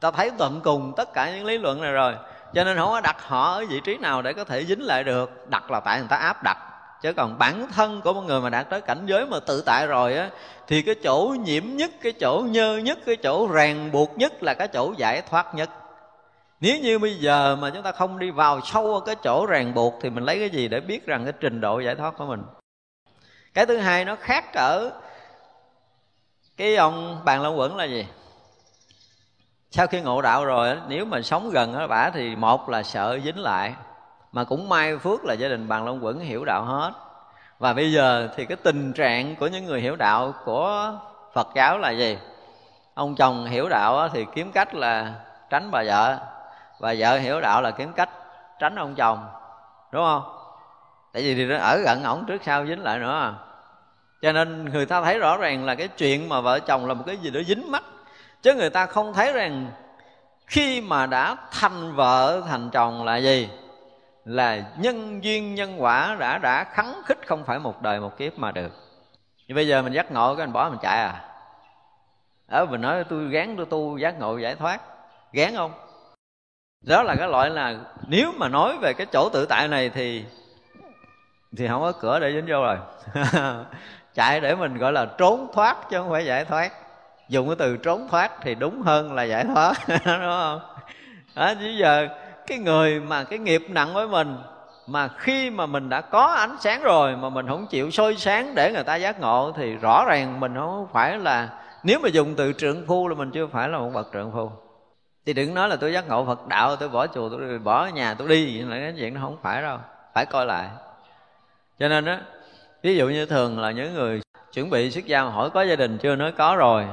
[0.00, 2.14] Ta thấy tận cùng tất cả những lý luận này rồi.
[2.54, 5.04] Cho nên không có đặt họ ở vị trí nào để có thể dính lại
[5.04, 5.48] được.
[5.50, 6.58] Đặt là tại người ta áp đặt.
[7.02, 9.86] Chứ còn bản thân của một người mà đạt tới cảnh giới mà tự tại
[9.86, 10.30] rồi á,
[10.66, 14.54] thì cái chỗ nhiễm nhất, cái chỗ nhơ nhất, cái chỗ ràng buộc nhất là
[14.54, 15.70] cái chỗ giải thoát nhất.
[16.60, 19.74] Nếu như bây giờ mà chúng ta không đi vào sâu ở cái chỗ ràng
[19.74, 22.24] buộc thì mình lấy cái gì để biết rằng cái trình độ giải thoát của
[22.24, 22.42] mình?
[23.54, 24.92] Cái thứ hai nó khác ở
[26.56, 28.06] cái ông bàn long quẩn là gì?
[29.70, 33.18] Sau khi ngộ đạo rồi nếu mà sống gần đó bả thì một là sợ
[33.24, 33.74] dính lại,
[34.32, 36.92] mà cũng may phước là gia đình bàn long quẩn hiểu đạo hết.
[37.58, 40.94] Và bây giờ thì cái tình trạng của những người hiểu đạo của
[41.34, 42.18] phật giáo là gì?
[42.94, 45.14] Ông chồng hiểu đạo thì kiếm cách là
[45.50, 46.18] tránh bà vợ,
[46.78, 48.10] và vợ hiểu đạo là kiếm cách
[48.58, 49.28] tránh ông chồng,
[49.90, 50.41] đúng không?
[51.12, 53.34] Tại vì thì nó ở gần ổng trước sau dính lại nữa.
[54.22, 57.04] Cho nên người ta thấy rõ ràng là cái chuyện mà vợ chồng là một
[57.06, 57.82] cái gì đó dính mắt.
[58.42, 59.70] Chứ người ta không thấy rằng
[60.46, 63.48] khi mà đã thành vợ thành chồng là gì?
[64.24, 68.38] Là nhân duyên nhân quả đã đã khắng khích không phải một đời một kiếp
[68.38, 68.72] mà được.
[69.46, 71.24] Nhưng bây giờ mình giác ngộ, cái anh bỏ mình chạy à?
[72.48, 74.80] Ở mình nói tôi gán, tôi tu giác ngộ giải thoát.
[75.32, 75.72] Gán không?
[76.80, 77.74] Đó là cái loại là
[78.06, 80.24] nếu mà nói về cái chỗ tự tại này thì
[81.56, 82.76] thì không có cửa để dính vô rồi.
[84.14, 86.72] Chạy để mình gọi là trốn thoát chứ không phải giải thoát.
[87.28, 90.60] Dùng cái từ trốn thoát thì đúng hơn là giải thoát đúng không?
[91.36, 92.08] Đó, chứ giờ
[92.46, 94.36] cái người mà cái nghiệp nặng với mình
[94.86, 98.54] mà khi mà mình đã có ánh sáng rồi mà mình không chịu soi sáng
[98.54, 101.48] để người ta giác ngộ thì rõ ràng mình không phải là
[101.82, 104.50] nếu mà dùng từ trượng phu là mình chưa phải là một bậc trượng phu.
[105.26, 108.14] Thì đừng nói là tôi giác ngộ phật đạo tôi bỏ chùa tôi bỏ nhà
[108.14, 109.78] tôi đi là cái chuyện nó không phải đâu.
[110.14, 110.68] Phải coi lại
[111.78, 112.20] cho nên á
[112.82, 114.20] ví dụ như thường là những người
[114.52, 116.86] chuẩn bị xuất gia mà hỏi có gia đình chưa nói có rồi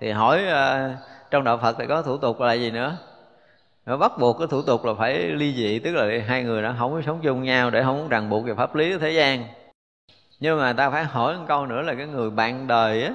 [0.00, 0.96] thì hỏi uh,
[1.30, 2.96] trong đạo phật thì có thủ tục là gì nữa?
[3.86, 6.74] Nó bắt buộc cái thủ tục là phải ly dị tức là hai người đã
[6.78, 9.44] không có sống chung nhau để không ràng buộc về pháp lý của thế gian.
[10.40, 13.12] Nhưng mà ta phải hỏi một câu nữa là cái người bạn đời á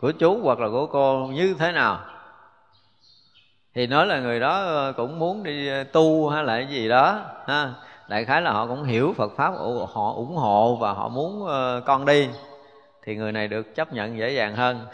[0.00, 2.00] của chú hoặc là của cô như thế nào?
[3.74, 6.88] Thì nói là người đó ờ, cũng muốn đi ờ, tu hay là cái gì
[6.88, 7.72] đó ha?
[8.08, 9.50] Đại khái là họ cũng hiểu Phật pháp
[9.92, 12.28] họ ủng hộ và họ muốn ờ, con đi.
[13.06, 14.86] Thì người này được chấp nhận dễ dàng hơn.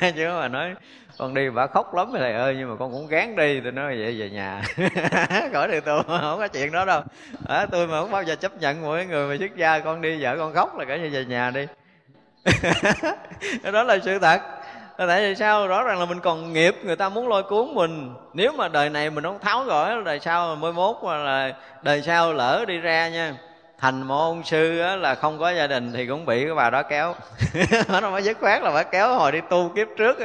[0.00, 0.74] Chứ mà nói
[1.18, 3.60] con đi bà khóc lắm thầy ơi nhưng mà con cũng gán đi.
[3.60, 4.62] Tôi nói vậy về nhà.
[5.52, 7.02] Khỏi được tôi không có chuyện đó đâu.
[7.48, 10.22] À, tôi mà không bao giờ chấp nhận mỗi người mà xuất gia con đi
[10.22, 11.66] vợ con khóc là cả như về nhà đi.
[13.72, 14.40] Đó là sự thật
[15.06, 15.66] tại vì sao?
[15.66, 18.14] Rõ ràng là mình còn nghiệp người ta muốn lôi cuốn mình.
[18.34, 21.52] Nếu mà đời này mình không tháo gỡ đời sau mới mốt hoặc là
[21.82, 23.34] đời sau lỡ đi ra nha.
[23.78, 26.82] Thành môn sư á, là không có gia đình thì cũng bị cái bà đó
[26.82, 27.14] kéo.
[28.02, 30.18] Nó mới dứt khoát là phải kéo hồi đi tu kiếp trước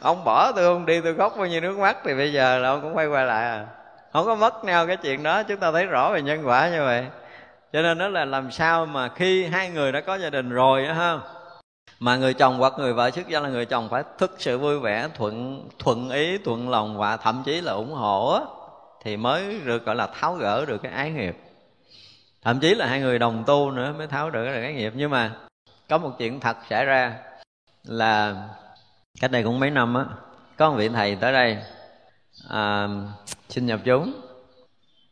[0.00, 2.68] ông bỏ tôi không đi tôi khóc bao nhiêu nước mắt thì bây giờ là
[2.68, 3.66] ông cũng quay quay lại à.
[4.12, 6.84] Không có mất nhau cái chuyện đó chúng ta thấy rõ về nhân quả như
[6.84, 7.06] vậy.
[7.72, 10.86] Cho nên đó là làm sao mà khi hai người đã có gia đình rồi
[10.86, 11.18] á ha
[12.04, 14.80] mà người chồng hoặc người vợ xuất gia là người chồng phải thực sự vui
[14.80, 18.40] vẻ thuận thuận ý thuận lòng và thậm chí là ủng hộ
[19.04, 21.36] thì mới được gọi là tháo gỡ được cái ái nghiệp.
[22.42, 24.92] Thậm chí là hai người đồng tu nữa mới tháo được cái nghiệp.
[24.96, 25.30] Nhưng mà
[25.88, 27.14] có một chuyện thật xảy ra
[27.84, 28.34] là
[29.20, 30.04] cách đây cũng mấy năm á
[30.56, 31.58] có một vị thầy tới đây
[32.48, 32.88] à,
[33.48, 34.12] xin nhập chúng.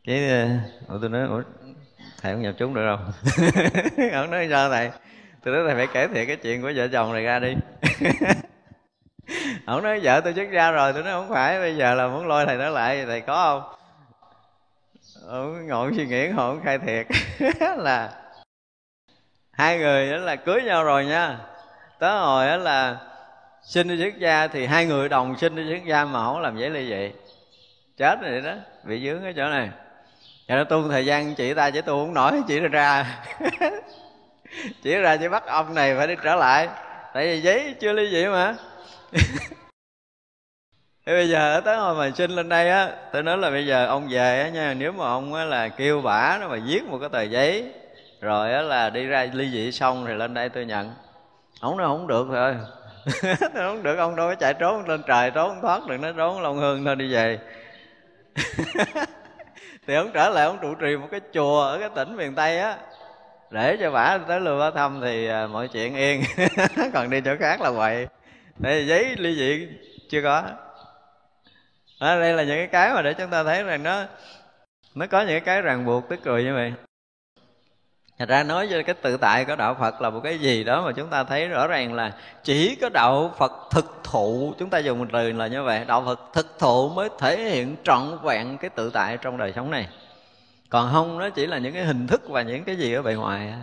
[0.03, 0.47] Cái ờ,
[0.87, 1.41] ủa tôi nói ủa
[2.21, 3.11] thầy không nhập chúng được không
[4.13, 4.91] ông nói sao thầy?
[5.43, 7.55] Tôi nói thầy phải kể thiệt cái chuyện của vợ chồng này ra đi.
[9.65, 12.27] Ông nói vợ tôi xuất ra rồi, tôi nói không phải, bây giờ là muốn
[12.27, 13.79] lôi thầy nói lại, thầy có không?
[15.27, 17.07] Ông ngồi suy nghĩ họ khai thiệt.
[17.77, 18.11] Là
[19.51, 21.37] hai người đó là cưới nhau rồi nha.
[21.99, 22.97] Tới hồi đó là
[23.63, 26.57] sinh đi xuất gia thì hai người đồng sinh đi xuất gia mà không làm
[26.57, 27.11] giấy ly dị.
[27.97, 28.53] Chết rồi đó,
[28.83, 29.69] bị dướng ở chỗ này.
[30.47, 33.05] Giờ nó tu thời gian chỉ ta chứ tu không nổi chỉ ra ra.
[34.81, 36.67] chỉ ra chỉ bắt ông này phải đi trở lại.
[37.13, 38.55] Tại vì giấy chưa ly dị mà.
[41.05, 43.87] Thế bây giờ tới hồi mà sinh lên đây á, Tôi nói là bây giờ
[43.87, 46.97] ông về á nha, Nếu mà ông á là kêu bả nó mà viết một
[46.99, 47.73] cái tờ giấy,
[48.21, 50.93] Rồi á là đi ra ly dị xong Thì lên đây tôi nhận.
[51.59, 52.55] Ông nói không được rồi.
[53.53, 56.57] Không được, ông đâu có chạy trốn lên trời, trốn thoát được nó trốn long
[56.57, 57.39] hương thôi, đi về.
[59.87, 62.59] Thì ông trở lại, ông trụ trì một cái chùa ở cái tỉnh miền tây
[62.59, 62.77] á
[63.53, 66.23] để cho bả tới lưu bá thăm thì à, mọi chuyện yên.
[66.93, 68.07] Còn đi chỗ khác là vậy
[68.57, 69.67] Đây giấy ly dị
[70.09, 70.43] chưa có.
[72.01, 74.03] Đó, đây là những cái cái mà để chúng ta thấy rằng nó
[74.95, 76.73] nó có những cái ràng buộc tức cười như vậy.
[78.19, 80.81] Thật ra nói cho cái tự tại của đạo Phật là một cái gì đó
[80.85, 82.11] mà chúng ta thấy rõ ràng là
[82.43, 86.03] chỉ có đạo Phật thực thụ chúng ta dùng một từ là như vậy đạo
[86.05, 89.87] Phật thực thụ mới thể hiện trọn vẹn cái tự tại trong đời sống này
[90.73, 93.13] còn không, nó chỉ là những cái hình thức và những cái gì ở bề
[93.13, 93.59] ngoài à.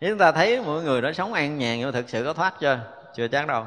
[0.00, 2.60] nếu chúng ta thấy mọi người đó sống an nhàn, nhưng thực sự có thoát
[2.60, 2.78] chưa?
[3.14, 3.66] Chưa chắc đâu.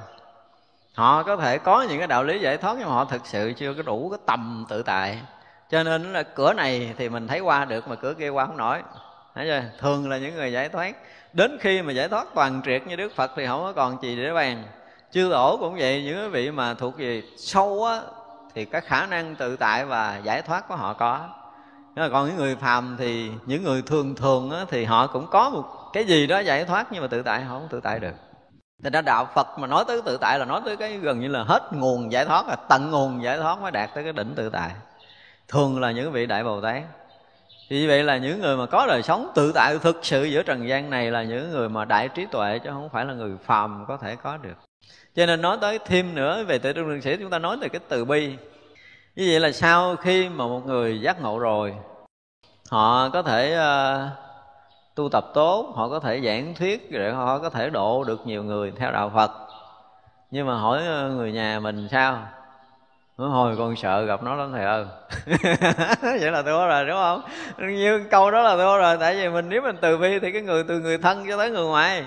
[0.93, 3.53] Họ có thể có những cái đạo lý giải thoát, nhưng mà họ thực sự
[3.57, 5.19] chưa có đủ cái tầm tự tại.
[5.69, 8.57] Cho nên là cửa này thì mình thấy qua được, mà cửa kia qua không
[8.57, 8.81] nổi.
[9.35, 9.61] Thấy chưa?
[9.79, 10.95] thường là những người giải thoát.
[11.33, 14.15] Đến khi mà giải thoát toàn triệt như đức phật thì không có còn gì
[14.15, 14.63] để bàn.
[15.11, 18.01] Chư tổ cũng vậy, những cái vị mà thuộc về sâu á,
[18.53, 21.29] thì cái khả năng tự tại và giải thoát của họ có
[21.95, 25.63] còn những người phàm thì những người thường thường á, thì họ cũng có một
[25.93, 28.13] cái gì đó giải thoát nhưng mà tự tại họ không tự tại được.
[28.83, 31.27] Thành ra đạo Phật mà nói tới tự tại là nói tới cái gần như
[31.27, 34.33] là hết nguồn giải thoát là tận nguồn giải thoát mới đạt tới cái đỉnh
[34.35, 34.71] tự tại.
[35.47, 36.83] Thường là những vị đại bồ tát.
[37.69, 40.67] Vì vậy là những người mà có đời sống tự tại thực sự giữa trần
[40.67, 43.85] gian này là những người mà đại trí tuệ chứ không phải là người phàm
[43.87, 44.55] có thể có được.
[45.15, 47.69] Cho nên nói tới thêm nữa về tự trung đường sĩ chúng ta nói về
[47.69, 48.35] cái từ bi
[49.15, 51.75] như vậy là sau khi mà một người giác ngộ rồi
[52.69, 54.09] họ có thể uh,
[54.95, 58.43] tu tập tốt họ có thể giảng thuyết rồi họ có thể độ được nhiều
[58.43, 59.31] người theo đạo phật.
[60.31, 62.21] Nhưng mà hỏi ờ, người nhà mình sao?
[63.17, 64.85] Nó hồi con sợ gặp nó lắm thầy ơi.
[66.01, 67.21] Vậy là thua rồi đúng không?
[67.57, 70.41] Như câu đó là thua rồi tại vì mình nếu mình từ bi thì cái
[70.41, 72.05] người từ người thân cho tới người ngoài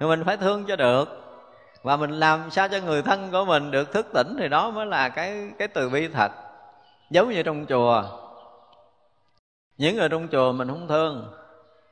[0.00, 1.04] thì mình phải thương cho được.
[1.82, 4.86] Và mình làm sao cho người thân của mình được thức tỉnh thì đó mới
[4.86, 6.32] là cái cái từ bi thật
[7.10, 8.04] giống như trong chùa.
[9.78, 11.32] Những người trong chùa mình không thương,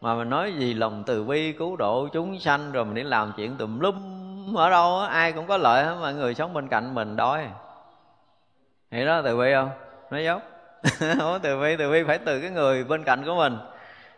[0.00, 3.32] mà mình nói gì lòng từ bi, cứu độ chúng sanh, rồi mình đi làm
[3.36, 3.94] chuyện tùm lum
[4.56, 7.46] ở đâu ai cũng có lợi hết, mà người sống bên cạnh mình đói.
[8.90, 9.70] Thì đó, từ bi không?
[10.10, 10.42] Nói dốc.
[11.18, 13.58] Không từ bi từ bi phải từ cái người bên cạnh của mình.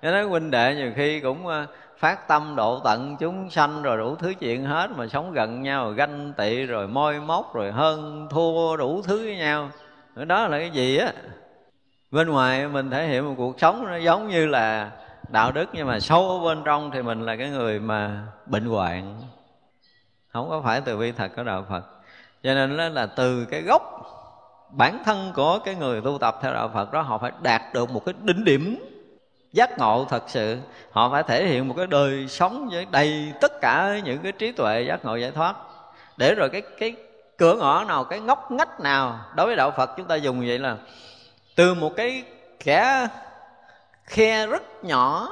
[0.03, 1.67] Cho nói huynh đệ nhiều khi cũng ờ,
[1.99, 5.85] phát tâm độ tận chúng sanh, rồi đủ thứ chuyện hết, mà sống gần nhau
[5.85, 9.71] rồi ganh tị, rồi môi móc, rồi hơn thua đủ thứ với nhau
[10.15, 11.13] đó là cái gì á?
[12.11, 14.91] Bên ngoài mình thể hiện một cuộc sống nó giống như là
[15.29, 18.65] đạo đức, nhưng mà sâu ở bên trong thì mình là cái người mà bệnh
[18.65, 19.21] hoạn.
[20.33, 21.85] Không có phải từ bi thật của đạo phật.
[22.43, 23.83] Cho nên là từ cái gốc
[24.71, 27.91] bản thân của cái người tu tập theo đạo phật đó, họ phải đạt được
[27.91, 28.79] một cái đỉnh điểm
[29.53, 30.59] giác ngộ thật sự.
[30.91, 34.53] Họ phải thể hiện một cái đời sống với đầy tất cả những cái trí
[34.53, 35.57] tuệ giác ngộ giải thoát.
[36.17, 36.95] Để rồi cái cái
[37.41, 40.59] cửa ngõ nào, cái ngóc ngách nào, đối với đạo phật chúng ta dùng vậy
[40.59, 40.77] là
[41.57, 42.25] từ một cái
[42.65, 43.09] kẻ
[44.05, 45.29] khe rất nhỏ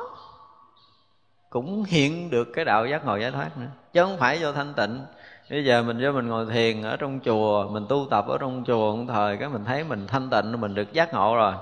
[1.51, 3.67] cũng hiện được cái đạo giác ngộ giải thoát nữa.
[3.93, 5.05] Chứ không phải do thanh tịnh.
[5.51, 8.65] Bây giờ mình vô mình ngồi thiền ở trong chùa, mình tu tập ở trong
[8.67, 11.55] chùa một thời, cái mình thấy mình thanh tịnh, mình được giác ngộ rồi.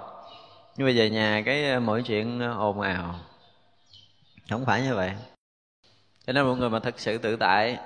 [0.77, 3.15] Nhưng bây giờ nhà cái ờ, mọi chuyện ờ, ồn ào.
[4.51, 5.13] Không phải như vậy.
[6.27, 7.79] Cho nên một người mà thật sự tự tại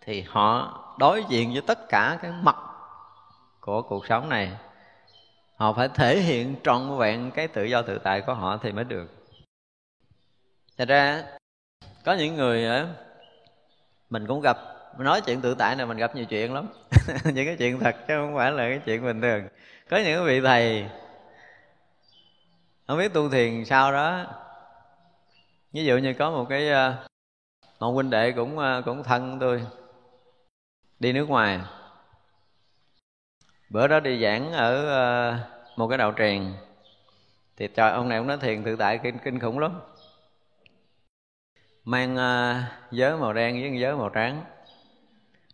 [0.00, 2.56] thì họ đối diện với tất cả cái mặt
[3.60, 4.52] của cuộc sống này.
[5.56, 8.84] Họ phải thể hiện trọn vẹn cái tự do tự tại của họ thì mới
[8.84, 9.06] được.
[10.78, 11.24] Thật ra,
[12.04, 12.86] có những người
[14.10, 14.58] mình cũng gặp,
[14.98, 16.68] nói chuyện tự tại này mình gặp nhiều chuyện lắm.
[17.24, 19.48] Những cái chuyện thật chứ không phải là cái chuyện bình thường.
[19.90, 20.86] Có những vị thầy,
[22.86, 24.26] không biết tu thiền sao đó.
[25.72, 26.94] Ví dụ như có một cái ờ,
[27.80, 29.62] một huynh đệ cũng ờ, cũng thân tôi
[31.00, 31.60] đi nước ngoài.
[33.70, 35.38] Bữa đó đi giảng ở ờ,
[35.76, 36.54] một cái đạo tràng
[37.56, 39.80] thì trời ông này ông nói thiền tự tại kinh kinh khủng lắm.
[41.84, 42.12] Mang
[42.92, 44.44] uh, màu đen với giới màu trắng.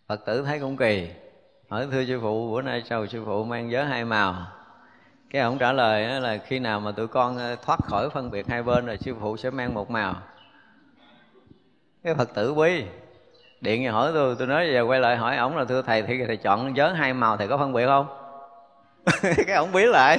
[0.06, 1.10] Phật tử thấy cũng kỳ.
[1.68, 4.46] Hỏi thưa sư phụ bữa nay sao sư phụ mang giới hai màu?
[5.30, 8.46] Cái ông trả lời là khi nào mà tụi con ờ, thoát khỏi phân biệt
[8.48, 10.22] hai bên rồi sư phụ sẽ mang một màu.
[12.02, 12.84] Cái phật tử bi
[13.64, 16.36] điện hỏi tôi tôi nói giờ quay lại hỏi ổng là thưa thầy thì thầy
[16.36, 18.06] chọn giới hai màu thầy có phân biệt không?
[19.46, 20.18] Cái ổng biết lại.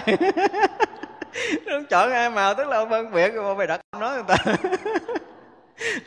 [1.66, 4.36] Nó chọn hai màu tức là phân biệt mà mày đặt nói người ta.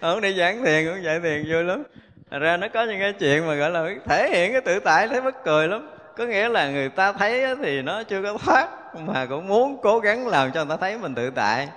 [0.13, 1.83] Ổng đi giảng thiền cũng dạy thiền vui lắm.
[2.31, 5.09] Thật ra nó có những cái chuyện mà gọi là thể hiện cái tự tại
[5.09, 5.91] thấy mất cười lắm.
[6.17, 9.99] Có nghĩa là người ta thấy thì nó chưa có thoát mà cũng muốn cố
[9.99, 11.69] gắng làm cho người ta thấy mình tự tại.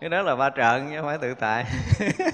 [0.00, 1.64] Cái đó là ba trận chứ không phải tự tại.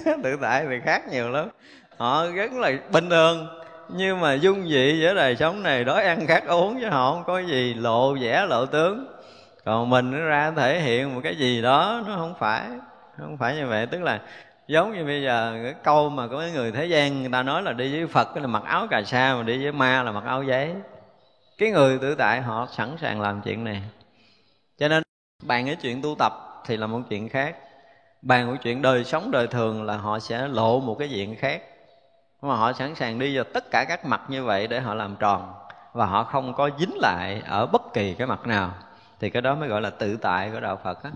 [0.23, 1.49] Tự tại thì khác nhiều lắm
[1.97, 3.47] họ rất là bình thường.
[3.89, 7.23] Nhưng mà dung vị với đời sống này, đói ăn khát uống chứ họ không
[7.23, 9.07] có gì lộ vẻ, lộ tướng.
[9.65, 12.61] Còn mình nó ra thể hiện một cái gì đó, nó không phải
[13.17, 13.87] không phải như vậy.
[13.87, 14.21] Tức là
[14.67, 17.61] giống như bây giờ, cái câu mà có mấy người thế gian người ta nói
[17.61, 20.23] là đi với phật là mặc áo cà sa, mà đi với ma là mặc
[20.25, 20.73] áo giấy.
[21.57, 23.81] Cái người tự tại họ sẵn sàng làm chuyện này.
[24.79, 25.03] Cho nên
[25.43, 26.33] bàn cái chuyện tu tập
[26.65, 27.55] thì là một chuyện khác.
[28.21, 31.61] Bàn cái chuyện đời sống đời thường là họ sẽ lộ một cái diện khác
[32.41, 35.15] mà họ sẵn sàng đi vào tất cả các mặt như vậy để họ làm
[35.15, 35.53] tròn.
[35.93, 38.73] Và họ không có dính lại ở bất kỳ cái mặt nào.
[39.19, 41.11] Thì cái đó mới gọi là tự tại của đạo phật á.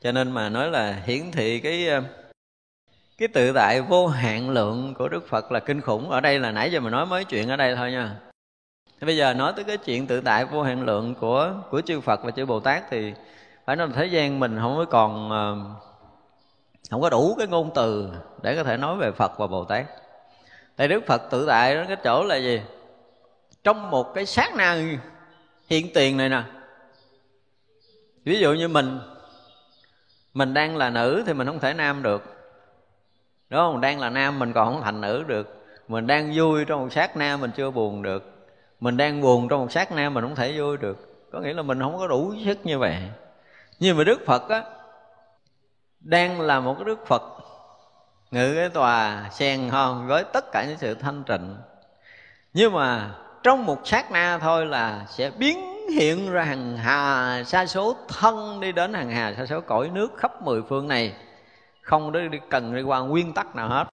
[0.00, 2.02] Cho nên mà nói là hiển thị cái ờ,
[3.18, 6.10] cái tự tại vô hạn lượng của đức phật là kinh khủng.
[6.10, 8.16] Ở đây là nãy giờ mình nói mấy chuyện ở đây thôi nha.
[9.00, 12.20] Bây giờ nói tới cái chuyện tự tại vô hạn lượng của của chư phật
[12.24, 13.14] và chư bồ tát thì
[13.64, 15.56] phải nói là thế gian mình không có còn ờ,
[16.90, 18.12] không có đủ cái ngôn từ
[18.42, 19.86] để có thể nói về phật và bồ tát
[20.78, 22.62] tại đức phật tự tại đó, cái chỗ là gì?
[23.64, 24.82] Trong một cái sát na
[25.68, 26.42] hiện tiền này nè.
[28.24, 28.98] Ví dụ như mình
[30.34, 32.22] mình đang là nữ thì mình không thể nam được.
[33.50, 33.80] Đúng không?
[33.80, 35.66] Đang là nam mình còn không thành nữ được.
[35.88, 38.48] Mình đang vui trong một sát na mình chưa buồn được.
[38.80, 41.28] Mình đang buồn trong một sát na mình không thể vui được.
[41.32, 42.96] Có nghĩa là mình không có đủ sức như vậy.
[43.78, 44.64] Nhưng mà đức phật á,
[46.00, 47.22] đang là một cái đức phật
[48.30, 51.56] ngự cái tòa sen hòn với tất cả những sự thanh tịnh.
[52.52, 57.66] Nhưng mà trong một sát na thôi là sẽ biến hiện ra hàng hà sa
[57.66, 61.14] số thân đi đến hàng hà sa số cõi nước khắp mười phương này.
[61.82, 63.84] Không đi cần đi qua nguyên tắc nào hết.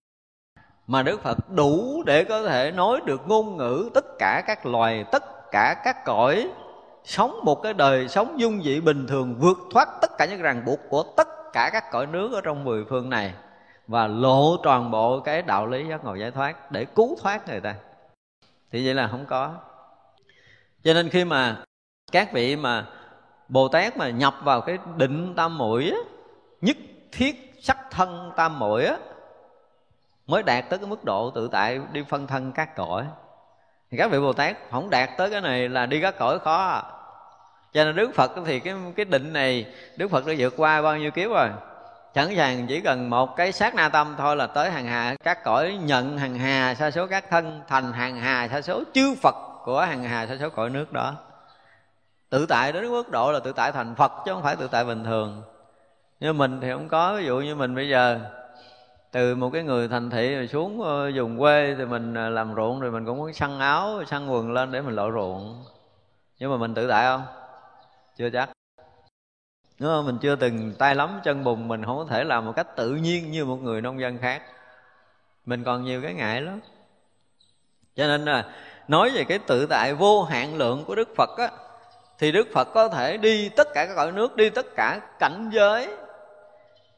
[0.88, 5.06] Mà đức phật đủ để có thể nói được ngôn ngữ tất cả các loài,
[5.12, 6.50] tất cả các cõi,
[7.04, 10.66] sống một cái đời sống dung dị bình thường vượt thoát tất cả những ràng
[10.66, 13.34] buộc của tất cả các cõi nước ở trong mười phương này
[13.88, 17.60] và lộ toàn bộ cái đạo lý giác ngộ giải thoát để cứu thoát người
[17.60, 17.76] ta.
[18.72, 19.54] Thì vậy là không có.
[20.84, 21.64] Cho nên khi mà
[22.12, 22.86] các vị mà
[23.48, 25.94] bồ tát mà nhập vào cái định tam muội
[26.62, 26.78] nhất
[27.12, 28.98] thiết sắc thân tam muội á,
[30.28, 33.06] mới đạt tới cái mức độ tự tại đi phân thân các cõi.
[33.92, 36.84] Thì các vị bồ tát không đạt tới cái này là đi các cõi khó.
[37.74, 40.98] Cho nên đức phật thì cái cái định này, đức phật đã vượt qua bao
[40.98, 41.50] nhiêu kiếp rồi?
[42.16, 45.16] Chẳng sàng chỉ cần một cái sát na tâm thôi là tới hàng hà.
[45.24, 49.16] Các cõi nhận hàng hà, sa số các thân thành hàng hà, sa số chư
[49.22, 51.14] phật của hàng hà, sa số cõi nước đó.
[52.30, 54.86] Tự tại đến mức độ là tự tại thành phật chứ không phải tự tại
[54.86, 55.42] bình thường.
[56.20, 57.16] Như mình thì không có.
[57.18, 58.20] Ví dụ như mình bây giờ,
[59.12, 62.56] từ một cái người thành thị rồi xuống ờ, vùng quê thì mình ờ, làm
[62.56, 65.64] ruộng rồi mình cũng muốn săn áo, săn quần lên để mình lộ ruộng.
[66.40, 67.24] Nhưng mà mình tự tại không?
[68.18, 68.55] Chưa chắc
[69.80, 70.06] đúng không?
[70.06, 72.90] Mình chưa từng tay lắm chân bùn, mình không có thể làm một cách tự
[72.90, 74.42] nhiên như một người nông dân khác.
[75.46, 76.60] Mình còn nhiều cái ngại lắm.
[77.96, 78.46] Cho nên là
[78.88, 81.50] nói về cái tự tại vô hạn lượng của đức phật á,
[82.20, 85.50] thì đức phật có thể đi tất cả các cõi nước, đi tất cả cảnh
[85.54, 85.88] giới,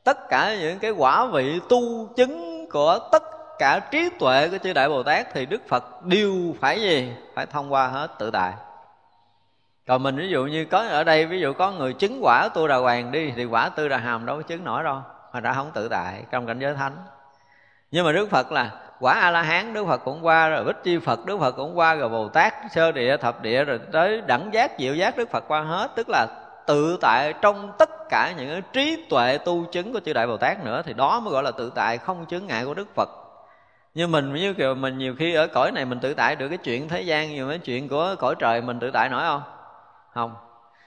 [0.03, 3.23] tất cả những cái quả vị tu chứng của tất
[3.59, 7.11] cả trí tuệ của chư đại bồ tát, thì đức phật đều phải gì?
[7.35, 8.53] Phải thông qua hết tự tại
[9.87, 12.67] còn mình ví dụ như có, ở đây ví dụ có người chứng quả tu
[12.67, 15.01] đà hoàng đi, thì quả tư đà hàm đâu có chứng nổi đâu,
[15.33, 16.97] mà đã không tự tại trong cảnh giới thánh.
[17.91, 20.75] Nhưng mà đức phật là quả a la hán đức phật cũng qua rồi, bích
[20.83, 24.21] chi phật, đức phật cũng qua rồi, bồ tát, sơ địa, thập địa, rồi tới
[24.27, 25.91] đẳng giác, diệu giác đức phật qua hết.
[25.95, 26.27] Tức là
[26.67, 30.37] tự tại trong tất cả những cái trí tuệ tu chứng của chư đại bồ
[30.37, 33.09] tát nữa, thì đó mới gọi là tự tại, không chướng ngại của đức phật.
[33.93, 36.57] Như mình như kiểu, mình nhiều khi ở cõi này mình tự tại được cái
[36.57, 39.41] chuyện thế gian, nhiều cái chuyện của cõi trời mình tự tại nổi không?
[40.17, 40.35] Không.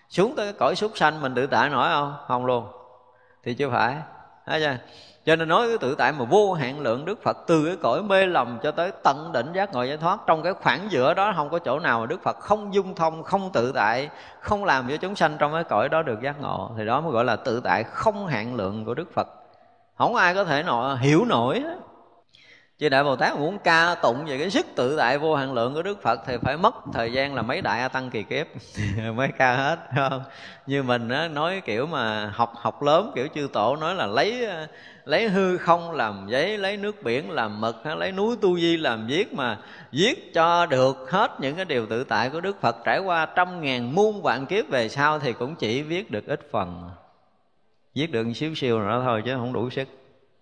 [0.09, 2.15] Xuống tới cái cõi súc sanh mình tự tại nổi không?
[2.29, 2.67] Không luôn.
[3.45, 3.97] Thì chưa phải.
[4.47, 4.77] Thấy chưa?
[5.25, 8.03] Cho nên nói cái tự tại mà vô hạn lượng đức phật từ cái cõi
[8.03, 11.33] mê lầm cho tới tận đỉnh giác ngộ giải thoát, trong cái khoảng giữa đó
[11.37, 14.09] không có chỗ nào mà đức phật không dung thông, không tự tại,
[14.41, 16.71] không làm cho chúng sanh trong cái cõi đó được giác ngộ.
[16.77, 19.29] Thì đó mới gọi là tự tại không hạn lượng của đức phật.
[19.99, 21.65] Không ai có thể nọ hiểu nổi
[22.81, 25.53] Chư chứ đại bồ tát muốn ca tụng về cái sức tự tại vô hạn
[25.53, 28.23] lượng của đức phật thì phải mất thời gian là mấy đại a tăng kỳ
[28.23, 28.47] kiếp
[29.15, 30.23] mới ca hết không?
[30.67, 34.45] Như mình á, nói kiểu mà học học lớn kiểu chư tổ nói là lấy
[34.45, 34.67] ờ,
[35.05, 39.07] lấy hư không làm giấy lấy nước biển làm mực lấy núi tu di làm
[39.07, 39.59] viết mà
[39.93, 42.77] viết cho được hết những cái điều tự tại của đức phật.
[42.85, 46.41] Trải qua trăm ngàn muôn vạn kiếp về sau thì cũng chỉ viết được ít
[46.51, 46.91] phần
[47.95, 50.00] viết được một xíu xíu nữa thôi chứ không đủ sức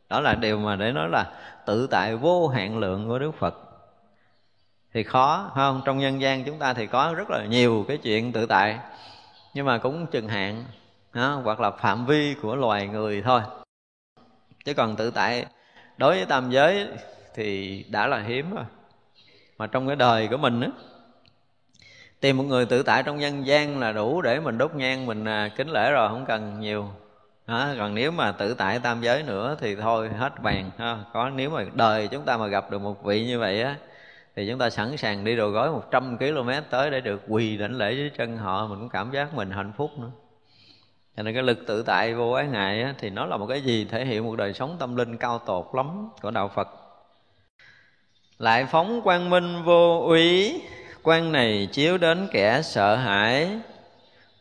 [0.09, 1.33] đó là điều mà để nói là
[1.67, 3.55] tự tại vô hạn lượng của đức phật.
[4.95, 5.83] Thì khó không?
[5.85, 8.79] Trong nhân gian chúng ta thì có rất là nhiều cái chuyện tự tại.
[9.55, 10.65] Nhưng mà cũng chừng hạn
[11.15, 13.41] đó, hoặc là phạm vi của loài người thôi.
[14.65, 15.47] Chứ còn tự tại
[15.97, 16.89] đối với tam giới
[17.35, 18.65] thì đã là hiếm rồi.
[19.59, 20.69] Mà trong cái đời của mình á
[22.21, 25.25] tìm một người tự tại trong nhân gian là đủ để mình đốt nhang mình
[25.25, 26.89] à, kính lễ rồi không cần nhiều
[27.49, 30.99] đó, còn nếu mà tự tại tam giới nữa thì thôi hết bàn ha.
[31.13, 33.77] có nếu mà đời chúng ta mà gặp được một vị như vậy á
[34.37, 37.77] thì chúng ta sẵn sàng đi đồ gói 100 km tới để được quỳ đảnh
[37.77, 38.67] lễ dưới chân họ.
[38.67, 40.11] Mình cũng cảm giác mình hạnh phúc nữa.
[41.17, 43.61] Cho nên cái lực tự tại vô ái ngại á, thì nó là một cái
[43.63, 46.69] gì thể hiện một đời sống tâm linh cao tột lắm của đạo phật.
[48.39, 50.61] Lại phóng quang minh vô úy
[51.03, 53.61] quan này chiếu đến kẻ sợ hãi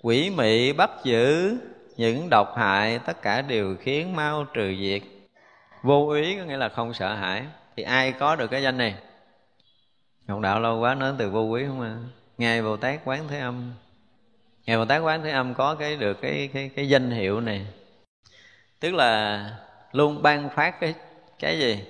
[0.01, 1.57] quỷ mị bắt giữ
[1.97, 5.01] những độc hại, tất cả đều khiến mau trừ diệt.
[5.83, 7.45] Vô ý có nghĩa là không sợ hãi.
[7.75, 8.95] Thì ai có được cái danh này?
[10.27, 11.95] Học đạo lâu quá nói từ vô quý không à?
[12.37, 13.73] Ngài bồ tát quán thế âm.
[14.65, 17.67] Ngài bồ tát quán thế âm có cái được cái cái cái danh hiệu này.
[18.79, 19.43] Tức là
[19.91, 20.93] luôn ban phát cái
[21.39, 21.83] cái gì?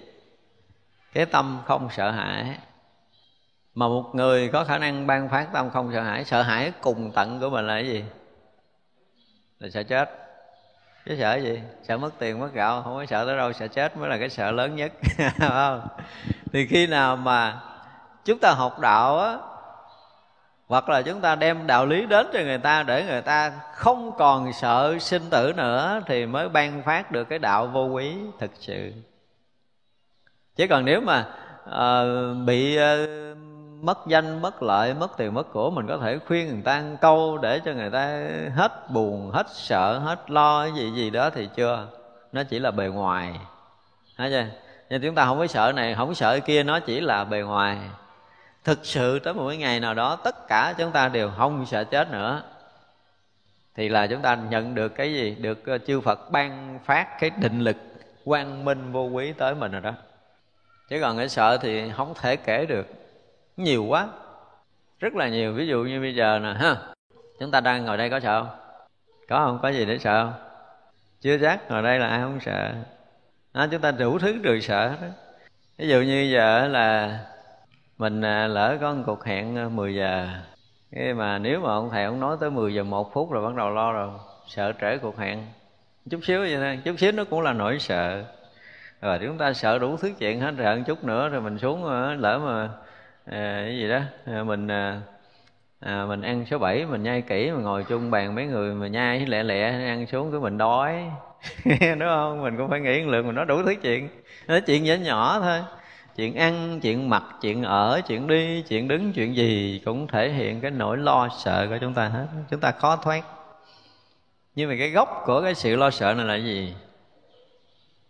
[1.14, 2.58] Cái tâm không sợ hãi.
[3.76, 7.12] Mà một người có khả năng ban phát tâm không sợ hãi sợ hãi cùng
[7.12, 8.04] tận của mình là cái gì?
[9.60, 10.10] Là sợ chết.
[11.06, 11.62] Chứ sợ gì?
[11.84, 14.30] Sợ mất tiền mất gạo không có sợ tới đâu sợ chết mới là cái
[14.30, 14.92] sợ lớn nhất
[15.40, 15.88] không?
[16.54, 17.62] Thì khi nào mà
[18.26, 19.38] chúng ta học đạo á
[20.68, 24.12] hoặc là chúng ta đem đạo lý đến cho người ta để người ta không
[24.18, 28.52] còn sợ sinh tử nữa thì mới ban phát được cái đạo vô quý thực
[28.60, 28.92] sự.
[30.56, 31.26] Chứ còn nếu mà
[31.70, 33.27] uh, bị uh,
[33.82, 36.98] mất danh, mất lợi, mất tiền, mất của, mình có thể khuyên người ta ăn
[37.02, 41.30] câu để cho người ta hết buồn, hết sợ, hết lo cái gì gì đó
[41.30, 41.88] thì chưa.
[42.32, 43.40] Nó chỉ là bề ngoài.
[44.18, 44.46] Thấy chưa?
[44.90, 47.42] Nhưng chúng ta không có sợ này, không có sợ kia, nó chỉ là bề
[47.42, 47.78] ngoài.
[48.64, 51.84] Thực sự tới một cái ngày nào đó, tất cả chúng ta đều không sợ
[51.84, 52.44] chết nữa.
[53.76, 55.36] Thì là chúng ta nhận được cái gì?
[55.36, 57.78] Được ờ, chư Phật ban phát cái định lực
[58.26, 59.94] quang minh vô quý tới mình rồi đó.
[60.90, 62.88] Chứ còn cái sợ thì không thể kể được
[63.58, 64.08] nhiều quá.
[65.00, 65.54] Rất là nhiều.
[65.54, 66.76] Ví dụ như bây giờ nè ha.
[67.40, 68.58] Chúng ta đang ngồi đây có sợ không?
[69.30, 69.60] Có không?
[69.62, 70.34] Có gì để sợ không?
[71.22, 71.72] Chưa chắc.
[71.72, 72.74] Ngồi đây là ai không sợ?
[73.54, 75.08] Đó, chúng ta đủ thứ được sợ đó
[75.78, 77.20] ví dụ như giờ là
[77.98, 80.28] mình à, lỡ có một cuộc hẹn à, 10 giờ
[80.92, 83.56] cái mà nếu mà ông thầy ông nói tới 10 giờ một phút rồi bắt
[83.56, 84.10] đầu lo rồi.
[84.48, 85.46] Sợ trễ cuộc hẹn.
[86.10, 86.80] Chút xíu vậy thôi.
[86.86, 88.24] Chút xíu nó cũng là nỗi sợ.
[89.02, 91.86] Rồi chúng ta sợ đủ thứ chuyện hết rồi chút nữa rồi mình xuống
[92.20, 92.70] lỡ mà
[93.32, 94.00] à, cái gì đó.
[94.26, 95.02] À, mình à,
[95.80, 98.88] à, mình ăn số 7 mình nhai kỹ mình ngồi chung bàn mấy người mà
[98.88, 101.04] nhai lẹ lẹ ăn xuống cứ mình đói.
[101.66, 102.44] Đúng không?
[102.44, 104.10] Mình cũng phải nghĩ lượng mình nói đủ thứ chuyện.
[104.48, 105.60] Nói chuyện nhỏ nhỏ thôi.
[106.16, 110.62] Chuyện ăn chuyện mặc chuyện ở chuyện đi chuyện đứng chuyện gì cũng thể hiện
[110.62, 112.28] cái nỗi lo sợ của chúng ta hết.
[112.50, 113.24] Chúng ta khó thoát.
[114.56, 116.74] Nhưng mà cái gốc của cái sự lo sợ này là gì?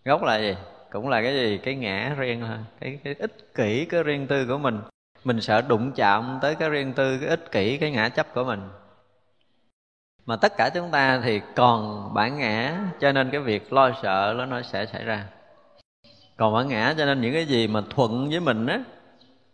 [0.05, 0.55] Gốc là gì?
[0.91, 1.57] Cũng là cái gì?
[1.57, 2.57] Cái ngã riêng thôi.
[2.79, 4.79] Cái, cái ích kỷ cái riêng tư của mình
[5.23, 8.43] mình sợ đụng chạm tới cái riêng tư, cái ích kỷ, cái ngã chấp của
[8.43, 8.69] mình.
[10.25, 14.33] Mà tất cả chúng ta thì còn bản ngã, cho nên cái việc lo sợ
[14.37, 15.25] nó nó sẽ xảy ra.
[16.37, 18.79] Còn bản ngã, cho nên những cái gì mà thuận với mình á,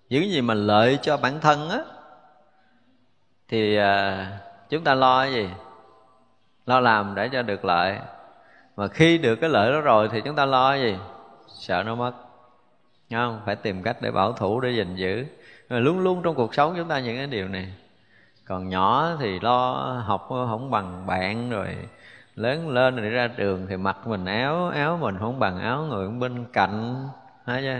[0.09, 1.79] những cái gì mà lợi cho bản thân á,
[3.47, 4.27] thì à,
[4.69, 5.49] chúng ta lo cái gì?
[6.65, 7.97] Lo làm để cho được lợi.
[8.75, 10.95] Mà khi được cái lợi đó rồi thì chúng ta lo cái gì?
[11.47, 12.11] Sợ nó mất.
[13.11, 13.41] Không?
[13.45, 15.25] Phải tìm cách để bảo thủ, để gìn giữ
[15.73, 17.73] rồi luôn luôn trong cuộc sống chúng ta những cái điều này.
[18.45, 19.71] Còn nhỏ thì lo
[20.05, 21.67] học không bằng bạn, rồi
[22.35, 26.09] lớn lên rồi ra trường thì mặc mình áo áo mình không bằng áo người
[26.09, 27.07] bên cạnh.
[27.45, 27.73] Hả chứ?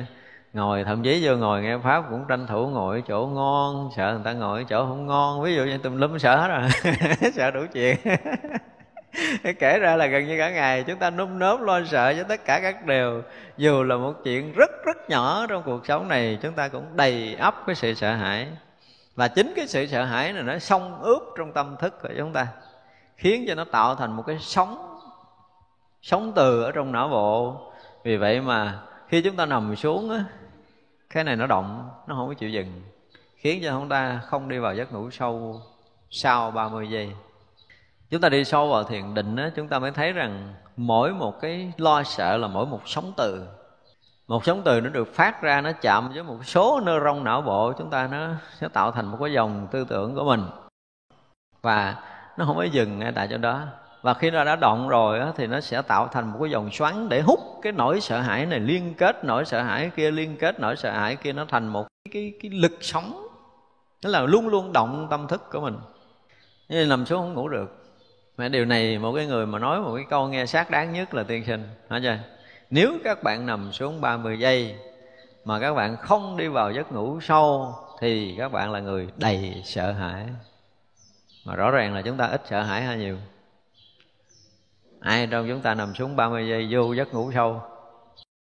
[0.53, 4.13] Ngồi, thậm chí vô ngồi nghe pháp cũng tranh thủ ngồi ở chỗ ngon, sợ
[4.13, 5.43] người ta ngồi ở chỗ không ngon.
[5.43, 6.93] Ví dụ như tùm lum sợ hết rồi,
[7.33, 7.97] sợ đủ chuyện.
[9.60, 12.45] kể ra là gần như cả ngày chúng ta núp nớp lo sợ cho tất
[12.45, 13.22] cả các điều.
[13.57, 17.35] Dù là một chuyện rất rất nhỏ trong cuộc sống này, chúng ta cũng đầy
[17.35, 18.48] ắp cái sự sợ hãi.
[19.15, 22.34] Và chính cái sự sợ hãi này nó xông ướp trong tâm thức của chúng
[22.34, 22.48] ta,
[23.18, 24.99] khiến cho nó tạo thành một cái sóng
[26.02, 27.57] sóng từ ở trong não bộ.
[28.03, 30.23] Vì vậy mà khi chúng ta nằm xuống á,
[31.10, 32.81] cái này nó động, nó không có chịu dừng,
[33.35, 35.61] khiến cho chúng ta không đi vào giấc ngủ sâu
[36.10, 37.11] sau 30 giây
[38.14, 41.41] chúng ta đi sâu vào thiền định á chúng ta mới thấy rằng mỗi một
[41.41, 43.48] cái lo sợ là mỗi một sóng từ.
[44.27, 47.73] Một sóng từ nó được phát ra nó chạm với một số neuron não bộ
[47.77, 48.27] chúng ta nó
[48.60, 50.41] sẽ tạo thành một cái dòng tư tưởng của mình.
[51.61, 51.95] Và
[52.38, 53.61] nó không có dừng ngay tại chỗ đó.
[54.02, 56.72] Và khi nó đã động rồi á, thì nó sẽ tạo thành một cái dòng
[56.72, 60.38] xoắn để hút cái nỗi sợ hãi này liên kết nỗi sợ hãi kia liên
[60.38, 63.27] kết nỗi sợ hãi kia nó thành một cái cái, cái lực sống.
[64.03, 65.77] Nó là luôn luôn động tâm thức của mình.
[66.69, 67.82] Nên nằm xuống không ngủ được
[68.38, 71.14] mà điều này một cái người mà nói một cái câu nghe xác đáng nhất
[71.14, 71.68] là tiên sinh.
[71.89, 72.18] Hả chưa
[72.69, 74.76] nếu các bạn nằm xuống 30 giây
[75.45, 79.61] mà các bạn không đi vào giấc ngủ sâu, thì các bạn là người đầy
[79.65, 80.26] sợ hãi.
[81.45, 83.18] Mà rõ ràng là chúng ta ít sợ hãi hay nhiều.
[84.99, 87.61] Ai trong chúng ta nằm xuống 30 giây vô giấc ngủ sâu?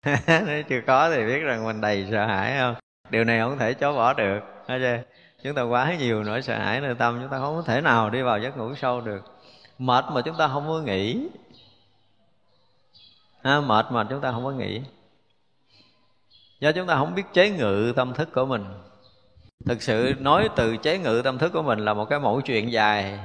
[0.47, 2.75] Nếu chưa có thì biết rằng mình đầy sợ hãi không?
[3.11, 4.41] Điều này không thể chối bỏ được.
[4.67, 4.99] Thấy chưa
[5.43, 8.23] chúng ta quá nhiều nỗi sợ hãi nơi tâm, chúng ta không thể nào đi
[8.23, 9.36] vào giấc ngủ sâu được
[9.79, 11.29] mệt mà chúng ta không có nghĩ
[13.43, 14.81] à, mệt mà chúng ta không có nghĩ
[16.61, 18.65] do chúng ta không biết chế ngự tâm thức của mình.
[19.65, 22.73] Thực sự nói từ chế ngự tâm thức của mình là một cái mẫu chuyện
[22.73, 23.19] dài.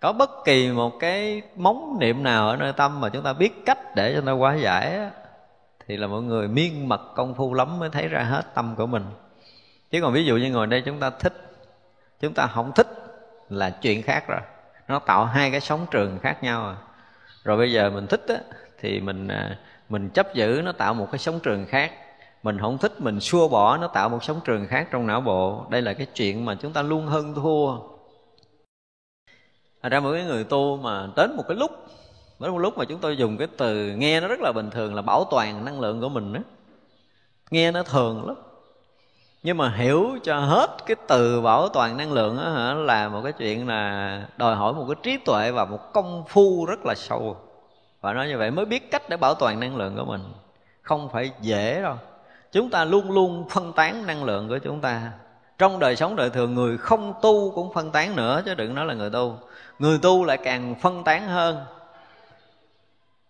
[0.00, 3.66] Có bất kỳ một cái móng niệm nào ở nơi tâm mà chúng ta biết
[3.66, 4.98] cách để cho nó quá giải
[5.86, 8.86] thì là mọi người miên mật công phu lắm mới thấy ra hết tâm của
[8.86, 9.04] mình.
[9.90, 11.32] Chứ còn ví dụ như ngồi đây chúng ta thích
[12.20, 12.88] chúng ta không thích
[13.48, 14.40] là chuyện khác rồi
[14.88, 16.76] nó tạo hai cái sóng trường khác nhau à.
[17.44, 18.36] rồi bây giờ mình thích á,
[18.80, 19.58] thì mình à,
[19.88, 21.92] mình chấp giữ nó tạo một cái sóng trường khác
[22.42, 25.66] mình không thích mình xua bỏ nó tạo một sóng trường khác trong não bộ
[25.70, 27.78] đây là cái chuyện mà chúng ta luôn hơn thua
[29.82, 31.70] Thật ra mỗi người tu mà đến một cái lúc
[32.40, 34.94] Đến một lúc mà chúng tôi dùng cái từ nghe nó rất là bình thường
[34.94, 36.40] là bảo toàn năng lượng của mình đó.
[37.50, 38.36] Nghe nó thường lắm
[39.44, 43.20] nhưng mà hiểu cho hết cái từ bảo toàn năng lượng đó, hả, là một
[43.24, 46.94] cái chuyện là đòi hỏi một cái trí tuệ và một công phu rất là
[46.94, 47.36] sâu.
[48.00, 50.20] Và nói như vậy mới biết cách để bảo toàn năng lượng của mình.
[50.82, 51.94] Không phải dễ đâu.
[52.52, 55.10] Chúng ta luôn luôn phân tán năng lượng của chúng ta.
[55.58, 58.86] Trong đời sống đời thường người không tu cũng phân tán nữa chứ đừng nói
[58.86, 59.38] là người tu.
[59.78, 61.64] Người tu lại càng phân tán hơn.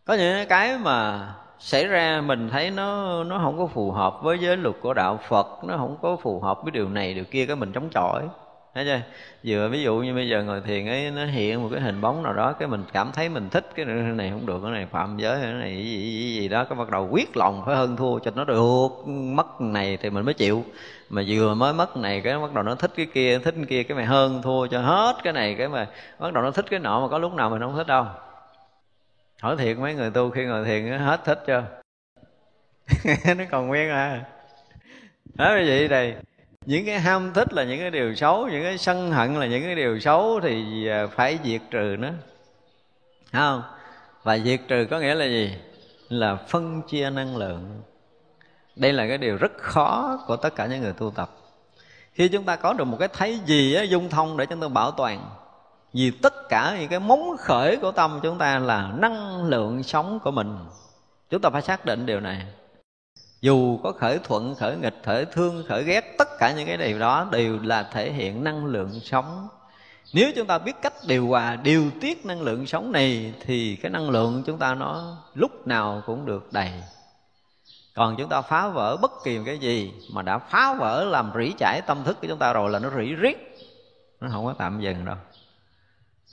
[0.04, 1.28] Có những cái mà
[1.58, 5.20] xảy ra mình thấy nó nó không có phù hợp với giới luật của đạo
[5.28, 8.22] Phật nó không có phù hợp với điều này điều kia cái mình chống chọi.
[8.74, 9.00] Thấy chưa?
[9.44, 12.22] Vừa ví dụ như bây giờ ngồi thiền ấy nó hiện một cái hình bóng
[12.22, 15.16] nào đó cái mình cảm thấy mình thích cái này không được cái này phạm
[15.18, 17.96] giới cái này gì, gì, gì, gì đó cái bắt đầu quyết lòng phải hơn
[17.96, 18.88] thua cho nó được.
[19.08, 20.64] Mất này thì mình mới chịu.
[21.10, 23.82] Mà vừa mới mất này cái bắt đầu nó thích cái kia thích cái kia
[23.82, 25.86] cái mày hơn thua cho hết cái này cái mà
[26.18, 28.04] bắt đầu nó thích cái nọ mà có lúc nào mình không thích đâu
[29.40, 31.64] hỏi thiệt mấy người tu khi ngồi thiền hết thích chưa?
[33.36, 34.24] Nó còn nguyên à.
[35.34, 36.14] Đó như vậy đây?
[36.66, 39.62] Những cái ham thích là những cái điều xấu những cái sân hận là những
[39.62, 42.08] cái điều xấu thì à, phải diệt trừ nó.
[43.32, 43.62] Không?
[44.22, 45.56] Và diệt trừ có nghĩa là gì?
[46.08, 47.82] Là phân chia năng lượng.
[48.76, 51.30] Đây là cái điều rất khó của tất cả những người tu tập.
[52.12, 54.68] Khi chúng ta có được một cái thấy gì á, dung thông để chúng ta
[54.68, 55.30] bảo toàn
[55.94, 60.18] vì tất cả những cái móng khởi của tâm chúng ta là năng lượng sống
[60.24, 60.56] của mình.
[61.30, 62.46] Chúng ta phải xác định điều này.
[63.40, 66.98] Dù có khởi thuận, khởi nghịch, khởi thương, khởi ghét, tất cả những cái điều
[66.98, 69.48] đó đều là thể hiện năng lượng sống.
[70.14, 73.90] Nếu chúng ta biết cách điều hòa, điều tiết năng lượng sống này, thì cái
[73.90, 76.70] năng lượng chúng ta nó lúc nào cũng được đầy.
[77.94, 81.52] Còn chúng ta phá vỡ bất kỳ cái gì mà đã phá vỡ làm rỉ
[81.58, 83.56] chảy tâm thức của chúng ta rồi là nó rỉ riết,
[84.20, 85.16] nó không có tạm dừng đâu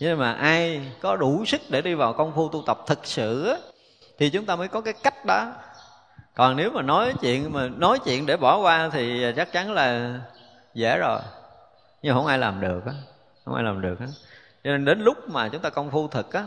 [0.02, 3.56] nhưng mà ai có đủ sức để đi vào công phu tu tập thực sự
[4.18, 5.54] thì chúng ta mới có cái cách đó.
[6.36, 10.20] Còn nếu mà nói chuyện mà nói chuyện để bỏ qua thì chắc chắn là
[10.74, 11.20] dễ rồi.
[12.02, 12.94] Nhưng không ai làm được á,
[13.46, 14.06] không ai làm được á.
[14.64, 16.44] Cho nên đến lúc mà chúng ta công phu thực á,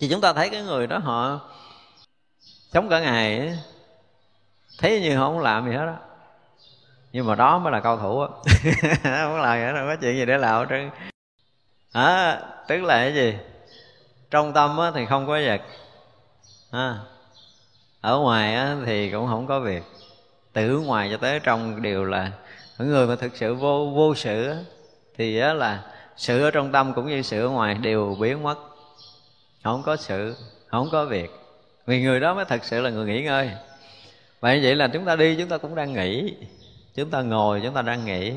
[0.00, 1.40] thì chúng ta thấy cái người đó họ
[2.72, 3.58] sống cả ngày
[4.78, 5.96] thấy như họ không làm gì hết á.
[7.12, 8.28] Nhưng mà đó mới là cao thủ á.
[9.24, 11.09] Không làm gì hết, đâu có chuyện gì để làm hết trơn
[11.92, 13.34] à, tức là cái gì?
[14.30, 15.60] Trong tâm á, thì không có vật.
[16.70, 16.98] À,
[18.00, 19.82] ở ngoài á, thì cũng không có việc.
[20.52, 22.32] Từ ngoài cho tới trong đều là
[22.78, 24.54] những người mà thực sự vô vô sự
[25.18, 25.82] thì á, là
[26.16, 28.58] sự ở trong tâm cũng như sự ở ngoài đều biến mất.
[29.64, 30.36] Không có sự
[30.66, 31.30] không có việc.
[31.86, 33.50] Vì người đó mới thật sự là người nghỉ ngơi.
[34.40, 36.34] Vậy vậy là chúng ta đi chúng ta cũng đang nghỉ.
[36.94, 38.32] Chúng ta ngồi chúng ta đang nghỉ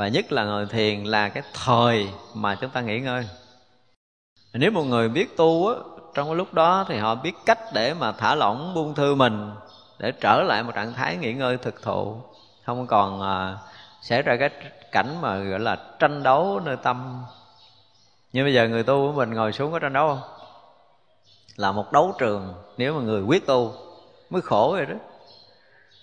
[0.00, 3.28] và nhất là ngồi thiền là cái thời mà chúng ta nghỉ ngơi.
[4.52, 5.74] Nếu một người biết tu á
[6.14, 9.50] trong cái lúc đó thì họ biết cách để mà thả lỏng buông thư mình
[9.98, 12.16] để trở lại một trạng thái nghỉ ngơi thực thụ.
[12.66, 13.58] Không còn à,
[14.02, 14.50] xảy ra cái
[14.92, 17.24] cảnh mà gọi là tranh đấu nơi tâm.
[18.32, 20.30] Nhưng bây giờ người tu của mình ngồi xuống có tranh đấu không?
[21.56, 23.74] Là một đấu trường nếu mà người quyết tu
[24.30, 24.96] mới khổ rồi đó.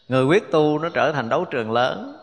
[0.07, 2.16] Người quyết tu nó trở thành đấu trường lớn.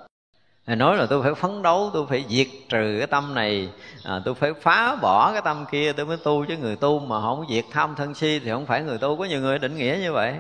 [0.67, 3.69] Thầy nói là tôi phải phấn đấu, tôi phải diệt trừ cái tâm này.
[4.05, 6.45] À, Tôi phải phá bỏ cái tâm kia tôi mới tu.
[6.45, 9.17] Chứ người tu mà không diệt tham thân si thì không phải người tu.
[9.17, 10.35] Có nhiều người định nghĩa như vậy.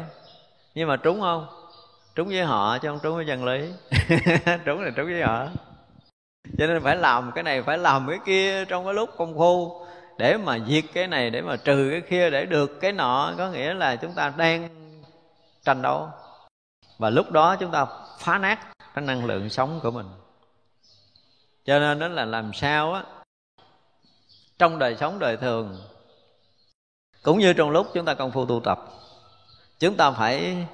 [0.75, 1.47] Nhưng mà trúng không?
[2.15, 3.73] Trúng với họ chứ không trúng với chân lý.
[4.65, 5.47] Trúng là trúng với họ.
[6.59, 9.87] Cho nên phải làm cái này, phải làm cái kia trong cái lúc công phu.
[10.19, 13.49] Để mà diệt cái này, để mà trừ cái kia, để được cái nọ Có
[13.49, 14.69] nghĩa là chúng ta đang
[15.65, 16.09] tranh đấu.
[16.99, 17.87] Và lúc đó chúng ta
[18.19, 20.07] phá nát cái năng lượng sống của mình.
[21.65, 23.03] Cho nên đó là làm sao á,
[24.59, 25.77] trong đời sống đời thường,
[27.23, 28.85] cũng như trong lúc chúng ta công phu tu tập,
[29.79, 30.66] chúng ta phải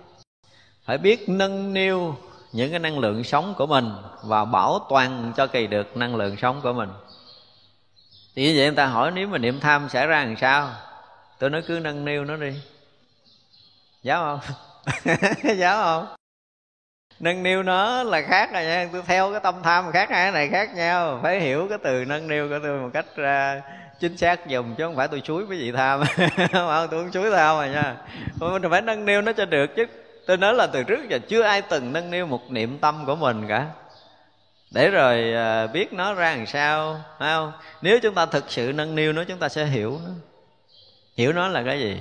[0.84, 2.16] phải biết nâng niu
[2.52, 3.92] những cái năng lượng sống của mình
[4.22, 6.88] và bảo toàn cho kỳ được năng lượng sống của mình.
[8.34, 10.70] Thì như vậy người ta hỏi nếu mà niệm tham xảy ra làm sao?
[11.38, 12.60] Tôi nói cứ nâng niu nó đi.
[14.02, 14.54] Giáo không?
[15.58, 16.19] Giáo không?
[17.20, 18.88] Nâng niu nó là khác rồi nha.
[18.92, 21.20] Tôi theo cái tâm tham khác hai này khác nhau.
[21.22, 23.62] Phải hiểu cái từ nâng niu của tôi một cách ra
[24.00, 26.02] chính xác dùng chứ không phải tôi chuối với vị tham.
[26.52, 27.96] Không tôi không chuối tham mà nha.
[28.40, 29.86] Mình phải nâng niu nó cho được chứ.
[30.26, 33.16] Tôi nói là từ trước giờ chưa ai từng nâng niu một niệm tâm của
[33.16, 33.66] mình cả.
[34.70, 37.52] Để rồi à, biết nó ra làm sao, phải không?
[37.82, 40.10] Nếu chúng ta thực sự nâng niu nó, chúng ta sẽ hiểu nó.
[41.16, 42.00] Hiểu nó là cái gì?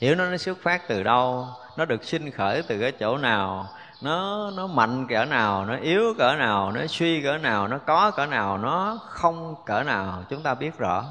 [0.00, 1.46] Hiểu nó nó xuất phát từ đâu?
[1.76, 3.68] Nó được sinh khởi từ cái chỗ nào?
[4.00, 8.10] Nó nó mạnh cỡ nào, nó yếu cỡ nào, nó suy cỡ nào, nó có
[8.10, 11.04] cỡ nào, nó không cỡ nào, chúng ta biết rõ.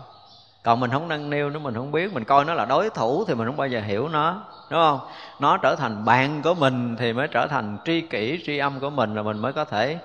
[0.63, 3.25] Còn mình không nâng niu nó mình không biết, mình coi nó là đối thủ
[3.27, 4.99] thì mình không bao giờ hiểu nó, đúng không?
[5.39, 8.89] Nó trở thành bạn của mình thì mới trở thành tri kỷ, tri âm của
[8.89, 9.97] mình là mình mới có thể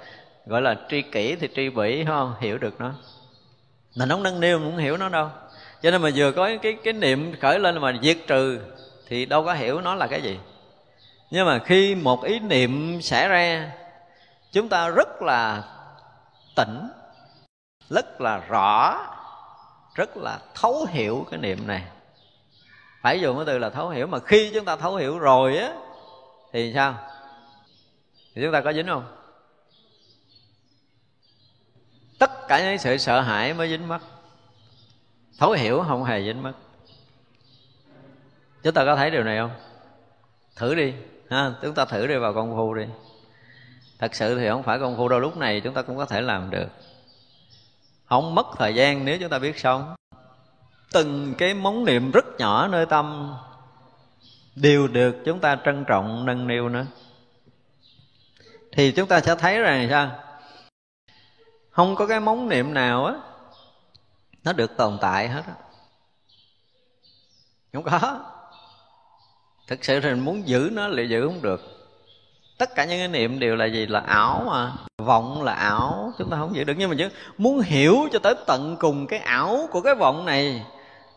[0.46, 2.34] gọi là tri kỷ thì tri bỉ không?
[2.40, 2.90] Hiểu được nó.
[3.96, 5.28] Mình không nâng niu, mình không hiểu nó đâu.
[5.82, 8.60] Cho nên mà vừa có cái cái niệm khởi lên mà diệt trừ
[9.08, 10.38] thì đâu có hiểu nó là cái gì
[11.32, 13.72] nhưng mà khi một ý niệm xảy ra,
[14.52, 15.64] chúng ta rất là
[16.56, 16.88] tỉnh,
[17.90, 19.06] rất là rõ,
[19.94, 21.84] rất là thấu hiểu cái niệm này.
[23.02, 25.72] Phải dùng cái từ là thấu hiểu, mà khi chúng ta thấu hiểu rồi á,
[26.52, 26.98] thì sao?
[28.34, 29.16] Thì chúng ta có dính không?
[32.18, 34.00] Tất cả những sự sợ hãi mới dính mất.
[35.38, 36.52] Thấu hiểu không hề dính mất.
[38.62, 39.50] Chúng ta có thấy điều này không?
[40.56, 40.94] Thử đi
[41.32, 42.84] ha, chúng ta thử đi vào công phu đi.
[43.98, 46.20] Thật sự thì không phải công phu đâu, lúc này chúng ta cũng có thể
[46.20, 46.68] làm được.
[48.04, 49.94] Không mất thời gian nếu chúng ta biết sống.
[50.92, 53.34] Từng cái móng niệm rất nhỏ nơi tâm
[54.54, 56.86] đều được chúng ta trân trọng, nâng niu nữa.
[58.72, 60.10] Thì chúng ta sẽ thấy rằng sao?
[61.70, 63.14] Không có cái móng niệm nào á,
[64.44, 65.54] nó được tồn tại hết á.
[67.72, 68.31] Không có
[69.66, 71.60] thực sự thì mình muốn giữ nó lại giữ không được.
[72.58, 73.86] Tất cả những cái niệm đều là gì?
[73.86, 74.72] Là ảo mà.
[74.98, 76.12] Vọng là ảo.
[76.18, 76.74] Chúng ta không giữ được.
[76.78, 77.08] Nhưng mà chứ,
[77.38, 80.62] muốn hiểu cho tới tận cùng cái ảo của cái vọng này,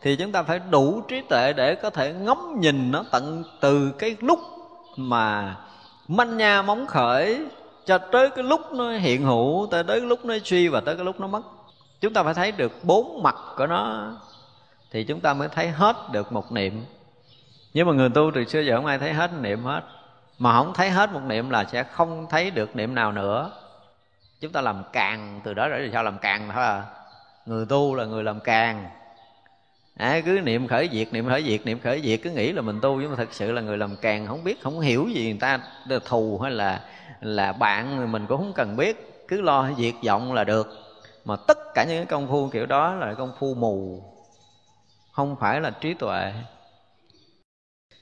[0.02, 3.92] thì chúng ta phải đủ trí tuệ để có thể ngắm nhìn nó tận từ
[3.98, 4.38] cái lúc
[4.96, 5.56] mà
[6.08, 7.46] manh nha móng khởi
[7.86, 11.04] cho tới cái lúc nó hiện hữu, tới tới lúc nó suy và tới cái
[11.04, 11.42] lúc nó mất.
[12.00, 14.12] Chúng ta phải thấy được bốn mặt của nó,
[14.90, 16.84] thì chúng ta mới thấy hết được một niệm
[17.76, 19.82] nhưng mà người tu từ xưa giờ không ai thấy hết niệm hết
[20.38, 23.50] mà không thấy hết một niệm là sẽ không thấy được niệm nào nữa.
[24.40, 26.84] Chúng ta làm càng từ đó rồi sao làm càng thôi à.
[27.46, 28.86] Người tu là người làm càng.
[29.96, 32.80] À, cứ niệm khởi diệt niệm khởi diệt niệm khởi diệt cứ nghĩ là mình
[32.82, 35.40] tu nhưng mà thật sự là người làm càng không biết không hiểu gì người
[35.40, 36.80] ta là thù hay là
[37.20, 39.24] là bạn mình cũng không cần biết.
[39.28, 40.68] Cứ lo diệt vọng là được.
[41.24, 44.02] Mà tất cả những cái công phu kiểu đó là công phu mù.
[45.12, 46.32] Không phải là trí tuệ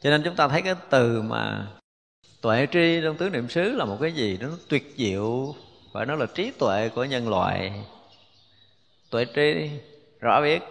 [0.04, 1.66] cho nên chúng ta thấy cái từ mà
[2.40, 4.36] tuệ tri trong tứ niệm xứ là một cái gì?
[4.36, 5.54] Đó nó tuyệt diệu
[5.92, 7.72] và nó là trí tuệ của nhân loại.
[9.10, 9.70] Tuệ tri,
[10.20, 10.62] rõ biết.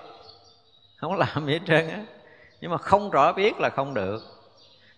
[0.97, 2.05] Không làm gì hết trơn á.
[2.61, 4.21] Nhưng mà không rõ biết là không được.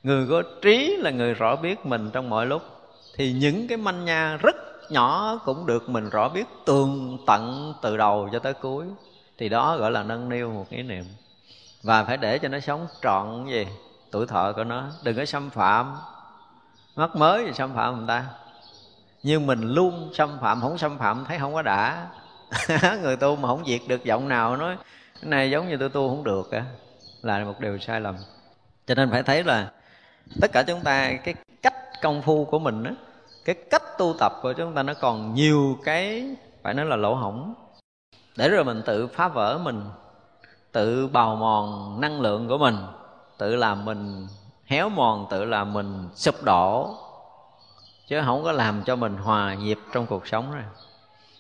[0.04, 2.62] Người có trí là người rõ biết mình trong mọi lúc.
[3.16, 4.56] Thì những cái manh nha rất
[4.90, 8.86] nhỏ cũng được mình rõ biết tường tận từ đầu cho tới cuối.
[9.38, 11.06] Thì đó gọi là nâng niu một ý niệm.
[11.84, 13.68] Và phải để cho nó sống trọn gì
[14.16, 14.84] tuổi thọ của nó.
[15.04, 15.98] Đừng có xâm phạm.
[16.96, 18.26] Mắt mới thì xâm phạm người ta.
[19.24, 22.08] Nhưng mình luôn xâm phạm, không xâm phạm, thấy không có đã.
[23.02, 24.78] Người tu mà không diệt được giọng nào nói,
[25.22, 26.66] cái này giống như tôi tu không được á.
[27.22, 28.16] Là một điều sai lầm.
[28.88, 29.72] Cho nên phải thấy là
[30.42, 32.92] tất cả chúng ta, cái cách công phu của mình á,
[33.46, 37.14] cái cách tu tập của chúng ta nó còn nhiều cái, phải nói là lỗ
[37.14, 37.54] hổng.
[38.38, 39.84] Để rồi mình tự phá vỡ mình,
[40.72, 42.76] tự bào mòn năng lượng của mình
[43.38, 44.28] tự làm mình,
[44.66, 46.96] héo mòn tự làm mình, sụp đổ,
[48.08, 50.64] chứ không có làm cho mình hòa nhịp trong cuộc sống rồi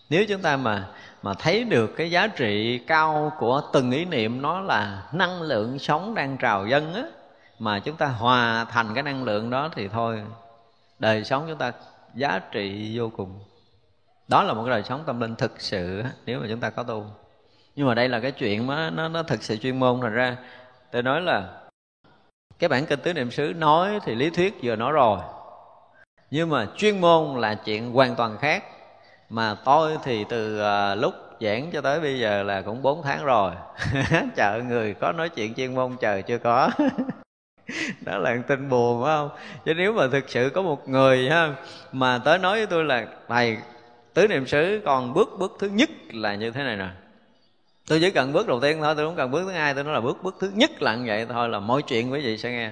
[0.10, 0.88] nếu chúng ta mà
[1.22, 5.80] mà thấy được cái giá trị cao của từng ý niệm nó là năng lượng
[5.80, 7.04] sống đang trào dân á,
[7.60, 10.22] mà chúng ta hòa thành cái năng lượng đó thì thôi,
[11.00, 11.72] đời sống chúng ta
[12.14, 13.40] giá trị vô cùng.
[14.28, 16.84] Đó là một cái đời sống tâm linh thực sự nếu mà chúng ta có
[16.84, 17.06] tu.
[17.76, 20.38] Nhưng mà đây là cái chuyện mà nó nó thực sự chuyên môn thành ra.
[20.92, 21.65] Tôi nói là
[22.60, 25.20] cái bản kinh tứ niệm xứ nói thì lý thuyết vừa nói rồi.
[26.32, 28.64] Nhưng mà chuyên môn là chuyện hoàn toàn khác.
[29.30, 33.26] Mà tôi thì từ à, lúc giảng cho tới bây giờ là cũng 4 tháng
[33.26, 33.52] rồi.
[34.36, 36.70] Chờ người có nói chuyện chuyên môn chờ chưa có.
[38.02, 39.30] Đó là tin buồn, phải không?
[39.66, 41.56] Chứ nếu mà thực sự có một người, ha,
[41.92, 43.58] mà tới nói với tôi là, thầy,
[44.14, 46.88] tứ niệm xứ còn bước bước thứ nhất là như thế này nè
[47.88, 49.94] tôi chỉ cần bước đầu tiên thôi tôi không cần bước thứ hai tôi nói
[49.94, 52.52] là bước bước thứ nhất là như vậy thôi là mọi chuyện quý vị sẽ
[52.52, 52.72] nghe.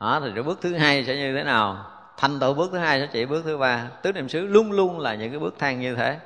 [0.00, 1.86] Đó thì cái bước thứ hai sẽ như thế nào?
[2.16, 3.90] Thành tựu bước thứ hai sẽ chỉ bước thứ ba.
[4.02, 6.18] Tứ niệm xứ luôn luôn là những cái bước thang như thế.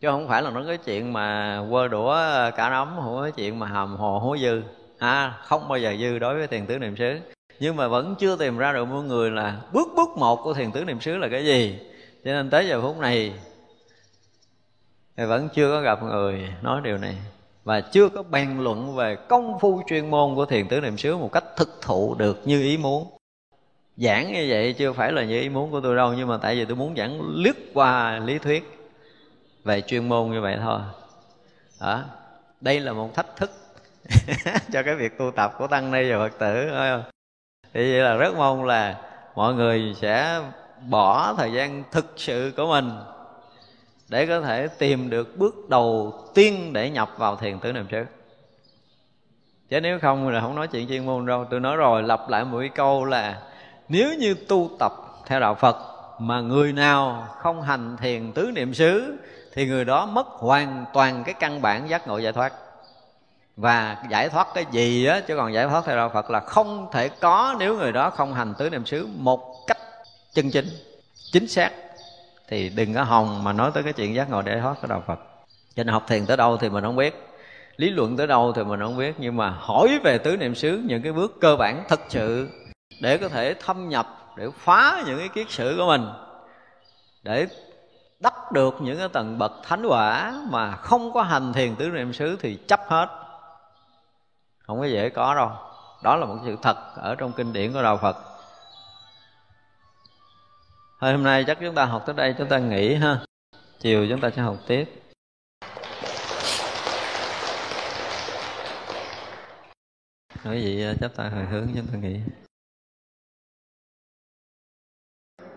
[0.00, 2.16] Chứ không phải là nó cái chuyện mà quơ đũa
[2.56, 4.62] cả nóng không có chuyện mà hầm hồ hố dư.
[4.98, 7.18] À, không bao giờ dư đối với thiền tứ niệm xứ.
[7.60, 10.72] Nhưng mà vẫn chưa tìm ra được mọi người là bước bước một của thiền
[10.72, 11.78] tứ niệm xứ là cái gì.
[12.24, 13.32] Cho nên tới giờ phút này
[15.20, 17.16] thì vẫn chưa có gặp người nói điều này.
[17.64, 21.16] Và chưa có bàn luận về công phu chuyên môn của thiền tứ niệm xứ
[21.16, 23.06] một cách thực thụ được như ý muốn.
[23.96, 26.56] Giảng như vậy chưa phải là như ý muốn của tôi đâu, nhưng mà tại
[26.56, 28.78] vì tôi muốn giảng lướt qua lý thuyết
[29.64, 30.80] về chuyên môn như vậy thôi.
[31.80, 32.04] Đó.
[32.60, 33.50] Đây là một thách thức
[34.72, 36.70] cho cái việc tu tập của tăng ni và phật tử
[37.74, 38.96] thì vậy là rất mong là
[39.34, 40.40] mọi người sẽ
[40.88, 42.90] bỏ thời gian thực sự của mình
[44.10, 48.04] để có thể tìm được bước đầu tiên để nhập vào thiền tứ niệm xứ
[49.68, 51.44] chứ nếu không là không nói chuyện chuyên môn đâu.
[51.50, 53.42] Tôi nói rồi, lặp lại mũi câu là,
[53.88, 54.92] nếu như tu tập
[55.26, 55.76] theo đạo phật
[56.18, 59.16] mà người nào không hành thiền tứ niệm xứ,
[59.52, 62.52] thì người đó mất hoàn toàn cái căn bản giác ngộ giải thoát.
[63.56, 66.88] Và giải thoát cái gì á, chứ còn giải thoát theo đạo Phật là không
[66.92, 69.78] thể có nếu người đó không hành tứ niệm xứ một cách
[70.34, 70.66] chân chính
[71.32, 71.70] chính xác
[72.50, 75.02] thì đừng có hòng mà nói tới cái chuyện giác ngộ để thoát của đạo
[75.06, 75.18] Phật.
[75.74, 77.28] Cho nên học thiền tới đâu thì mình không biết,
[77.76, 80.82] lý luận tới đâu thì mình không biết, nhưng mà hỏi về tứ niệm xứ,
[80.86, 82.48] những cái bước cơ bản, thật sự,
[83.00, 84.06] để có thể thâm nhập,
[84.36, 86.06] để phá những cái kiết sử của mình,
[87.22, 87.46] để
[88.20, 92.12] đắc được những cái tầng bậc thánh quả mà không có hành thiền tứ niệm
[92.12, 93.08] xứ thì chấp hết.
[94.66, 95.50] Không có dễ có đâu.
[96.02, 98.16] Đó là một sự thật ở trong kinh điển của đạo phật.
[101.00, 103.18] Thôi, hôm nay chắc chúng ta học tới đây, chúng ta nghỉ ha.
[103.78, 104.84] Chiều chúng ta sẽ học tiếp.
[110.44, 112.20] Nói gì à, chắp tay hồi hướng chúng ta nghỉ.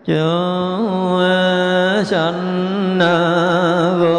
[0.06, 4.13] Chúa à, sanh à, vô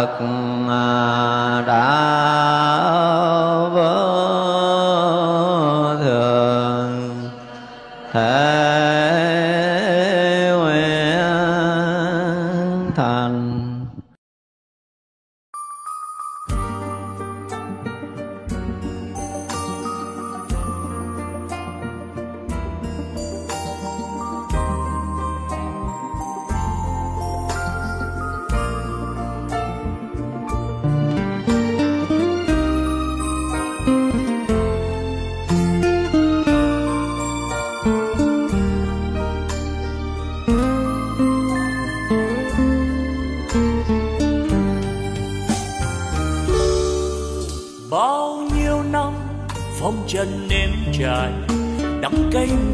[0.00, 0.49] phật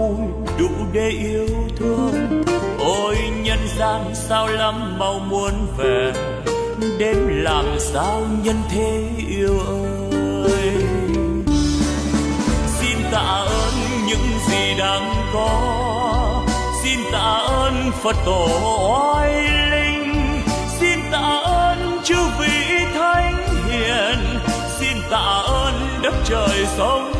[0.00, 0.28] môi
[0.58, 1.46] đủ để yêu
[1.76, 2.42] thương.
[2.78, 6.12] Ôi, nhân gian sao lắm mau muốn về,
[6.98, 9.58] đêm làm sao nhân thế yêu
[10.44, 10.72] ơi.
[12.66, 13.74] Xin tạ ơn
[14.06, 15.50] những gì đang có,
[16.82, 18.48] xin tạ ơn phật tổ
[19.14, 19.32] oai
[19.70, 20.14] linh.
[20.80, 24.18] Xin tạ ơn chư vị thánh hiền,
[24.78, 27.19] xin tạ ơn đất trời sông